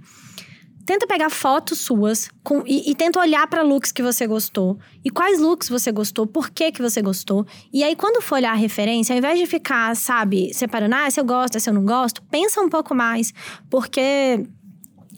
tenta 0.87 1.07
pegar 1.07 1.29
fotos 1.29 1.81
suas 1.81 2.31
com, 2.43 2.65
e, 2.67 2.91
e, 2.91 2.95
tenta 2.95 3.21
olhar 3.21 3.47
para 3.47 3.61
looks 3.63 3.93
que 3.93 4.03
você 4.03 4.27
gostou. 4.27 4.79
E 5.05 5.11
quais 5.11 5.39
looks 5.39 5.69
você 5.69 5.93
gostou, 5.93 6.27
por 6.27 6.49
que, 6.49 6.73
que 6.73 6.81
você 6.81 7.03
gostou. 7.03 7.47
E 7.71 7.85
aí, 7.85 7.95
quando 7.95 8.23
for 8.23 8.37
olhar 8.37 8.53
a 8.53 8.57
referência, 8.57 9.13
ao 9.13 9.19
invés 9.19 9.39
de 9.39 9.45
ficar, 9.45 9.95
sabe, 9.95 10.53
separando, 10.55 10.95
ah, 10.95 11.11
se 11.11 11.21
eu 11.21 11.25
gosto, 11.27 11.61
se 11.61 11.69
eu 11.69 11.75
não 11.75 11.85
gosto, 11.85 12.23
pensa 12.31 12.59
um 12.63 12.71
pouco 12.71 12.95
mais. 12.95 13.35
Porque 13.69 14.47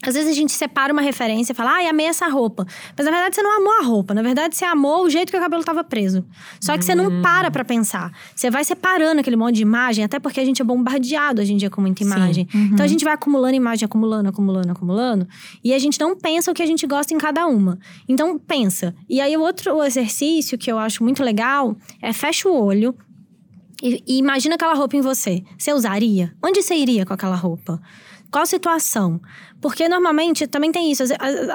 às 0.09 0.15
vezes 0.15 0.29
a 0.29 0.33
gente 0.33 0.51
separa 0.51 0.91
uma 0.91 1.01
referência 1.01 1.53
e 1.53 1.55
fala, 1.55 1.71
ai, 1.75 1.87
amei 1.87 2.07
essa 2.07 2.27
roupa. 2.27 2.65
Mas 2.97 3.05
na 3.05 3.11
verdade 3.11 3.35
você 3.35 3.41
não 3.41 3.57
amou 3.57 3.73
a 3.79 3.83
roupa. 3.83 4.13
Na 4.13 4.21
verdade 4.21 4.55
você 4.55 4.65
amou 4.65 5.05
o 5.05 5.09
jeito 5.09 5.31
que 5.31 5.37
o 5.37 5.41
cabelo 5.41 5.61
estava 5.61 5.83
preso. 5.83 6.25
Só 6.59 6.73
que 6.73 6.79
hum. 6.79 6.81
você 6.83 6.95
não 6.95 7.07
hum. 7.07 7.21
para 7.21 7.49
pra 7.51 7.65
pensar. 7.65 8.11
Você 8.35 8.49
vai 8.49 8.63
separando 8.63 9.21
aquele 9.21 9.35
monte 9.35 9.55
de 9.55 9.61
imagem, 9.61 10.03
até 10.03 10.19
porque 10.19 10.39
a 10.39 10.45
gente 10.45 10.61
é 10.61 10.65
bombardeado 10.65 11.41
hoje 11.41 11.53
em 11.53 11.57
dia 11.57 11.69
com 11.69 11.81
muita 11.81 12.03
imagem. 12.03 12.47
Uhum. 12.53 12.69
Então 12.73 12.85
a 12.85 12.87
gente 12.87 13.03
vai 13.03 13.13
acumulando 13.13 13.55
imagem, 13.55 13.85
acumulando, 13.85 14.29
acumulando, 14.29 14.71
acumulando. 14.71 15.27
E 15.63 15.73
a 15.73 15.79
gente 15.79 15.99
não 15.99 16.15
pensa 16.15 16.51
o 16.51 16.53
que 16.53 16.63
a 16.63 16.65
gente 16.65 16.85
gosta 16.85 17.13
em 17.13 17.17
cada 17.17 17.47
uma. 17.47 17.79
Então 18.07 18.37
pensa. 18.37 18.95
E 19.09 19.21
aí 19.21 19.35
o 19.35 19.41
outro 19.41 19.83
exercício 19.83 20.57
que 20.57 20.71
eu 20.71 20.77
acho 20.77 21.03
muito 21.03 21.23
legal 21.23 21.75
é 22.01 22.13
fecha 22.13 22.47
o 22.49 22.53
olho. 22.53 22.95
E, 23.81 24.03
e 24.07 24.17
imagina 24.17 24.55
aquela 24.55 24.73
roupa 24.73 24.95
em 24.95 25.01
você. 25.01 25.43
Você 25.57 25.73
usaria? 25.73 26.33
Onde 26.43 26.61
você 26.61 26.75
iria 26.75 27.05
com 27.05 27.13
aquela 27.13 27.35
roupa? 27.35 27.81
Qual 28.31 28.45
situação? 28.45 29.21
Porque 29.65 29.89
normalmente 29.89 30.45
também 30.45 30.71
tem 30.71 30.91
isso, 30.91 31.03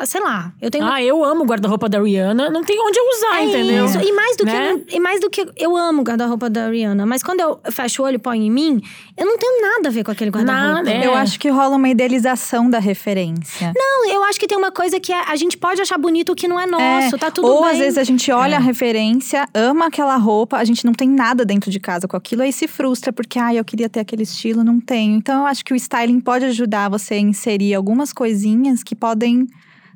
sei 0.05 0.21
lá, 0.21 0.53
eu 0.61 0.69
tenho. 0.69 0.85
Ah, 0.85 1.01
eu 1.01 1.25
amo 1.25 1.45
o 1.45 1.47
guarda-roupa 1.47 1.89
da 1.89 2.03
Rihanna, 2.03 2.51
não 2.51 2.65
tem 2.65 2.77
onde 2.81 2.99
eu 2.99 3.05
usar, 3.05 3.41
é 3.41 3.45
entendeu? 3.45 3.85
Isso. 3.85 4.01
E 4.01 4.11
mais 4.11 4.37
do 4.37 4.45
né? 4.45 4.81
que. 4.85 4.97
E 4.97 4.99
mais 4.99 5.21
do 5.21 5.31
que. 5.31 5.47
Eu 5.57 5.77
amo 5.77 6.01
o 6.01 6.05
guarda-roupa 6.05 6.51
da 6.51 6.69
Rihanna, 6.69 7.07
mas 7.07 7.23
quando 7.23 7.39
eu 7.39 7.61
fecho 7.71 8.03
o 8.03 8.05
olho 8.05 8.17
e 8.17 8.19
põe 8.19 8.45
em 8.45 8.51
mim, 8.51 8.83
eu 9.17 9.25
não 9.25 9.39
tenho 9.39 9.63
nada 9.63 9.91
a 9.91 9.93
ver 9.93 10.03
com 10.03 10.11
aquele 10.11 10.33
guarda-roupa. 10.33 10.91
É. 10.91 11.07
Eu 11.07 11.15
acho 11.15 11.39
que 11.39 11.49
rola 11.51 11.77
uma 11.77 11.89
idealização 11.89 12.69
da 12.69 12.81
referência. 12.81 13.73
Não, 13.77 14.11
eu 14.11 14.25
acho 14.25 14.41
que 14.41 14.49
tem 14.49 14.59
uma 14.59 14.73
coisa 14.73 14.99
que 14.99 15.13
é, 15.13 15.31
a 15.31 15.37
gente 15.37 15.57
pode 15.57 15.81
achar 15.81 15.97
bonito 15.97 16.33
o 16.33 16.35
que 16.35 16.49
não 16.49 16.59
é 16.59 16.67
nosso, 16.67 17.15
é. 17.15 17.19
tá 17.19 17.31
tudo 17.31 17.47
Ou 17.47 17.63
bem. 17.63 17.71
às 17.71 17.79
vezes 17.79 17.97
a 17.97 18.03
gente 18.03 18.33
olha 18.33 18.55
é. 18.55 18.57
a 18.57 18.61
referência, 18.61 19.49
ama 19.55 19.87
aquela 19.87 20.17
roupa, 20.17 20.57
a 20.57 20.65
gente 20.65 20.85
não 20.85 20.93
tem 20.93 21.09
nada 21.09 21.45
dentro 21.45 21.71
de 21.71 21.79
casa 21.79 22.09
com 22.09 22.17
aquilo, 22.17 22.43
aí 22.43 22.53
se 22.53 22.67
frustra, 22.67 23.13
porque, 23.13 23.39
ah, 23.39 23.55
eu 23.55 23.65
queria 23.65 23.89
ter 23.89 24.01
aquele 24.01 24.25
estilo, 24.25 24.65
não 24.65 24.81
tenho. 24.81 25.17
Então 25.17 25.43
eu 25.43 25.47
acho 25.47 25.65
que 25.65 25.73
o 25.73 25.77
styling 25.77 26.19
pode 26.19 26.45
ajudar 26.47 26.89
você 26.89 27.15
a 27.15 27.21
inserir 27.21 27.73
algumas 28.01 28.13
coisinhas 28.13 28.83
que 28.83 28.95
podem 28.95 29.47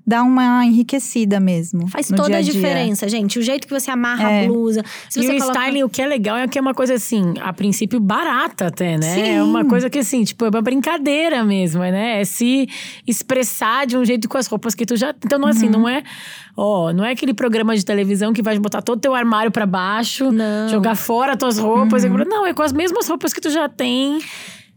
dar 0.07 0.23
uma 0.23 0.67
enriquecida 0.67 1.41
mesmo. 1.41 1.89
Faz 1.89 2.09
toda 2.09 2.29
dia 2.29 2.37
a, 2.37 2.43
diferença, 2.43 3.09
gente. 3.09 3.39
O 3.39 3.43
jeito 3.43 3.67
que 3.67 3.73
você 3.73 3.91
amarra 3.91 4.31
é. 4.31 4.45
a 4.45 4.47
blusa. 4.47 4.85
Se 5.09 5.19
e 5.19 5.23
o 5.23 5.39
coloca... 5.39 5.59
styling, 5.59 5.83
o 5.83 5.89
que 5.89 6.03
é 6.03 6.07
legal 6.07 6.37
é 6.37 6.47
que 6.47 6.59
é 6.59 6.61
uma 6.61 6.75
coisa 6.75 6.93
assim, 6.93 7.33
a 7.41 7.55
princípio 7.55 7.99
barata 7.99 8.67
até, 8.67 8.99
né? 8.99 9.15
Sim. 9.15 9.29
É 9.37 9.43
uma 9.43 9.65
coisa 9.65 9.89
que 9.89 9.99
assim, 9.99 10.23
tipo, 10.23 10.45
é 10.45 10.51
uma 10.51 10.61
brincadeira 10.61 11.43
mesmo, 11.43 11.81
né? 11.81 12.21
É 12.21 12.25
se 12.27 12.69
expressar 13.07 13.87
de 13.87 13.97
um 13.97 14.05
jeito 14.05 14.29
com 14.29 14.37
as 14.37 14.47
roupas 14.47 14.75
que 14.75 14.85
tu 14.85 14.95
já. 14.95 15.15
Então, 15.25 15.39
não, 15.39 15.49
assim, 15.49 15.67
uhum. 15.67 15.73
não 15.73 15.89
é. 15.89 16.03
Ó, 16.55 16.93
não 16.93 17.03
é 17.03 17.13
aquele 17.13 17.33
programa 17.33 17.75
de 17.75 17.83
televisão 17.83 18.35
que 18.35 18.43
vai 18.43 18.59
botar 18.59 18.83
todo 18.83 19.01
teu 19.01 19.15
armário 19.15 19.51
para 19.51 19.65
baixo, 19.65 20.31
não. 20.31 20.69
jogar 20.69 20.97
fora 20.97 21.35
tuas 21.35 21.59
roupas. 21.59 22.05
Uhum. 22.05 22.25
Não, 22.29 22.45
é 22.45 22.53
com 22.53 22.63
as 22.63 22.75
mesmas 22.75 23.09
roupas 23.09 23.33
que 23.33 23.41
tu 23.41 23.49
já 23.49 23.71
tem. 23.71 24.19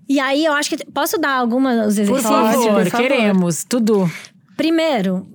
E 0.10 0.20
aí, 0.20 0.46
eu 0.46 0.54
acho 0.54 0.70
que. 0.70 0.86
Posso 0.92 1.18
dar 1.18 1.34
algumas 1.38 1.76
exercícios? 1.98 2.22
Por 2.22 2.22
favor, 2.22 2.74
por 2.84 2.86
favor. 2.88 3.08
queremos. 3.08 3.64
Tudo. 3.64 4.10
Primeiro, 4.58 5.28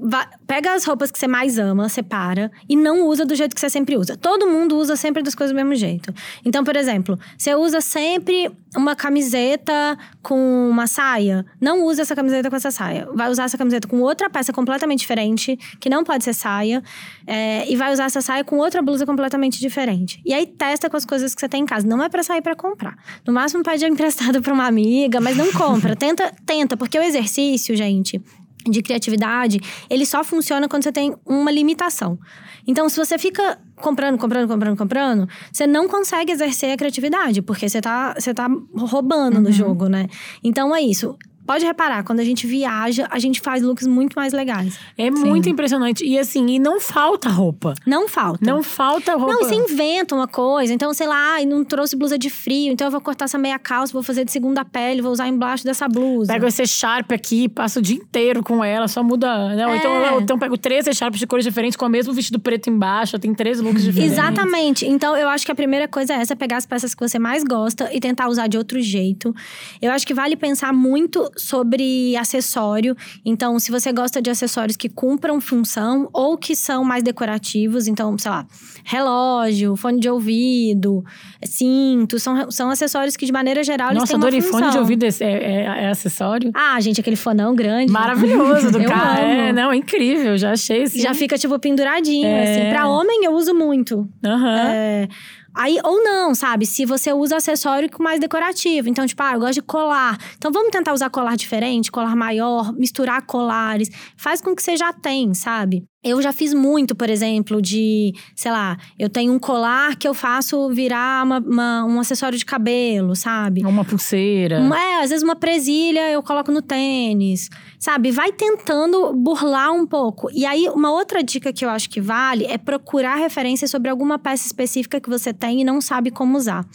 pega 0.48 0.74
as 0.74 0.84
roupas 0.84 1.12
que 1.12 1.16
você 1.16 1.28
mais 1.28 1.56
ama, 1.56 1.88
separa 1.88 2.50
e 2.68 2.74
não 2.74 3.06
usa 3.06 3.24
do 3.24 3.36
jeito 3.36 3.54
que 3.54 3.60
você 3.60 3.70
sempre 3.70 3.96
usa. 3.96 4.16
Todo 4.16 4.48
mundo 4.48 4.76
usa 4.76 4.96
sempre 4.96 5.22
das 5.22 5.32
coisas 5.32 5.54
do 5.54 5.56
mesmo 5.56 5.76
jeito. 5.76 6.12
Então, 6.44 6.64
por 6.64 6.74
exemplo, 6.74 7.16
você 7.38 7.54
usa 7.54 7.80
sempre 7.80 8.50
uma 8.76 8.96
camiseta 8.96 9.96
com 10.20 10.68
uma 10.68 10.88
saia. 10.88 11.46
Não 11.60 11.84
usa 11.84 12.02
essa 12.02 12.16
camiseta 12.16 12.50
com 12.50 12.56
essa 12.56 12.72
saia. 12.72 13.08
Vai 13.14 13.30
usar 13.30 13.44
essa 13.44 13.56
camiseta 13.56 13.86
com 13.86 14.00
outra 14.00 14.28
peça 14.28 14.52
completamente 14.52 14.98
diferente, 14.98 15.56
que 15.78 15.88
não 15.88 16.02
pode 16.02 16.24
ser 16.24 16.32
saia. 16.32 16.82
É, 17.24 17.70
e 17.70 17.76
vai 17.76 17.92
usar 17.92 18.06
essa 18.06 18.20
saia 18.20 18.42
com 18.42 18.58
outra 18.58 18.82
blusa 18.82 19.06
completamente 19.06 19.60
diferente. 19.60 20.20
E 20.26 20.34
aí 20.34 20.46
testa 20.46 20.90
com 20.90 20.96
as 20.96 21.04
coisas 21.04 21.32
que 21.32 21.40
você 21.40 21.48
tem 21.48 21.62
em 21.62 21.66
casa. 21.66 21.86
Não 21.86 22.02
é 22.02 22.08
para 22.08 22.24
sair 22.24 22.42
para 22.42 22.56
comprar. 22.56 22.96
No 23.24 23.32
máximo 23.32 23.62
pede 23.62 23.86
emprestado 23.86 24.42
para 24.42 24.52
uma 24.52 24.66
amiga, 24.66 25.20
mas 25.20 25.36
não 25.36 25.52
compra. 25.52 25.94
tenta, 25.94 26.32
tenta, 26.44 26.76
porque 26.76 26.98
o 26.98 27.02
exercício, 27.02 27.76
gente, 27.76 28.20
de 28.68 28.82
criatividade, 28.82 29.60
ele 29.88 30.06
só 30.06 30.22
funciona 30.22 30.68
quando 30.68 30.84
você 30.84 30.92
tem 30.92 31.14
uma 31.26 31.50
limitação. 31.50 32.18
Então, 32.66 32.88
se 32.88 32.96
você 32.96 33.18
fica 33.18 33.58
comprando, 33.76 34.18
comprando, 34.18 34.48
comprando, 34.48 34.76
comprando, 34.76 35.28
você 35.52 35.66
não 35.66 35.88
consegue 35.88 36.30
exercer 36.32 36.72
a 36.72 36.76
criatividade, 36.76 37.42
porque 37.42 37.68
você 37.68 37.80
tá, 37.80 38.14
você 38.14 38.32
tá 38.32 38.48
roubando 38.76 39.36
uhum. 39.36 39.42
no 39.42 39.52
jogo, 39.52 39.88
né? 39.88 40.06
Então 40.42 40.74
é 40.74 40.80
isso. 40.80 41.16
Pode 41.46 41.64
reparar, 41.64 42.04
quando 42.04 42.20
a 42.20 42.24
gente 42.24 42.46
viaja, 42.46 43.06
a 43.10 43.18
gente 43.18 43.40
faz 43.40 43.62
looks 43.62 43.86
muito 43.86 44.14
mais 44.14 44.32
legais. 44.32 44.78
É 44.96 45.10
Sim. 45.10 45.24
muito 45.24 45.48
impressionante. 45.48 46.04
E 46.04 46.18
assim, 46.18 46.46
e 46.46 46.58
não 46.58 46.80
falta 46.80 47.28
roupa. 47.28 47.74
Não 47.84 48.08
falta. 48.08 48.44
Não 48.44 48.62
falta 48.62 49.16
roupa. 49.16 49.32
Não, 49.32 49.44
você 49.44 49.54
inventa 49.54 50.14
uma 50.14 50.28
coisa. 50.28 50.72
Então, 50.72 50.94
sei 50.94 51.06
lá, 51.06 51.44
não 51.44 51.64
trouxe 51.64 51.96
blusa 51.96 52.16
de 52.16 52.30
frio, 52.30 52.72
então 52.72 52.86
eu 52.86 52.90
vou 52.90 53.00
cortar 53.00 53.24
essa 53.24 53.38
meia 53.38 53.58
calça, 53.58 53.92
vou 53.92 54.02
fazer 54.02 54.24
de 54.24 54.30
segunda 54.30 54.64
pele, 54.64 55.02
vou 55.02 55.10
usar 55.10 55.26
embaixo 55.26 55.64
dessa 55.64 55.88
blusa. 55.88 56.32
Pego 56.32 56.46
esse 56.46 56.64
Sharp 56.66 57.10
aqui, 57.12 57.48
passo 57.48 57.80
o 57.80 57.82
dia 57.82 57.96
inteiro 57.96 58.42
com 58.42 58.64
ela, 58.64 58.86
só 58.86 59.02
muda. 59.02 59.54
Né? 59.54 59.76
Então, 59.76 59.92
é. 59.92 60.18
então 60.18 60.38
pego 60.38 60.56
três 60.56 60.86
Sharps 60.96 61.18
de 61.18 61.26
cores 61.26 61.44
diferentes 61.44 61.76
com 61.76 61.86
o 61.86 61.88
mesmo 61.88 62.12
vestido 62.12 62.38
preto 62.38 62.70
embaixo, 62.70 63.18
tem 63.18 63.34
três 63.34 63.60
looks 63.60 63.82
diferentes. 63.82 64.12
Exatamente. 64.12 64.86
Então, 64.86 65.16
eu 65.16 65.28
acho 65.28 65.44
que 65.44 65.50
a 65.50 65.54
primeira 65.54 65.88
coisa 65.88 66.12
é 66.12 66.16
essa: 66.16 66.36
pegar 66.36 66.58
as 66.58 66.66
peças 66.66 66.94
que 66.94 67.00
você 67.00 67.18
mais 67.18 67.42
gosta 67.42 67.90
e 67.92 67.98
tentar 67.98 68.28
usar 68.28 68.46
de 68.46 68.56
outro 68.56 68.80
jeito. 68.80 69.34
Eu 69.80 69.90
acho 69.90 70.06
que 70.06 70.14
vale 70.14 70.36
pensar 70.36 70.72
muito 70.72 71.31
sobre 71.36 72.16
acessório. 72.16 72.96
Então, 73.24 73.58
se 73.58 73.70
você 73.70 73.92
gosta 73.92 74.20
de 74.20 74.30
acessórios 74.30 74.76
que 74.76 74.88
cumpram 74.88 75.40
função 75.40 76.08
ou 76.12 76.36
que 76.36 76.54
são 76.54 76.84
mais 76.84 77.02
decorativos, 77.02 77.86
então, 77.86 78.16
sei 78.18 78.30
lá, 78.30 78.46
relógio, 78.84 79.76
fone 79.76 80.00
de 80.00 80.08
ouvido, 80.08 81.04
cinto, 81.44 82.18
são, 82.18 82.50
são 82.50 82.70
acessórios 82.70 83.16
que, 83.16 83.26
de 83.26 83.32
maneira 83.32 83.62
geral, 83.62 83.94
Nossa, 83.94 84.14
eles 84.14 84.24
têm 84.24 84.40
uma 84.40 84.42
função. 84.42 84.60
fone 84.60 84.72
de 84.72 84.78
ouvido 84.78 85.04
é, 85.04 85.08
é, 85.20 85.62
é, 85.84 85.88
acessório? 85.90 86.50
Ah, 86.54 86.80
gente, 86.80 87.00
aquele 87.00 87.16
fonão 87.16 87.54
grande. 87.54 87.90
Maravilhoso 87.92 88.70
do 88.70 88.84
carro. 88.84 89.20
É, 89.20 89.52
não, 89.52 89.72
é 89.72 89.76
incrível, 89.76 90.36
já 90.36 90.52
achei. 90.52 90.84
Assim. 90.84 91.00
Já 91.00 91.14
fica, 91.14 91.38
tipo, 91.38 91.58
penduradinho, 91.58 92.26
é. 92.26 92.42
assim. 92.42 92.70
Pra 92.70 92.88
homem, 92.88 93.24
eu 93.24 93.32
uso 93.32 93.54
muito. 93.54 94.08
Aham. 94.24 94.42
Uhum. 94.42 94.72
É, 94.72 95.08
Aí, 95.54 95.78
ou 95.84 96.02
não, 96.02 96.34
sabe? 96.34 96.66
Se 96.66 96.84
você 96.84 97.12
usa 97.12 97.36
acessório 97.36 97.88
mais 98.00 98.18
decorativo. 98.20 98.88
Então, 98.88 99.06
tipo, 99.06 99.22
ah, 99.22 99.34
eu 99.34 99.40
gosto 99.40 99.54
de 99.54 99.62
colar. 99.62 100.18
Então, 100.36 100.50
vamos 100.50 100.70
tentar 100.70 100.92
usar 100.92 101.10
colar 101.10 101.36
diferente, 101.36 101.90
colar 101.92 102.16
maior, 102.16 102.72
misturar 102.72 103.24
colares. 103.26 103.90
Faz 104.16 104.40
com 104.40 104.54
que 104.54 104.62
você 104.62 104.76
já 104.76 104.92
tem, 104.92 105.34
sabe? 105.34 105.84
Eu 106.04 106.20
já 106.20 106.32
fiz 106.32 106.52
muito, 106.52 106.96
por 106.96 107.08
exemplo, 107.08 107.62
de, 107.62 108.12
sei 108.34 108.50
lá, 108.50 108.76
eu 108.98 109.08
tenho 109.08 109.32
um 109.32 109.38
colar 109.38 109.94
que 109.94 110.08
eu 110.08 110.12
faço 110.12 110.68
virar 110.70 111.24
uma, 111.24 111.38
uma, 111.38 111.84
um 111.84 112.00
acessório 112.00 112.36
de 112.36 112.44
cabelo, 112.44 113.14
sabe? 113.14 113.64
Uma 113.64 113.84
pulseira. 113.84 114.58
é, 114.74 115.02
às 115.04 115.10
vezes 115.10 115.22
uma 115.22 115.36
presilha 115.36 116.10
eu 116.10 116.20
coloco 116.20 116.50
no 116.50 116.60
tênis, 116.60 117.48
sabe? 117.78 118.10
Vai 118.10 118.32
tentando 118.32 119.12
burlar 119.12 119.70
um 119.70 119.86
pouco. 119.86 120.28
E 120.32 120.44
aí, 120.44 120.68
uma 120.70 120.90
outra 120.90 121.22
dica 121.22 121.52
que 121.52 121.64
eu 121.64 121.70
acho 121.70 121.88
que 121.88 122.00
vale 122.00 122.46
é 122.46 122.58
procurar 122.58 123.14
referências 123.14 123.70
sobre 123.70 123.88
alguma 123.88 124.18
peça 124.18 124.44
específica 124.44 125.00
que 125.00 125.08
você 125.08 125.32
tem 125.32 125.60
e 125.60 125.64
não 125.64 125.80
sabe 125.80 126.10
como 126.10 126.36
usar. 126.36 126.66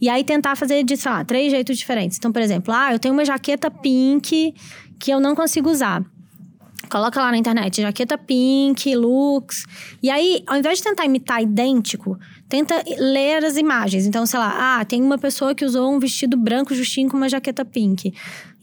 E 0.00 0.08
aí, 0.08 0.22
tentar 0.22 0.54
fazer 0.54 0.84
de, 0.84 0.96
sei 0.96 1.10
lá, 1.10 1.24
três 1.24 1.50
jeitos 1.50 1.76
diferentes. 1.76 2.18
Então, 2.18 2.30
por 2.30 2.40
exemplo, 2.40 2.72
ah, 2.72 2.92
eu 2.92 3.00
tenho 3.00 3.14
uma 3.14 3.24
jaqueta 3.24 3.68
pink 3.68 4.54
que 4.96 5.10
eu 5.10 5.18
não 5.18 5.34
consigo 5.34 5.68
usar. 5.68 6.04
Coloca 6.90 7.20
lá 7.20 7.30
na 7.30 7.38
internet, 7.38 7.80
jaqueta 7.82 8.18
pink, 8.18 8.94
looks. 8.96 9.64
E 10.02 10.10
aí, 10.10 10.42
ao 10.46 10.56
invés 10.56 10.78
de 10.78 10.84
tentar 10.84 11.04
imitar 11.04 11.40
idêntico, 11.40 12.18
tenta 12.48 12.82
ler 12.98 13.44
as 13.44 13.56
imagens. 13.56 14.06
Então, 14.06 14.26
sei 14.26 14.40
lá, 14.40 14.80
ah, 14.80 14.84
tem 14.84 15.00
uma 15.00 15.16
pessoa 15.16 15.54
que 15.54 15.64
usou 15.64 15.94
um 15.94 16.00
vestido 16.00 16.36
branco 16.36 16.74
justinho 16.74 17.08
com 17.08 17.16
uma 17.16 17.28
jaqueta 17.28 17.64
pink. 17.64 18.12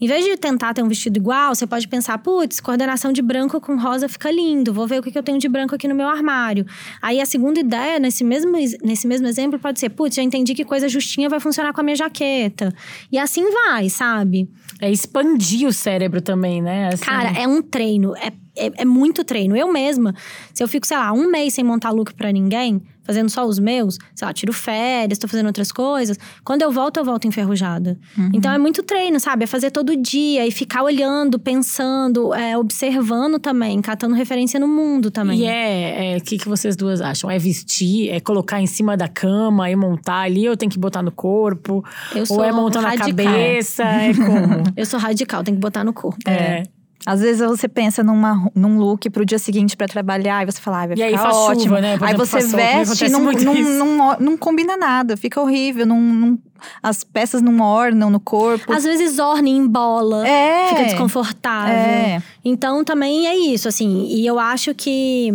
Em 0.00 0.06
vez 0.06 0.24
de 0.24 0.36
tentar 0.36 0.74
ter 0.74 0.82
um 0.82 0.88
vestido 0.88 1.16
igual, 1.16 1.54
você 1.54 1.66
pode 1.66 1.88
pensar, 1.88 2.18
putz, 2.18 2.60
coordenação 2.60 3.12
de 3.12 3.20
branco 3.22 3.60
com 3.60 3.76
rosa 3.76 4.08
fica 4.08 4.30
lindo, 4.30 4.72
vou 4.72 4.86
ver 4.86 5.00
o 5.00 5.02
que 5.02 5.16
eu 5.16 5.22
tenho 5.22 5.38
de 5.38 5.48
branco 5.48 5.74
aqui 5.74 5.88
no 5.88 5.94
meu 5.94 6.06
armário. 6.06 6.66
Aí 7.02 7.20
a 7.20 7.26
segunda 7.26 7.58
ideia, 7.58 7.98
nesse 7.98 8.22
mesmo, 8.22 8.52
nesse 8.52 9.08
mesmo 9.08 9.26
exemplo, 9.26 9.58
pode 9.58 9.80
ser, 9.80 9.88
putz, 9.88 10.14
já 10.14 10.22
entendi 10.22 10.54
que 10.54 10.64
coisa 10.64 10.88
justinha 10.88 11.28
vai 11.28 11.40
funcionar 11.40 11.72
com 11.72 11.80
a 11.80 11.84
minha 11.84 11.96
jaqueta. 11.96 12.72
E 13.10 13.18
assim 13.18 13.50
vai, 13.50 13.88
sabe? 13.88 14.48
É 14.80 14.90
expandir 14.90 15.66
o 15.66 15.72
cérebro 15.72 16.20
também, 16.20 16.62
né? 16.62 16.88
Assim... 16.92 17.04
Cara, 17.04 17.30
é 17.38 17.46
um 17.46 17.60
treino. 17.60 18.16
É 18.16 18.32
é, 18.66 18.72
é 18.78 18.84
muito 18.84 19.24
treino. 19.24 19.56
Eu 19.56 19.72
mesma, 19.72 20.14
se 20.52 20.62
eu 20.62 20.68
fico, 20.68 20.86
sei 20.86 20.96
lá, 20.96 21.12
um 21.12 21.30
mês 21.30 21.54
sem 21.54 21.64
montar 21.64 21.90
look 21.90 22.14
para 22.14 22.32
ninguém, 22.32 22.82
fazendo 23.08 23.30
só 23.30 23.46
os 23.46 23.58
meus, 23.58 23.96
sei 24.14 24.26
lá, 24.26 24.34
tiro 24.34 24.52
férias, 24.52 25.18
tô 25.18 25.26
fazendo 25.26 25.46
outras 25.46 25.72
coisas. 25.72 26.18
Quando 26.44 26.60
eu 26.60 26.70
volto, 26.70 26.98
eu 26.98 27.04
volto 27.06 27.26
enferrujada. 27.26 27.98
Uhum. 28.16 28.30
Então 28.34 28.52
é 28.52 28.58
muito 28.58 28.82
treino, 28.82 29.18
sabe? 29.18 29.44
É 29.44 29.46
fazer 29.46 29.70
todo 29.70 29.96
dia 29.96 30.46
e 30.46 30.50
ficar 30.50 30.82
olhando, 30.82 31.38
pensando, 31.38 32.34
é, 32.34 32.58
observando 32.58 33.38
também, 33.38 33.80
catando 33.80 34.14
referência 34.14 34.60
no 34.60 34.68
mundo 34.68 35.10
também. 35.10 35.40
E 35.40 35.46
é, 35.46 36.12
o 36.12 36.16
é, 36.18 36.20
que, 36.20 36.36
que 36.36 36.46
vocês 36.46 36.76
duas 36.76 37.00
acham? 37.00 37.30
É 37.30 37.38
vestir, 37.38 38.10
é 38.10 38.20
colocar 38.20 38.60
em 38.60 38.66
cima 38.66 38.94
da 38.94 39.08
cama 39.08 39.70
e 39.70 39.74
montar 39.74 40.20
ali, 40.20 40.46
ou 40.46 40.54
tem 40.54 40.68
que 40.68 40.78
botar 40.78 41.02
no 41.02 41.10
corpo? 41.10 41.82
Eu 42.14 42.24
ou 42.28 42.44
é 42.44 42.52
montar 42.52 42.82
na 42.82 42.94
cabeça? 42.94 43.84
É 43.84 44.12
como? 44.12 44.64
eu 44.76 44.84
sou 44.84 45.00
radical, 45.00 45.42
tem 45.42 45.54
que 45.54 45.60
botar 45.60 45.82
no 45.82 45.94
corpo. 45.94 46.18
É. 46.28 46.32
é. 46.32 46.62
Às 47.06 47.20
vezes 47.20 47.40
você 47.40 47.68
pensa 47.68 48.02
numa, 48.02 48.50
num 48.54 48.78
look 48.78 49.08
pro 49.10 49.24
dia 49.24 49.38
seguinte 49.38 49.76
para 49.76 49.86
trabalhar 49.86 50.42
e 50.42 50.46
você 50.50 50.60
fala, 50.60 50.82
ah, 50.82 50.86
vai 50.88 50.96
e 50.98 51.10
ficar 51.10 51.28
aí 51.28 51.34
ótimo. 51.34 51.64
Chuva, 51.64 51.80
né? 51.80 51.98
aí 52.00 52.16
você 52.16 52.40
veste 52.40 53.04
e 53.06 53.08
não, 53.08 53.20
não, 53.20 53.54
não, 53.54 54.16
não, 54.18 54.36
combina 54.36 54.76
nada, 54.76 55.16
fica 55.16 55.40
horrível, 55.40 55.86
não, 55.86 56.00
não, 56.00 56.38
as 56.82 57.04
peças 57.04 57.40
não 57.40 57.60
ornam 57.60 58.10
no 58.10 58.18
corpo. 58.18 58.72
Às 58.72 58.84
vezes 58.84 59.18
orna 59.18 59.48
em 59.48 59.66
bola, 59.66 60.26
é, 60.26 60.68
fica 60.68 60.84
desconfortável. 60.84 61.74
É. 61.74 62.22
Então 62.44 62.84
também 62.84 63.26
é 63.26 63.36
isso, 63.36 63.68
assim. 63.68 64.06
E 64.06 64.26
eu 64.26 64.38
acho 64.38 64.74
que 64.74 65.32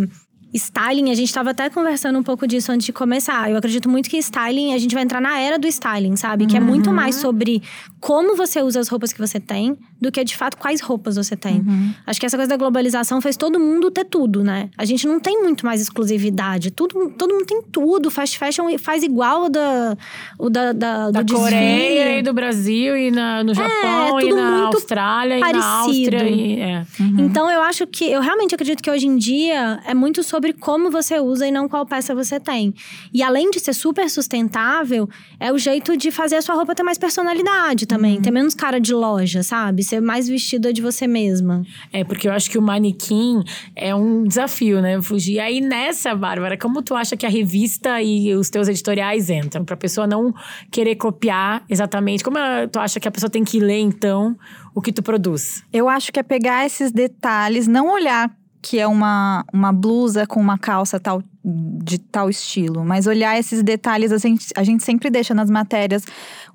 styling, 0.54 1.12
a 1.12 1.16
gente 1.16 1.28
estava 1.28 1.50
até 1.50 1.70
conversando 1.70 2.18
um 2.20 2.24
pouco 2.24 2.48
disso 2.48 2.72
antes 2.72 2.86
de 2.86 2.94
começar. 2.94 3.50
Eu 3.50 3.58
acredito 3.58 3.90
muito 3.90 4.10
que 4.10 4.18
styling, 4.18 4.74
a 4.74 4.78
gente 4.78 4.94
vai 4.94 5.04
entrar 5.04 5.20
na 5.20 5.40
era 5.40 5.58
do 5.58 5.68
styling, 5.68 6.16
sabe? 6.16 6.46
Que 6.46 6.58
é 6.58 6.60
muito 6.60 6.88
uhum. 6.88 6.96
mais 6.96 7.16
sobre 7.16 7.62
como 8.00 8.36
você 8.36 8.62
usa 8.62 8.80
as 8.80 8.88
roupas 8.88 9.12
que 9.12 9.20
você 9.20 9.40
tem 9.40 9.78
do 10.00 10.12
que 10.12 10.24
de 10.24 10.36
fato 10.36 10.58
quais 10.58 10.82
roupas 10.82 11.16
você 11.16 11.36
tem. 11.36 11.60
Uhum. 11.60 11.94
Acho 12.06 12.20
que 12.20 12.26
essa 12.26 12.38
coisa 12.38 12.50
da 12.50 12.58
globalização 12.58 13.22
fez 13.22 13.38
todo 13.38 13.60
mundo 13.60 13.90
ter 13.90 14.06
tudo, 14.06 14.44
né? 14.44 14.70
A 14.78 14.86
gente 14.86 15.08
não 15.08 15.20
tem 15.20 15.42
muito 15.42 15.66
mais 15.66 15.82
exclusividade. 15.82 16.72
Tudo, 16.72 17.10
todo 17.18 17.34
mundo 17.34 17.46
tem 17.46 17.62
tudo. 17.72 18.12
Fast 18.12 18.38
fashion 18.38 18.78
faz 18.78 19.04
igual 19.04 19.46
o 19.46 19.50
da, 19.50 19.98
o 20.38 20.50
da, 20.50 20.74
da, 20.74 21.12
da 21.12 21.22
do 21.22 21.34
Coreia 21.34 22.20
e 22.20 22.22
do 22.22 22.34
Brasil 22.34 22.98
e 22.98 23.10
na, 23.10 23.44
no 23.44 23.54
é, 23.54 23.56
Japão 23.56 24.20
é, 24.20 24.26
e 24.26 24.34
na 24.34 24.66
Austrália 24.68 25.40
parecido. 25.40 25.58
e 25.58 25.62
na 25.62 25.80
Áustria. 25.80 26.30
E, 26.30 26.60
é. 26.60 26.86
uhum. 27.00 27.16
Então 27.20 27.50
eu 27.50 27.62
acho 27.62 27.88
que 27.88 28.06
eu 28.12 28.22
realmente 28.22 28.54
acredito 28.54 28.84
que 28.84 28.92
hoje 28.92 29.08
em 29.08 29.18
dia 29.18 29.80
é 29.86 29.94
muito 29.94 30.22
sobre 30.22 30.43
como 30.52 30.92
você 30.92 31.20
usa 31.20 31.48
e 31.48 31.52
não 31.52 31.70
qual 31.70 31.86
peça 31.86 32.14
você 32.14 32.40
tem. 32.40 32.74
E 33.14 33.24
além 33.24 33.50
de 33.52 33.60
ser 33.62 33.74
super 33.74 34.10
sustentável, 34.10 35.08
é 35.40 35.54
o 35.54 35.58
jeito 35.58 35.96
de 35.96 36.12
fazer 36.12 36.36
a 36.36 36.42
sua 36.42 36.56
roupa 36.56 36.76
ter 36.76 36.84
mais 36.84 36.98
personalidade 36.98 37.86
também, 37.86 38.18
uhum. 38.18 38.22
ter 38.22 38.32
menos 38.32 38.54
cara 38.54 38.80
de 38.80 38.94
loja, 38.94 39.44
sabe? 39.44 39.84
ser 39.94 40.02
mais 40.02 40.28
vestida 40.28 40.74
de 40.74 40.82
você 40.82 41.06
mesma. 41.06 41.64
É, 41.92 42.04
porque 42.04 42.28
eu 42.28 42.32
acho 42.32 42.50
que 42.50 42.58
o 42.58 42.62
manequim 42.62 43.44
é 43.76 43.94
um 43.94 44.24
desafio, 44.24 44.82
né? 44.82 45.02
Fugir. 45.02 45.40
Aí 45.40 45.62
nessa, 45.62 46.16
Bárbara, 46.16 46.58
como 46.58 46.82
tu 46.82 46.96
acha 46.96 47.16
que 47.16 47.26
a 47.26 47.30
revista 47.30 48.02
e 48.02 48.34
os 48.34 48.50
teus 48.50 48.68
editoriais 48.68 49.30
entram? 49.30 49.64
Pra 49.64 49.78
pessoa 49.78 50.08
não 50.08 50.34
querer 50.72 50.96
copiar 50.96 51.64
exatamente. 51.70 52.24
Como 52.24 52.38
tu 52.72 52.80
acha 52.80 53.00
que 53.00 53.08
a 53.08 53.12
pessoa 53.12 53.30
tem 53.30 53.44
que 53.44 53.60
ler, 53.60 53.80
então, 53.80 54.36
o 54.74 54.82
que 54.82 54.92
tu 54.92 55.04
produz? 55.04 55.64
Eu 55.72 55.88
acho 55.88 56.12
que 56.12 56.20
é 56.20 56.24
pegar 56.24 56.66
esses 56.66 56.92
detalhes, 56.92 57.68
não 57.68 57.94
olhar 57.94 58.32
que 58.64 58.80
é 58.80 58.88
uma, 58.88 59.44
uma 59.54 59.74
blusa 59.74 60.26
com 60.26 60.40
uma 60.40 60.58
calça 60.58 60.98
tal 60.98 61.22
de 61.46 61.98
tal 61.98 62.30
estilo, 62.30 62.86
mas 62.86 63.06
olhar 63.06 63.38
esses 63.38 63.62
detalhes, 63.62 64.14
a 64.14 64.18
gente, 64.18 64.48
a 64.56 64.64
gente 64.64 64.82
sempre 64.82 65.10
deixa 65.10 65.34
nas 65.34 65.50
matérias 65.50 66.06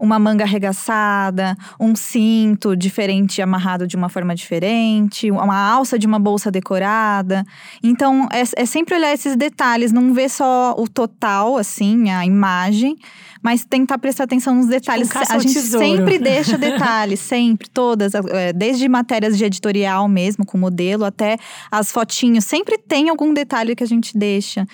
uma 0.01 0.19
manga 0.19 0.45
arregaçada, 0.45 1.55
um 1.79 1.95
cinto 1.95 2.75
diferente 2.75 3.43
amarrado 3.43 3.87
de 3.87 3.97
uma 3.97 4.09
forma 4.09 4.35
diferente, 4.35 5.31
uma 5.31 5.71
alça 5.71 5.99
de 5.99 6.07
uma 6.07 6.19
bolsa 6.19 6.51
decorada. 6.51 7.45
Então, 7.83 8.27
é, 8.33 8.63
é 8.63 8.65
sempre 8.65 8.95
olhar 8.95 9.13
esses 9.13 9.37
detalhes, 9.37 9.93
não 9.93 10.15
ver 10.15 10.31
só 10.31 10.75
o 10.79 10.89
total, 10.89 11.59
assim, 11.59 12.09
a 12.11 12.25
imagem, 12.25 12.97
mas 13.43 13.65
tentar 13.65 13.99
prestar 13.99 14.25
atenção 14.25 14.55
nos 14.55 14.67
detalhes. 14.67 15.09
Tipo 15.09 15.21
um 15.21 15.37
a 15.37 15.39
gente 15.39 15.55
tesouro. 15.55 15.87
sempre 15.87 16.19
deixa 16.21 16.59
detalhes, 16.59 17.21
sempre, 17.21 17.69
todas, 17.69 18.15
é, 18.15 18.53
desde 18.53 18.89
matérias 18.89 19.37
de 19.37 19.45
editorial 19.45 20.09
mesmo, 20.09 20.45
com 20.45 20.59
modelo, 20.59 21.05
até 21.05 21.39
as 21.71 21.91
fotinhos, 21.93 22.45
sempre 22.45 22.79
tem 22.79 23.09
algum 23.09 23.33
detalhe 23.33 23.75
que 23.75 23.85
a 23.85 23.87
gente 23.87 24.17
deixa. 24.17 24.67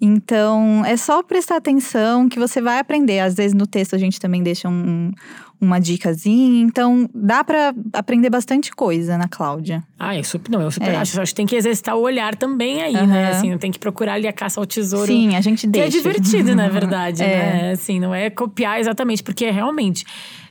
Então, 0.00 0.82
é 0.86 0.96
só 0.96 1.22
prestar 1.22 1.56
atenção 1.56 2.26
que 2.28 2.38
você 2.38 2.60
vai 2.60 2.78
aprender. 2.78 3.20
Às 3.20 3.34
vezes 3.34 3.52
no 3.52 3.66
texto 3.66 3.94
a 3.94 3.98
gente 3.98 4.18
também 4.18 4.42
deixa 4.42 4.66
um, 4.66 5.12
uma 5.60 5.78
dicasinha. 5.78 6.62
Então, 6.62 7.08
dá 7.14 7.44
para 7.44 7.74
aprender 7.92 8.30
bastante 8.30 8.72
coisa 8.72 9.18
na 9.18 9.28
Cláudia. 9.28 9.82
Ah, 9.98 10.16
eu 10.16 10.24
super, 10.24 10.50
não, 10.50 10.62
eu 10.62 10.70
super 10.70 10.88
é. 10.88 10.96
acho. 10.96 11.20
Acho 11.20 11.32
que 11.32 11.36
tem 11.36 11.46
que 11.46 11.54
exercitar 11.54 11.96
o 11.96 12.00
olhar 12.00 12.34
também 12.34 12.82
aí, 12.82 12.96
uhum. 12.96 13.06
né? 13.06 13.30
Assim, 13.30 13.56
tem 13.58 13.70
que 13.70 13.78
procurar 13.78 14.14
ali 14.14 14.26
a 14.26 14.32
caça 14.32 14.60
ao 14.60 14.66
tesouro. 14.66 15.06
Sim, 15.06 15.36
a 15.36 15.40
gente 15.40 15.66
deixa. 15.66 15.90
Que 15.90 15.96
é 15.96 16.00
divertido, 16.00 16.54
na 16.54 16.68
verdade, 16.68 17.22
é. 17.24 17.26
né? 17.26 17.70
Assim, 17.72 18.00
não 18.00 18.14
é 18.14 18.30
copiar 18.30 18.80
exatamente, 18.80 19.22
porque 19.22 19.44
é 19.44 19.50
realmente 19.50 20.04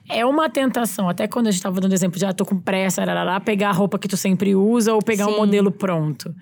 é 0.10 0.26
uma 0.26 0.50
tentação. 0.50 1.08
Até 1.08 1.28
quando 1.28 1.48
a 1.48 1.52
gente 1.52 1.60
estava 1.60 1.80
dando 1.80 1.94
exemplo 1.94 2.18
de, 2.18 2.26
ah, 2.26 2.34
tô 2.34 2.46
com 2.46 2.58
pressa, 2.58 3.02
arará, 3.02 3.40
pegar 3.40 3.70
a 3.70 3.74
roupa 3.74 4.00
que 4.00 4.08
tu 4.08 4.18
sempre 4.18 4.56
usa 4.56 4.94
ou 4.94 5.02
pegar 5.02 5.26
Sim. 5.26 5.32
um 5.32 5.38
modelo 5.38 5.72
pronto. 5.72 6.34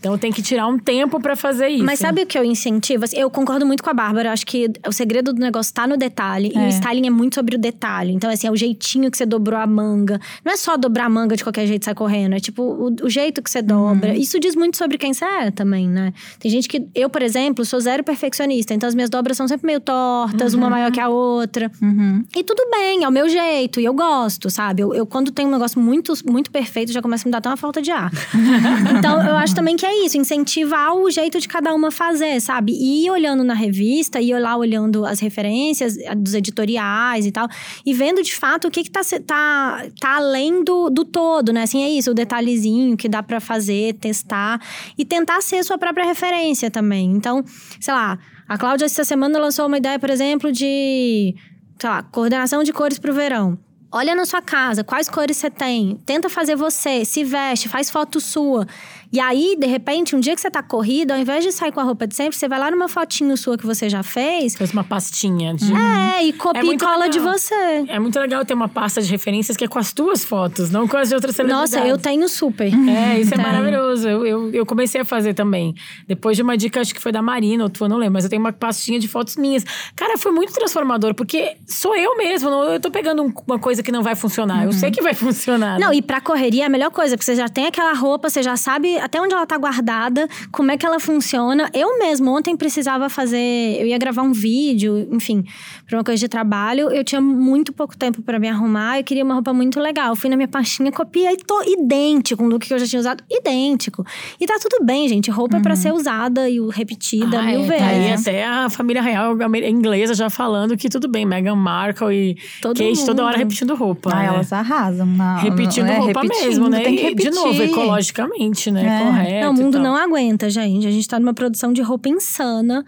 Então 0.00 0.16
tem 0.16 0.32
que 0.32 0.40
tirar 0.40 0.66
um 0.66 0.78
tempo 0.78 1.20
para 1.20 1.36
fazer 1.36 1.68
isso. 1.68 1.84
Mas 1.84 1.98
sabe 1.98 2.22
o 2.22 2.26
que 2.26 2.38
eu 2.38 2.42
incentivo? 2.42 3.04
Assim, 3.04 3.18
eu 3.18 3.30
concordo 3.30 3.66
muito 3.66 3.82
com 3.82 3.90
a 3.90 3.94
Bárbara. 3.94 4.32
Acho 4.32 4.46
que 4.46 4.70
o 4.88 4.92
segredo 4.92 5.30
do 5.30 5.40
negócio 5.40 5.74
tá 5.74 5.86
no 5.86 5.98
detalhe. 5.98 6.50
É. 6.56 6.58
E 6.58 6.66
o 6.66 6.68
styling 6.68 7.06
é 7.06 7.10
muito 7.10 7.34
sobre 7.34 7.56
o 7.56 7.58
detalhe. 7.58 8.14
Então, 8.14 8.30
assim, 8.30 8.46
é 8.46 8.50
o 8.50 8.56
jeitinho 8.56 9.10
que 9.10 9.18
você 9.18 9.26
dobrou 9.26 9.60
a 9.60 9.66
manga. 9.66 10.18
Não 10.42 10.52
é 10.52 10.56
só 10.56 10.78
dobrar 10.78 11.04
a 11.04 11.08
manga 11.10 11.36
de 11.36 11.44
qualquer 11.44 11.66
jeito 11.66 11.82
e 11.82 11.84
sair 11.84 11.94
correndo. 11.94 12.34
É 12.34 12.40
tipo 12.40 12.62
o, 12.62 12.96
o 13.02 13.10
jeito 13.10 13.42
que 13.42 13.50
você 13.50 13.60
dobra. 13.60 14.12
Uhum. 14.12 14.16
Isso 14.16 14.40
diz 14.40 14.56
muito 14.56 14.78
sobre 14.78 14.96
quem 14.96 15.12
você 15.12 15.24
é 15.24 15.50
também, 15.50 15.86
né? 15.86 16.14
Tem 16.38 16.50
gente 16.50 16.66
que. 16.66 16.86
Eu, 16.94 17.10
por 17.10 17.20
exemplo, 17.20 17.62
sou 17.66 17.78
zero 17.78 18.02
perfeccionista. 18.02 18.72
Então 18.72 18.88
as 18.88 18.94
minhas 18.94 19.10
dobras 19.10 19.36
são 19.36 19.46
sempre 19.46 19.66
meio 19.66 19.80
tortas, 19.80 20.54
uhum. 20.54 20.60
uma 20.60 20.70
maior 20.70 20.90
que 20.90 21.00
a 21.00 21.10
outra. 21.10 21.70
Uhum. 21.82 22.24
E 22.34 22.42
tudo 22.42 22.62
bem, 22.70 23.04
é 23.04 23.08
o 23.08 23.12
meu 23.12 23.28
jeito. 23.28 23.78
E 23.78 23.84
eu 23.84 23.92
gosto, 23.92 24.48
sabe? 24.48 24.82
Eu, 24.82 24.94
eu, 24.94 25.04
quando 25.04 25.30
tenho 25.30 25.48
um 25.48 25.52
negócio 25.52 25.78
muito, 25.78 26.14
muito 26.26 26.50
perfeito, 26.50 26.90
já 26.90 27.02
começa 27.02 27.24
a 27.24 27.28
me 27.28 27.32
dar 27.32 27.38
até 27.38 27.50
uma 27.50 27.56
falta 27.58 27.82
de 27.82 27.90
ar. 27.90 28.10
então, 28.98 29.22
eu 29.28 29.36
acho 29.36 29.54
também 29.54 29.76
que 29.76 29.84
é 29.84 29.89
isso, 30.04 30.16
incentivar 30.16 30.94
o 30.94 31.10
jeito 31.10 31.38
de 31.40 31.48
cada 31.48 31.74
uma 31.74 31.90
fazer, 31.90 32.40
sabe? 32.40 32.72
E 32.72 33.10
olhando 33.10 33.44
na 33.44 33.54
revista, 33.54 34.20
ir 34.20 34.38
lá 34.38 34.56
olhando 34.56 35.04
as 35.04 35.20
referências 35.20 35.96
dos 36.16 36.34
editoriais 36.34 37.26
e 37.26 37.32
tal, 37.32 37.48
e 37.84 37.92
vendo 37.94 38.22
de 38.22 38.34
fato 38.34 38.68
o 38.68 38.70
que, 38.70 38.84
que 38.84 38.90
tá, 38.90 39.00
tá, 39.26 39.86
tá 40.00 40.16
além 40.16 40.62
do, 40.64 40.90
do 40.90 41.04
todo, 41.04 41.52
né? 41.52 41.62
Assim, 41.62 41.82
é 41.82 41.90
isso, 41.90 42.10
o 42.10 42.14
detalhezinho 42.14 42.96
que 42.96 43.08
dá 43.08 43.22
para 43.22 43.40
fazer, 43.40 43.94
testar 43.94 44.60
e 44.96 45.04
tentar 45.04 45.40
ser 45.40 45.62
sua 45.64 45.78
própria 45.78 46.04
referência 46.04 46.70
também. 46.70 47.10
Então, 47.12 47.44
sei 47.80 47.94
lá, 47.94 48.18
a 48.48 48.58
Cláudia 48.58 48.86
essa 48.86 49.04
semana 49.04 49.38
lançou 49.38 49.66
uma 49.66 49.78
ideia, 49.78 49.98
por 49.98 50.10
exemplo, 50.10 50.50
de, 50.50 51.34
sei 51.78 51.88
lá, 51.88 52.02
coordenação 52.02 52.62
de 52.62 52.72
cores 52.72 52.98
pro 52.98 53.14
verão. 53.14 53.58
Olha 53.92 54.14
na 54.14 54.24
sua 54.24 54.40
casa, 54.40 54.84
quais 54.84 55.08
cores 55.08 55.36
você 55.36 55.50
tem. 55.50 56.00
Tenta 56.06 56.28
fazer 56.28 56.54
você, 56.54 57.04
se 57.04 57.24
veste, 57.24 57.68
faz 57.68 57.90
foto 57.90 58.20
sua. 58.20 58.64
E 59.12 59.18
aí, 59.18 59.56
de 59.58 59.66
repente, 59.66 60.14
um 60.14 60.20
dia 60.20 60.36
que 60.36 60.40
você 60.40 60.48
tá 60.48 60.62
corrido, 60.62 61.10
ao 61.10 61.18
invés 61.18 61.42
de 61.42 61.50
sair 61.50 61.72
com 61.72 61.80
a 61.80 61.82
roupa 61.82 62.06
de 62.06 62.14
sempre, 62.14 62.36
você 62.36 62.48
vai 62.48 62.60
lá 62.60 62.70
numa 62.70 62.88
fotinho 62.88 63.36
sua 63.36 63.58
que 63.58 63.66
você 63.66 63.88
já 63.88 64.04
fez. 64.04 64.54
Faz 64.54 64.72
uma 64.72 64.84
pastinha 64.84 65.52
de. 65.52 65.72
É, 65.74 66.22
e 66.22 66.32
copia 66.32 66.62
é 66.62 66.74
e 66.74 66.78
cola 66.78 67.06
legal. 67.06 67.08
de 67.08 67.18
você. 67.18 67.54
É 67.88 67.98
muito 67.98 68.16
legal 68.20 68.44
ter 68.44 68.54
uma 68.54 68.68
pasta 68.68 69.02
de 69.02 69.10
referências 69.10 69.56
que 69.56 69.64
é 69.64 69.68
com 69.68 69.80
as 69.80 69.92
tuas 69.92 70.24
fotos, 70.24 70.70
não 70.70 70.86
com 70.86 70.96
as 70.96 71.08
de 71.08 71.16
outras 71.16 71.34
celebridades. 71.34 71.72
Nossa, 71.72 71.88
eu 71.88 71.98
tenho 71.98 72.28
super. 72.28 72.72
É, 72.88 73.18
isso 73.18 73.34
é 73.34 73.36
maravilhoso. 73.36 74.08
Eu, 74.08 74.24
eu, 74.24 74.50
eu, 74.52 74.64
comecei 74.64 75.00
a 75.00 75.04
fazer 75.04 75.34
também. 75.34 75.74
Depois 76.06 76.36
de 76.36 76.42
uma 76.44 76.56
dica, 76.56 76.80
acho 76.80 76.94
que 76.94 77.00
foi 77.00 77.10
da 77.10 77.20
Marina, 77.20 77.64
ou 77.64 77.70
tua, 77.70 77.88
não 77.88 77.96
lembro, 77.96 78.14
mas 78.14 78.24
eu 78.24 78.30
tenho 78.30 78.40
uma 78.40 78.52
pastinha 78.52 79.00
de 79.00 79.08
fotos 79.08 79.36
minhas. 79.36 79.64
Cara, 79.96 80.18
foi 80.18 80.30
muito 80.30 80.52
transformador, 80.52 81.14
porque 81.14 81.56
sou 81.66 81.96
eu 81.96 82.16
mesmo. 82.16 82.48
Eu 82.48 82.78
tô 82.78 82.92
pegando 82.92 83.32
uma 83.44 83.58
coisa 83.58 83.82
que 83.82 83.90
não 83.90 84.04
vai 84.04 84.14
funcionar. 84.14 84.58
Uhum. 84.58 84.64
Eu 84.66 84.72
sei 84.72 84.92
que 84.92 85.02
vai 85.02 85.14
funcionar. 85.14 85.80
Não, 85.80 85.90
né? 85.90 85.96
e 85.96 86.02
pra 86.02 86.20
correria 86.20 86.62
é 86.62 86.66
a 86.66 86.70
melhor 86.70 86.92
coisa, 86.92 87.16
porque 87.16 87.24
você 87.24 87.34
já 87.34 87.48
tem 87.48 87.66
aquela 87.66 87.92
roupa, 87.92 88.30
você 88.30 88.40
já 88.40 88.56
sabe 88.56 88.99
até 89.00 89.20
onde 89.20 89.34
ela 89.34 89.46
tá 89.46 89.56
guardada, 89.56 90.28
como 90.50 90.70
é 90.70 90.76
que 90.76 90.84
ela 90.84 90.98
funciona. 90.98 91.70
Eu 91.72 91.98
mesmo 91.98 92.36
ontem 92.36 92.56
precisava 92.56 93.08
fazer, 93.08 93.38
eu 93.80 93.86
ia 93.86 93.98
gravar 93.98 94.22
um 94.22 94.32
vídeo, 94.32 95.08
enfim, 95.12 95.44
para 95.86 95.98
uma 95.98 96.04
coisa 96.04 96.18
de 96.18 96.28
trabalho. 96.28 96.90
Eu 96.90 97.04
tinha 97.04 97.20
muito 97.20 97.72
pouco 97.72 97.96
tempo 97.96 98.22
para 98.22 98.38
me 98.38 98.48
arrumar, 98.48 98.98
eu 98.98 99.04
queria 99.04 99.24
uma 99.24 99.34
roupa 99.34 99.52
muito 99.52 99.78
legal. 99.78 100.16
fui 100.16 100.28
na 100.28 100.36
minha 100.36 100.48
pastinha, 100.48 100.90
copiei, 100.90 101.36
tô 101.36 101.62
idêntico 101.62 102.40
com 102.40 102.46
o 102.46 102.48
look 102.48 102.66
que 102.66 102.72
eu 102.72 102.78
já 102.78 102.86
tinha 102.86 103.00
usado, 103.00 103.22
idêntico. 103.30 104.04
E 104.40 104.46
tá 104.46 104.56
tudo 104.60 104.84
bem, 104.84 105.06
gente. 105.08 105.30
Roupa 105.30 105.56
uhum. 105.56 105.60
é 105.60 105.62
para 105.62 105.76
ser 105.76 105.92
usada 105.92 106.48
e 106.48 106.58
repetida 106.70 107.38
ah, 107.38 107.42
mil 107.42 107.60
é, 107.60 107.66
vezes. 107.66 107.78
Tá 107.78 107.86
aí 107.86 108.12
até 108.12 108.46
a 108.46 108.70
família 108.70 109.02
real 109.02 109.36
inglesa 109.68 110.14
já 110.14 110.30
falando 110.30 110.76
que 110.76 110.88
tudo 110.88 111.06
bem, 111.06 111.26
Meghan 111.26 111.54
Markle 111.54 112.14
e 112.14 112.36
Todo 112.62 112.78
Kate 112.78 112.96
mundo. 112.96 113.06
toda 113.06 113.24
hora 113.24 113.36
repetindo 113.36 113.74
roupa. 113.74 114.10
Ah, 114.12 114.18
né? 114.18 114.26
elas 114.26 114.52
arrasam. 114.52 115.06
Na, 115.06 115.38
repetindo 115.38 115.88
é, 115.88 115.98
roupa 115.98 116.22
repetindo, 116.22 116.46
mesmo, 116.46 116.68
né? 116.68 116.80
Tem 116.80 116.96
que 116.96 117.02
repetir. 117.02 117.30
de 117.30 117.36
novo, 117.36 117.62
ecologicamente, 117.62 118.70
né? 118.70 118.82
É. 118.90 119.04
Correto. 119.04 119.46
Não, 119.46 119.50
o 119.52 119.54
mundo 119.54 119.78
não 119.78 119.96
aguenta, 119.96 120.48
gente. 120.50 120.86
A 120.86 120.90
gente 120.90 121.08
tá 121.08 121.18
numa 121.18 121.34
produção 121.34 121.72
de 121.72 121.82
roupa 121.82 122.08
insana. 122.08 122.84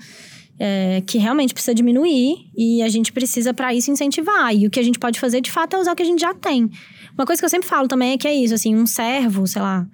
É, 0.65 1.03
que 1.07 1.19
realmente 1.19 1.53
precisa 1.53 1.75
diminuir 1.75 2.37
e 2.57 2.83
a 2.83 2.89
gente 2.89 3.11
precisa 3.11 3.53
para 3.53 3.75
isso 3.75 3.91
incentivar. 3.91 4.55
E 4.55 4.67
o 4.67 4.71
que 4.71 4.79
a 4.79 4.83
gente 4.83 4.99
pode 4.99 5.19
fazer 5.19 5.41
de 5.41 5.51
fato 5.51 5.75
é 5.75 5.81
usar 5.81 5.93
o 5.93 5.97
que 5.97 6.03
a 6.03 6.07
gente 6.07 6.21
já 6.21 6.33
tem. 6.35 6.71
Uma 7.15 7.27
coisa 7.27 7.41
que 7.41 7.45
eu 7.45 7.49
sempre 7.49 7.67
falo 7.67 7.89
também 7.89 8.13
é 8.13 8.19
que 8.19 8.29
é 8.29 8.35
isso, 8.35 8.55
assim, 8.55 8.77
um 8.77 8.87
servo, 8.87 9.45
sei 9.47 9.61
lá, 9.61 9.87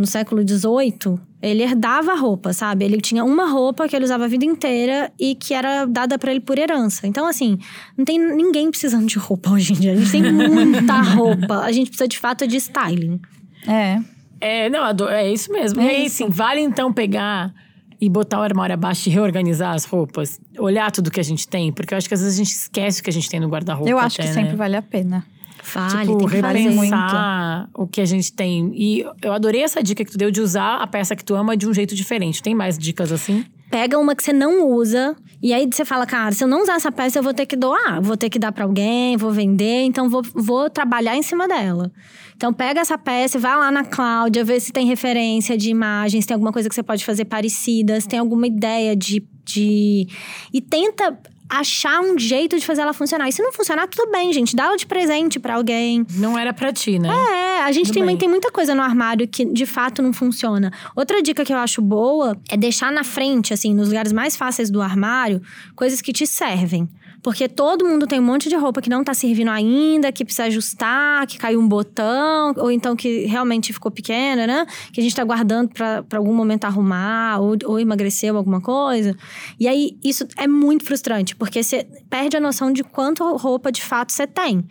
no 0.00 0.06
século 0.06 0.42
XVIII, 0.46 1.18
ele 1.42 1.62
herdava 1.62 2.12
a 2.12 2.14
roupa, 2.16 2.52
sabe? 2.52 2.84
Ele 2.86 3.00
tinha 3.00 3.22
uma 3.22 3.46
roupa 3.50 3.86
que 3.86 3.94
ele 3.94 4.04
usava 4.04 4.24
a 4.24 4.28
vida 4.28 4.46
inteira 4.46 5.12
e 5.18 5.34
que 5.34 5.52
era 5.52 5.84
dada 5.84 6.18
para 6.18 6.30
ele 6.30 6.40
por 6.40 6.58
herança. 6.58 7.06
Então, 7.06 7.26
assim, 7.26 7.58
não 7.96 8.04
tem 8.04 8.18
ninguém 8.18 8.70
precisando 8.70 9.06
de 9.06 9.18
roupa 9.18 9.50
hoje 9.50 9.74
em 9.74 9.76
dia. 9.76 9.92
A 9.92 9.96
gente 9.96 10.10
tem 10.10 10.22
muita 10.32 11.00
roupa. 11.02 11.60
A 11.60 11.70
gente 11.72 11.88
precisa 11.88 12.08
de 12.08 12.18
fato 12.18 12.46
de 12.46 12.56
styling. 12.56 13.20
É. 13.66 14.00
É, 14.40 14.70
não, 14.70 14.82
ado- 14.84 15.08
é 15.08 15.30
isso 15.30 15.52
mesmo. 15.52 15.80
É 15.80 15.84
e 15.84 15.88
aí, 15.88 16.06
isso. 16.06 16.22
assim, 16.22 16.32
vale 16.32 16.60
então 16.60 16.92
pegar 16.92 17.52
e 18.00 18.08
botar 18.08 18.38
o 18.40 18.42
armário 18.42 18.72
abaixo 18.74 19.08
e 19.08 19.12
reorganizar 19.12 19.74
as 19.74 19.84
roupas? 19.84 20.40
Olhar 20.58 20.90
tudo 20.90 21.10
que 21.10 21.20
a 21.20 21.22
gente 21.22 21.46
tem? 21.46 21.70
Porque 21.72 21.92
eu 21.92 21.98
acho 21.98 22.08
que 22.08 22.14
às 22.14 22.20
vezes 22.20 22.34
a 22.38 22.42
gente 22.42 22.54
esquece 22.54 23.00
o 23.00 23.04
que 23.04 23.10
a 23.10 23.12
gente 23.12 23.28
tem 23.28 23.38
no 23.38 23.48
guarda-roupa. 23.48 23.90
Eu 23.90 23.98
acho 23.98 24.20
até, 24.20 24.28
que 24.28 24.34
sempre 24.34 24.52
né? 24.52 24.56
vale 24.56 24.76
a 24.76 24.82
pena. 24.82 25.26
Vale, 25.74 26.06
tipo, 26.06 26.18
tem 26.18 26.28
que 26.28 26.40
fazer. 26.40 26.58
repensar 26.58 27.68
o 27.74 27.86
que 27.86 28.00
a 28.00 28.04
gente 28.06 28.32
tem. 28.32 28.72
E 28.74 29.04
eu 29.22 29.32
adorei 29.32 29.62
essa 29.62 29.82
dica 29.82 30.02
que 30.04 30.10
tu 30.10 30.16
deu 30.16 30.30
de 30.30 30.40
usar 30.40 30.76
a 30.80 30.86
peça 30.86 31.14
que 31.14 31.22
tu 31.22 31.34
ama 31.34 31.54
de 31.56 31.68
um 31.68 31.74
jeito 31.74 31.94
diferente. 31.94 32.42
Tem 32.42 32.54
mais 32.54 32.78
dicas 32.78 33.12
assim? 33.12 33.44
Pega 33.70 33.98
uma 33.98 34.16
que 34.16 34.22
você 34.22 34.32
não 34.32 34.66
usa 34.66 35.16
e 35.42 35.54
aí 35.54 35.66
você 35.70 35.84
fala, 35.84 36.04
cara, 36.04 36.32
se 36.32 36.44
eu 36.44 36.48
não 36.48 36.62
usar 36.62 36.74
essa 36.74 36.92
peça, 36.92 37.18
eu 37.18 37.22
vou 37.22 37.32
ter 37.32 37.46
que 37.46 37.56
doar, 37.56 38.00
vou 38.02 38.16
ter 38.16 38.28
que 38.28 38.38
dar 38.38 38.52
pra 38.52 38.64
alguém, 38.64 39.16
vou 39.16 39.30
vender, 39.30 39.82
então 39.84 40.08
vou, 40.08 40.22
vou 40.34 40.68
trabalhar 40.68 41.16
em 41.16 41.22
cima 41.22 41.48
dela. 41.48 41.90
Então 42.36 42.52
pega 42.52 42.80
essa 42.80 42.98
peça, 42.98 43.38
vai 43.38 43.56
lá 43.56 43.70
na 43.70 43.84
Cláudia, 43.84 44.44
vê 44.44 44.60
se 44.60 44.72
tem 44.72 44.86
referência 44.86 45.56
de 45.56 45.70
imagens, 45.70 46.26
tem 46.26 46.34
alguma 46.34 46.52
coisa 46.52 46.68
que 46.68 46.74
você 46.74 46.82
pode 46.82 47.04
fazer 47.04 47.24
parecida, 47.24 48.00
se 48.00 48.08
tem 48.08 48.18
alguma 48.18 48.46
ideia 48.46 48.94
de. 48.94 49.26
de... 49.44 50.08
E 50.52 50.60
tenta 50.60 51.18
achar 51.50 52.00
um 52.00 52.16
jeito 52.16 52.56
de 52.56 52.64
fazer 52.64 52.82
ela 52.82 52.92
funcionar. 52.94 53.28
E 53.28 53.32
se 53.32 53.42
não 53.42 53.52
funcionar, 53.52 53.88
tudo 53.88 54.10
bem, 54.10 54.32
gente. 54.32 54.54
Dá 54.54 54.66
ela 54.66 54.76
de 54.76 54.86
presente 54.86 55.40
pra 55.40 55.56
alguém. 55.56 56.06
Não 56.14 56.38
era 56.38 56.52
pra 56.52 56.72
ti, 56.72 56.98
né? 56.98 57.08
É, 57.08 57.62
a 57.62 57.72
gente 57.72 57.92
também 57.92 58.08
bem. 58.08 58.18
tem 58.18 58.28
muita 58.28 58.52
coisa 58.52 58.74
no 58.74 58.82
armário 58.82 59.26
que 59.26 59.44
de 59.44 59.66
fato 59.66 60.00
não 60.00 60.12
funciona. 60.12 60.72
Outra 60.94 61.20
dica 61.20 61.44
que 61.44 61.52
eu 61.52 61.58
acho 61.58 61.82
boa 61.82 62.36
é 62.48 62.56
deixar 62.56 62.92
na 62.92 63.02
frente, 63.02 63.52
assim, 63.52 63.74
nos 63.74 63.88
lugares 63.88 64.12
mais 64.12 64.36
fáceis 64.36 64.70
do 64.70 64.80
armário, 64.80 65.42
coisas 65.74 66.00
que 66.00 66.12
te 66.12 66.26
servem. 66.26 66.88
Porque 67.22 67.48
todo 67.48 67.84
mundo 67.84 68.06
tem 68.06 68.18
um 68.18 68.24
monte 68.24 68.48
de 68.48 68.56
roupa 68.56 68.80
que 68.80 68.88
não 68.88 69.04
tá 69.04 69.14
servindo 69.14 69.48
ainda, 69.48 70.10
que 70.10 70.24
precisa 70.24 70.44
ajustar, 70.44 71.26
que 71.26 71.38
caiu 71.38 71.60
um 71.60 71.68
botão, 71.68 72.54
ou 72.56 72.70
então 72.70 72.96
que 72.96 73.26
realmente 73.26 73.72
ficou 73.72 73.90
pequena, 73.90 74.46
né? 74.46 74.66
Que 74.92 75.00
a 75.00 75.02
gente 75.02 75.14
tá 75.14 75.24
guardando 75.24 75.70
pra 75.70 76.04
algum 76.14 76.34
momento 76.34 76.64
arrumar, 76.64 77.40
ou, 77.40 77.56
ou 77.64 77.78
emagreceu 77.78 78.36
alguma 78.36 78.60
coisa. 78.60 79.16
E 79.58 79.68
aí, 79.68 79.98
isso 80.02 80.26
é 80.36 80.46
muito 80.46 80.84
frustrante, 80.84 81.36
porque 81.36 81.62
você 81.62 81.86
perde 82.08 82.36
a 82.36 82.40
noção 82.40 82.72
de 82.72 82.82
quanto 82.82 83.24
roupa 83.36 83.70
de 83.70 83.82
fato 83.82 84.12
você 84.12 84.26
tem 84.26 84.64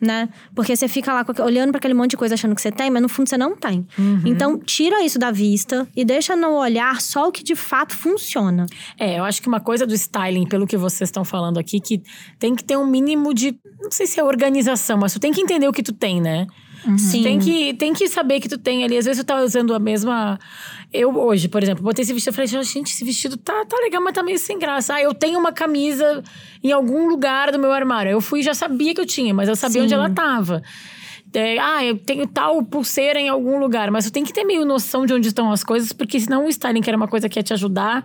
né? 0.00 0.28
Porque 0.54 0.76
você 0.76 0.88
fica 0.88 1.12
lá 1.12 1.24
olhando 1.44 1.70
para 1.70 1.78
aquele 1.78 1.94
monte 1.94 2.10
de 2.10 2.16
coisa 2.16 2.34
achando 2.34 2.54
que 2.54 2.60
você 2.60 2.70
tem, 2.70 2.90
mas 2.90 3.02
no 3.02 3.08
fundo 3.08 3.28
você 3.28 3.38
não 3.38 3.56
tem. 3.56 3.86
Então, 4.24 4.58
tira 4.58 5.02
isso 5.04 5.18
da 5.18 5.30
vista 5.30 5.88
e 5.96 6.04
deixa 6.04 6.36
no 6.36 6.52
olhar 6.56 7.00
só 7.00 7.28
o 7.28 7.32
que 7.32 7.42
de 7.42 7.54
fato 7.54 7.94
funciona. 7.94 8.66
É, 8.98 9.18
eu 9.18 9.24
acho 9.24 9.40
que 9.40 9.48
uma 9.48 9.60
coisa 9.60 9.86
do 9.86 9.94
styling, 9.94 10.46
pelo 10.46 10.66
que 10.66 10.76
vocês 10.76 11.08
estão 11.08 11.24
falando 11.24 11.58
aqui, 11.58 11.80
que 11.80 12.02
tem 12.38 12.54
que 12.54 12.64
ter 12.64 12.76
um 12.76 12.86
mínimo 12.86 13.32
de. 13.32 13.58
Não 13.80 13.90
sei 13.90 14.06
se 14.06 14.20
é 14.20 14.24
organização, 14.24 14.98
mas 14.98 15.12
tu 15.12 15.20
tem 15.20 15.32
que 15.32 15.40
entender 15.40 15.68
o 15.68 15.72
que 15.72 15.82
tu 15.82 15.92
tem, 15.92 16.20
né? 16.20 16.46
Sim. 16.98 17.22
Tem 17.22 17.38
que, 17.38 17.74
tem 17.74 17.92
que 17.92 18.08
saber 18.08 18.40
que 18.40 18.48
tu 18.48 18.58
tem 18.58 18.84
ali. 18.84 18.96
Às 18.96 19.04
vezes 19.04 19.22
tu 19.22 19.26
tá 19.26 19.42
usando 19.42 19.74
a 19.74 19.78
mesma. 19.78 20.38
Eu 20.92 21.16
hoje, 21.16 21.48
por 21.48 21.62
exemplo, 21.62 21.82
botei 21.82 22.02
esse 22.02 22.12
vestido. 22.12 22.30
Eu 22.30 22.34
falei, 22.34 22.64
gente, 22.64 22.92
esse 22.92 23.04
vestido 23.04 23.36
tá, 23.36 23.64
tá 23.64 23.76
legal, 23.78 24.02
mas 24.02 24.14
tá 24.14 24.22
meio 24.22 24.38
sem 24.38 24.58
graça. 24.58 24.94
Ah, 24.94 25.02
eu 25.02 25.12
tenho 25.12 25.38
uma 25.38 25.52
camisa 25.52 26.22
em 26.62 26.70
algum 26.72 27.08
lugar 27.08 27.50
do 27.50 27.58
meu 27.58 27.72
armário. 27.72 28.10
Eu 28.10 28.20
fui 28.20 28.40
e 28.40 28.42
já 28.42 28.54
sabia 28.54 28.94
que 28.94 29.00
eu 29.00 29.06
tinha, 29.06 29.34
mas 29.34 29.48
eu 29.48 29.56
sabia 29.56 29.80
Sim. 29.80 29.84
onde 29.84 29.94
ela 29.94 30.10
tava. 30.10 30.62
É, 31.34 31.58
ah, 31.58 31.84
eu 31.84 31.98
tenho 31.98 32.26
tal 32.26 32.62
pulseira 32.62 33.20
em 33.20 33.28
algum 33.28 33.58
lugar, 33.58 33.90
mas 33.90 34.04
tu 34.06 34.10
tem 34.12 34.24
que 34.24 34.32
ter 34.32 34.44
meio 34.44 34.64
noção 34.64 35.04
de 35.04 35.12
onde 35.12 35.28
estão 35.28 35.50
as 35.52 35.62
coisas, 35.62 35.92
porque 35.92 36.18
senão 36.18 36.46
o 36.46 36.48
styling, 36.48 36.80
que 36.80 36.88
era 36.88 36.96
uma 36.96 37.08
coisa 37.08 37.28
que 37.28 37.38
ia 37.38 37.42
te 37.42 37.52
ajudar, 37.52 38.02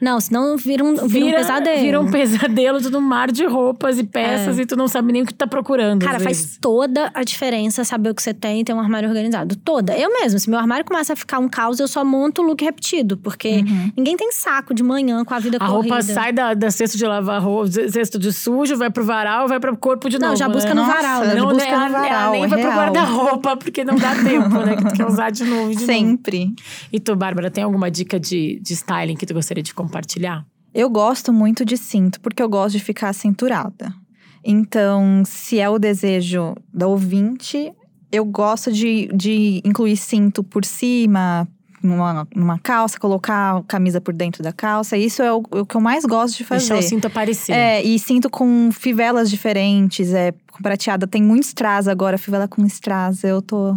Não, 0.00 0.18
senão 0.20 0.56
vira 0.56 0.82
um, 0.84 1.06
vira 1.06 1.26
um 1.26 1.30
pesadelo. 1.32 1.80
Vira 1.80 2.00
um 2.00 2.10
pesadelo, 2.10 2.80
tudo 2.82 2.98
um 2.98 3.00
mar 3.00 3.30
de 3.30 3.44
roupas 3.46 3.98
e 3.98 4.04
peças 4.04 4.58
e 4.58 4.66
tu 4.66 4.74
não 4.76 4.88
sabe 4.88 5.12
nem 5.12 5.22
o 5.22 5.26
que 5.26 5.32
tu 5.32 5.36
tá 5.38 5.46
procurando. 5.46 6.04
Cara, 6.04 6.18
faz 6.18 6.38
vezes. 6.38 6.58
toda 6.60 7.10
a 7.14 7.22
diferença 7.22 7.84
saber 7.84 8.10
o 8.10 8.14
que 8.14 8.22
você 8.22 8.34
tem 8.34 8.60
e 8.60 8.64
ter 8.64 8.72
um 8.74 8.80
armário 8.80 9.08
organizado. 9.08 9.54
Toda. 9.56 9.96
Eu 9.96 10.10
mesmo, 10.10 10.38
se 10.38 10.50
meu 10.50 10.58
armário 10.58 10.84
começa 10.84 11.12
a 11.12 11.16
ficar 11.16 11.38
um 11.38 11.48
caos, 11.48 11.78
eu 11.78 11.86
só 11.86 12.04
monto 12.04 12.42
o 12.42 12.44
look 12.44 12.64
repetido. 12.64 13.16
Porque 13.16 13.62
ninguém 13.96 14.16
tem 14.16 14.32
saco 14.32 14.74
de 14.74 14.82
manhã 14.82 15.24
com 15.24 15.34
a 15.34 15.38
vida 15.38 15.56
A 15.58 15.68
corrida. 15.68 15.94
roupa 15.94 16.02
sai 16.02 16.32
da, 16.32 16.52
da 16.54 16.70
cesto 16.70 16.98
de 16.98 17.04
lavar 17.06 17.40
roupa, 17.40 17.70
cesto 17.88 18.18
de 18.18 18.32
sujo, 18.32 18.76
vai 18.76 18.90
pro 18.90 19.04
varal, 19.04 19.46
vai 19.46 19.60
pro 19.60 19.76
corpo 19.76 20.08
de 20.08 20.18
Não, 20.18 20.28
novo. 20.28 20.38
já 20.38 20.48
né? 20.48 20.54
busca 20.54 20.74
no 20.74 20.82
Nossa, 20.82 20.94
varal. 20.94 21.24
já 21.24 21.28
né? 21.34 21.40
Não, 21.40 21.48
busca 21.48 21.64
né, 21.70 21.76
no 21.76 21.84
ela- 21.84 21.98
ela 21.98 22.08
varal, 22.08 22.32
nem 22.32 22.44
é 22.44 22.46
vai 22.48 22.60
pro. 22.60 22.71
Guarda-roupa, 22.74 23.56
porque 23.56 23.84
não 23.84 23.96
dá 23.96 24.14
tempo, 24.22 24.58
né? 24.58 24.76
Que 24.76 24.84
tu 24.88 24.94
quer 24.94 25.06
usar 25.06 25.30
de 25.30 25.44
novo, 25.44 25.70
de 25.70 25.74
novo. 25.74 25.86
Sempre. 25.86 26.54
E 26.92 27.00
tu, 27.00 27.14
Bárbara, 27.16 27.50
tem 27.50 27.64
alguma 27.64 27.90
dica 27.90 28.18
de, 28.18 28.60
de 28.60 28.72
styling 28.74 29.16
que 29.16 29.26
tu 29.26 29.34
gostaria 29.34 29.62
de 29.62 29.74
compartilhar? 29.74 30.44
Eu 30.74 30.88
gosto 30.88 31.32
muito 31.32 31.64
de 31.64 31.76
cinto, 31.76 32.20
porque 32.20 32.42
eu 32.42 32.48
gosto 32.48 32.72
de 32.72 32.80
ficar 32.80 33.12
cinturada. 33.12 33.92
Então, 34.44 35.22
se 35.24 35.60
é 35.60 35.68
o 35.68 35.78
desejo 35.78 36.54
da 36.72 36.86
ouvinte, 36.86 37.72
eu 38.10 38.24
gosto 38.24 38.72
de, 38.72 39.08
de 39.14 39.60
incluir 39.64 39.96
cinto 39.96 40.42
por 40.42 40.64
cima, 40.64 41.48
numa, 41.82 42.26
numa 42.34 42.58
calça, 42.58 42.98
colocar 42.98 43.58
a 43.58 43.62
camisa 43.62 44.00
por 44.00 44.14
dentro 44.14 44.42
da 44.42 44.52
calça. 44.52 44.96
Isso 44.96 45.22
é 45.22 45.32
o, 45.32 45.42
o 45.50 45.66
que 45.66 45.74
eu 45.74 45.80
mais 45.80 46.04
gosto 46.04 46.36
de 46.36 46.44
fazer. 46.44 46.68
Deixar 46.68 46.78
o 46.78 46.88
cinto 46.88 47.06
aparecer. 47.06 47.52
É, 47.52 47.82
e 47.82 47.98
cinto 47.98 48.30
com 48.30 48.70
fivelas 48.72 49.28
diferentes, 49.28 50.12
é, 50.14 50.32
com 50.50 50.62
prateada. 50.62 51.06
Tem 51.06 51.22
muito 51.22 51.44
strass 51.44 51.88
agora, 51.88 52.16
fivela 52.16 52.46
com 52.46 52.64
strass. 52.66 53.24
Eu 53.24 53.42
tô 53.42 53.76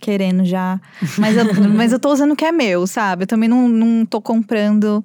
querendo 0.00 0.44
já. 0.44 0.80
Mas 1.18 1.36
eu, 1.36 1.44
mas 1.74 1.92
eu 1.92 1.98
tô 1.98 2.12
usando 2.12 2.32
o 2.32 2.36
que 2.36 2.44
é 2.44 2.52
meu, 2.52 2.86
sabe? 2.86 3.24
Eu 3.24 3.26
também 3.26 3.48
não, 3.48 3.68
não 3.68 4.04
tô 4.04 4.20
comprando 4.20 5.04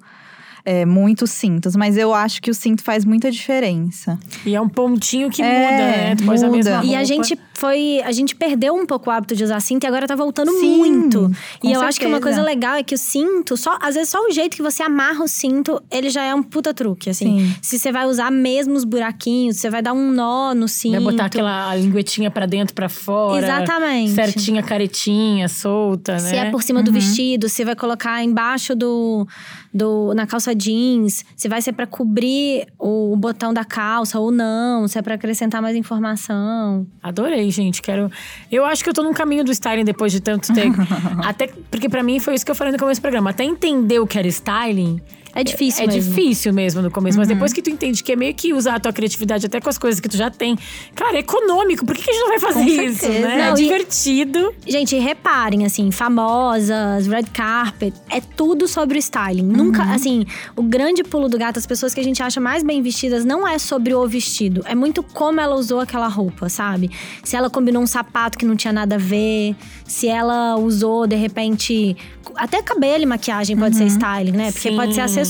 é, 0.64 0.84
muitos 0.84 1.30
cintos. 1.30 1.76
Mas 1.76 1.96
eu 1.96 2.14
acho 2.14 2.40
que 2.40 2.50
o 2.50 2.54
cinto 2.54 2.82
faz 2.82 3.04
muita 3.04 3.30
diferença. 3.30 4.18
E 4.46 4.54
é 4.54 4.60
um 4.60 4.68
pontinho 4.68 5.30
que 5.30 5.42
É, 5.42 5.46
muda, 5.46 5.76
né? 5.78 6.16
Tu 6.16 6.24
pôs 6.24 6.42
a 6.42 6.46
muda. 6.46 6.56
mesma 6.56 6.72
roupa. 6.78 6.86
E 6.86 6.96
a 6.96 7.04
gente 7.04 7.38
foi. 7.54 8.00
A 8.04 8.12
gente 8.12 8.34
perdeu 8.34 8.74
um 8.74 8.84
pouco 8.86 9.08
o 9.08 9.12
hábito 9.12 9.36
de 9.36 9.44
usar 9.44 9.60
cinto 9.60 9.84
e 9.84 9.86
agora 9.86 10.06
tá 10.06 10.16
voltando 10.16 10.50
Sim, 10.52 10.76
muito. 10.76 11.30
E 11.62 11.72
eu 11.72 11.80
acho 11.82 11.98
que 12.00 12.06
uma 12.06 12.16
certeza. 12.16 12.36
coisa 12.36 12.42
legal 12.42 12.74
é 12.74 12.82
que 12.82 12.94
o 12.94 12.98
cinto, 12.98 13.56
só, 13.56 13.76
às 13.80 13.94
vezes 13.94 14.08
só 14.10 14.18
o 14.26 14.30
jeito 14.30 14.56
que 14.56 14.62
você 14.62 14.82
amarra 14.82 15.22
o 15.22 15.28
cinto, 15.28 15.80
ele 15.90 16.08
já 16.10 16.24
é 16.24 16.34
um 16.34 16.42
puta 16.42 16.72
truque, 16.74 17.10
assim. 17.10 17.38
Sim. 17.40 17.56
Se 17.62 17.78
você 17.78 17.92
vai 17.92 18.06
usar 18.06 18.30
mesmo 18.30 18.74
os 18.74 18.84
buraquinhos, 18.84 19.56
você 19.58 19.70
vai 19.70 19.82
dar 19.82 19.92
um 19.92 20.10
nó 20.10 20.54
no 20.54 20.66
cinto. 20.66 20.92
Vai 20.92 21.00
botar 21.12 21.26
aquela 21.26 21.74
linguetinha 21.76 22.30
pra 22.30 22.46
dentro, 22.46 22.74
pra 22.74 22.88
fora. 22.88 23.44
Exatamente. 23.44 24.12
Certinha, 24.12 24.62
caretinha, 24.62 25.48
solta, 25.48 26.12
né? 26.14 26.18
Se 26.18 26.36
é 26.36 26.50
por 26.50 26.62
cima 26.62 26.82
do 26.82 26.90
vestido, 26.92 27.48
se 27.48 27.64
vai 27.64 27.76
colocar 27.76 28.22
embaixo 28.24 28.74
do, 28.74 29.26
do. 29.72 30.12
na 30.14 30.26
calça 30.26 30.53
jeans, 30.54 31.24
se 31.36 31.48
vai 31.48 31.60
ser 31.60 31.72
pra 31.72 31.86
cobrir 31.86 32.66
o, 32.78 33.16
botão 33.16 33.52
da 33.52 33.64
calça 33.64 34.18
ou 34.18 34.30
não, 34.30 34.86
se 34.88 34.98
é 34.98 35.02
pra 35.02 35.14
acrescentar 35.14 35.62
mais 35.62 35.76
informação. 35.76 36.86
Adorei, 37.02 37.50
gente. 37.50 37.80
Quero. 37.82 38.10
Eu 38.50 38.64
acho 38.64 38.82
que 38.82 38.90
eu 38.90 38.94
tô 38.94 39.02
num 39.02 39.12
caminho 39.12 39.44
do 39.44 39.50
styling 39.52 39.84
depois 39.84 40.12
de 40.12 40.20
tanto 40.20 40.52
tempo. 40.52 40.78
Até 41.24 41.48
porque 41.70 41.88
pra 41.88 42.02
mim 42.02 42.18
foi 42.18 42.34
isso 42.34 42.44
que 42.44 42.50
eu 42.50 42.54
falei 42.54 42.72
no 42.72 42.78
começo 42.78 43.00
do 43.00 43.02
programa. 43.02 43.30
Até 43.30 43.44
entender 43.44 43.98
o 43.98 44.06
que 44.06 44.18
era 44.18 44.28
styling. 44.28 45.00
É 45.34 45.42
difícil 45.42 45.84
É 45.84 45.86
mesmo. 45.88 46.14
difícil 46.14 46.52
mesmo 46.52 46.80
no 46.82 46.90
começo, 46.90 47.18
mas 47.18 47.26
depois 47.28 47.52
que 47.52 47.60
tu 47.60 47.70
entende 47.70 48.02
que 48.04 48.12
é 48.12 48.16
meio 48.16 48.34
que 48.34 48.52
usar 48.52 48.76
a 48.76 48.80
tua 48.80 48.92
criatividade 48.92 49.46
até 49.46 49.60
com 49.60 49.68
as 49.68 49.76
coisas 49.78 49.98
que 50.00 50.08
tu 50.08 50.16
já 50.16 50.30
tem. 50.30 50.56
Cara, 50.94 51.16
é 51.16 51.20
econômico. 51.20 51.84
Por 51.84 51.96
que, 51.96 52.02
que 52.02 52.10
a 52.10 52.12
gente 52.12 52.22
não 52.22 52.28
vai 52.28 52.38
fazer 52.38 52.60
isso, 52.64 53.08
né? 53.08 53.20
Não, 53.38 53.44
é 53.44 53.50
e- 53.52 53.54
divertido. 53.54 54.54
Gente, 54.66 54.96
reparem, 54.96 55.64
assim, 55.66 55.90
famosas, 55.90 57.06
red 57.06 57.24
carpet, 57.32 57.94
é 58.10 58.20
tudo 58.20 58.66
sobre 58.68 58.96
o 58.96 59.00
styling. 59.00 59.42
Nunca, 59.42 59.82
assim, 59.84 60.24
o 60.56 60.62
grande 60.62 61.02
pulo 61.02 61.28
do 61.28 61.38
gato, 61.38 61.58
as 61.58 61.66
pessoas 61.66 61.92
que 61.94 62.00
a 62.00 62.04
gente 62.04 62.22
acha 62.22 62.40
mais 62.40 62.62
bem 62.62 62.82
vestidas, 62.82 63.24
não 63.24 63.46
é 63.46 63.58
sobre 63.58 63.94
o 63.94 64.06
vestido. 64.06 64.62
É 64.66 64.74
muito 64.74 65.02
como 65.02 65.40
ela 65.40 65.54
usou 65.56 65.80
aquela 65.80 66.08
roupa, 66.08 66.48
sabe? 66.48 66.90
Se 67.22 67.36
ela 67.36 67.50
combinou 67.50 67.82
um 67.82 67.86
sapato 67.86 68.38
que 68.38 68.44
não 68.44 68.56
tinha 68.56 68.72
nada 68.72 68.94
a 68.96 68.98
ver, 68.98 69.54
se 69.86 70.08
ela 70.08 70.56
usou, 70.56 71.06
de 71.06 71.16
repente. 71.16 71.96
Até 72.36 72.60
cabelo 72.62 73.02
e 73.02 73.06
maquiagem 73.06 73.56
pode 73.56 73.76
ser 73.76 73.84
styling, 73.86 74.32
né? 74.32 74.50
Porque 74.50 74.70
Sim. 74.70 74.76
pode 74.76 74.94
ser 74.94 75.02
acessório. 75.02 75.23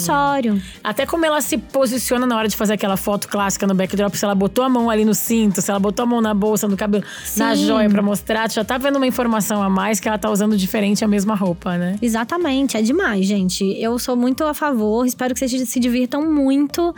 Até 0.83 1.07
como 1.07 1.25
ela 1.25 1.41
se 1.41 1.59
posiciona 1.59 2.27
na 2.27 2.37
hora 2.37 2.49
de 2.49 2.57
fazer 2.57 2.75
aquela 2.75 2.97
foto 2.97 3.29
clássica 3.29 3.67
no 3.67 3.75
backdrop, 3.75 4.15
se 4.15 4.25
ela 4.25 4.35
botou 4.35 4.65
a 4.65 4.69
mão 4.69 4.91
ali 4.91 5.05
no 5.05 5.15
cinto, 5.15 5.61
se 5.61 5.71
ela 5.71 5.81
botou 5.81 6.05
a 6.05 6.07
mão 6.07 6.21
na 6.21 6.35
bolsa, 6.35 6.69
no 6.69 6.77
cabelo, 6.77 7.05
na 7.37 7.55
Sim. 7.57 7.67
joia 7.67 7.89
pra 7.89 8.03
mostrar, 8.03 8.49
tu 8.49 8.55
já 8.55 8.65
tá 8.65 8.79
vendo 8.79 8.97
uma 8.97 9.07
informação 9.07 9.63
a 9.63 9.69
mais 9.71 10.01
que 10.01 10.09
ela 10.09 10.19
tá 10.19 10.31
usando 10.31 10.57
diferente 10.57 11.05
a 11.05 11.09
mesma 11.09 11.35
roupa, 11.35 11.77
né? 11.77 11.97
Exatamente, 12.01 12.77
é 12.77 12.83
demais, 12.83 13.27
gente. 13.27 13.65
Eu 13.81 13.99
sou 13.99 14.17
muito 14.17 14.45
a 14.45 14.55
favor, 14.55 15.07
espero 15.07 15.35
que 15.35 15.41
vocês 15.41 15.69
se 15.69 15.81
divirtam 15.81 16.31
muito 16.31 16.95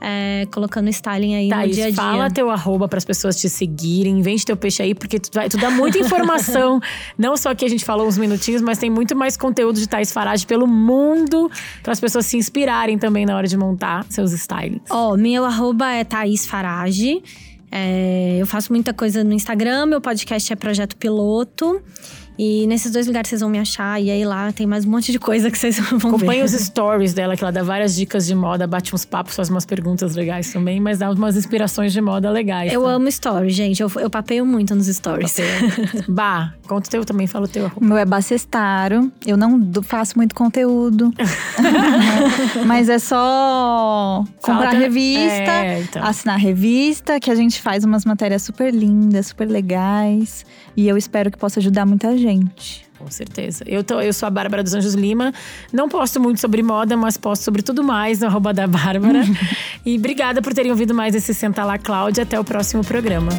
é, 0.00 0.46
colocando 0.50 0.88
styling 0.88 1.34
aí 1.34 1.48
no 1.48 1.68
dia 1.68 1.84
a 1.86 1.90
dia. 1.90 1.94
fala 1.94 2.30
teu 2.30 2.50
arroba 2.50 2.88
pras 2.88 3.04
pessoas 3.04 3.36
te 3.36 3.48
seguirem, 3.48 4.22
vende 4.22 4.44
teu 4.44 4.56
peixe 4.56 4.82
aí, 4.82 4.94
porque 4.94 5.18
tu, 5.18 5.30
vai, 5.32 5.48
tu 5.48 5.58
dá 5.58 5.70
muita 5.70 5.98
informação. 5.98 6.80
não 7.18 7.36
só 7.36 7.54
que 7.54 7.64
a 7.64 7.68
gente 7.68 7.84
falou 7.84 8.06
uns 8.06 8.16
minutinhos, 8.16 8.62
mas 8.62 8.78
tem 8.78 8.90
muito 8.90 9.14
mais 9.14 9.36
conteúdo 9.36 9.78
de 9.78 9.88
Thaís 9.88 10.12
Farage 10.12 10.46
pelo 10.46 10.66
mundo, 10.66 11.50
para 11.82 11.92
as 11.92 12.00
pessoas 12.00 12.26
se 12.26 12.36
inspirarem 12.36 12.98
também 12.98 13.26
na 13.26 13.36
hora 13.36 13.46
de 13.46 13.56
montar 13.56 14.04
seus 14.08 14.32
stylings. 14.32 14.82
Ó, 14.90 15.16
meu 15.16 15.44
arroba 15.44 15.90
é 15.90 16.04
Thaís 16.04 16.46
Farage. 16.46 17.22
É, 17.72 18.38
eu 18.40 18.46
faço 18.46 18.72
muita 18.72 18.92
coisa 18.92 19.22
no 19.22 19.32
Instagram, 19.32 19.86
meu 19.86 20.00
podcast 20.00 20.52
é 20.52 20.56
Projeto 20.56 20.96
Piloto. 20.96 21.80
E 22.42 22.66
nesses 22.66 22.90
dois 22.90 23.06
lugares 23.06 23.28
vocês 23.28 23.42
vão 23.42 23.50
me 23.50 23.58
achar. 23.58 24.00
E 24.00 24.10
aí 24.10 24.24
lá 24.24 24.50
tem 24.50 24.66
mais 24.66 24.86
um 24.86 24.90
monte 24.90 25.12
de 25.12 25.18
coisa 25.18 25.50
que 25.50 25.58
vocês 25.58 25.76
vão 25.92 25.98
Acompanhe 25.98 26.38
ver. 26.40 26.44
os 26.46 26.52
stories 26.52 27.12
dela, 27.12 27.36
que 27.36 27.44
ela 27.44 27.52
dá 27.52 27.62
várias 27.62 27.94
dicas 27.94 28.26
de 28.26 28.34
moda, 28.34 28.66
bate 28.66 28.94
uns 28.94 29.04
papos, 29.04 29.36
faz 29.36 29.50
umas 29.50 29.66
perguntas 29.66 30.14
legais 30.14 30.50
também, 30.50 30.80
mas 30.80 31.00
dá 31.00 31.10
umas 31.10 31.36
inspirações 31.36 31.92
de 31.92 32.00
moda 32.00 32.30
legais. 32.30 32.72
Eu 32.72 32.84
tá? 32.84 32.92
amo 32.92 33.12
stories, 33.12 33.54
gente. 33.54 33.82
Eu, 33.82 33.92
eu 33.96 34.08
papeio 34.08 34.46
muito 34.46 34.74
nos 34.74 34.86
stories. 34.86 35.36
Bah, 36.08 36.54
conta 36.66 36.88
o 36.88 36.90
teu 36.90 37.04
também, 37.04 37.26
fala 37.26 37.44
o 37.44 37.48
teu. 37.48 37.70
O 37.76 37.84
meu 37.84 37.98
é 37.98 38.06
Bacestaro. 38.06 39.12
Eu 39.26 39.36
não 39.36 39.60
faço 39.82 40.16
muito 40.16 40.34
conteúdo. 40.34 41.12
Mas 42.64 42.88
é 42.88 42.98
só 42.98 44.24
comprar 44.40 44.70
Fala- 44.70 44.78
revista, 44.78 45.50
É, 45.50 45.80
então. 45.82 46.02
assinar 46.04 46.36
a 46.36 46.38
revista, 46.38 47.20
que 47.20 47.30
a 47.30 47.34
gente 47.34 47.60
faz 47.60 47.84
umas 47.84 48.06
matérias 48.06 48.42
super 48.42 48.72
lindas, 48.72 49.26
super 49.26 49.46
legais. 49.48 50.44
E 50.76 50.88
eu 50.88 50.96
espero 50.96 51.30
que 51.30 51.36
possa 51.36 51.60
ajudar 51.60 51.84
muita 51.84 52.16
gente. 52.30 52.88
Com 52.98 53.10
certeza. 53.10 53.64
Eu, 53.66 53.82
tô, 53.82 54.00
eu 54.00 54.12
sou 54.12 54.26
a 54.26 54.30
Bárbara 54.30 54.62
dos 54.62 54.74
Anjos 54.74 54.94
Lima. 54.94 55.32
Não 55.72 55.88
posto 55.88 56.20
muito 56.20 56.38
sobre 56.38 56.62
moda, 56.62 56.96
mas 56.96 57.16
posto 57.16 57.42
sobre 57.42 57.62
tudo 57.62 57.82
mais 57.82 58.20
no 58.20 58.26
arroba 58.26 58.52
da 58.52 58.66
Bárbara. 58.66 59.22
e 59.86 59.96
obrigada 59.96 60.42
por 60.42 60.52
terem 60.52 60.70
ouvido 60.70 60.94
mais 60.94 61.14
esse 61.14 61.32
Senta 61.32 61.64
Lá, 61.64 61.78
Cláudia. 61.78 62.24
Até 62.24 62.38
o 62.38 62.44
próximo 62.44 62.84
programa. 62.84 63.30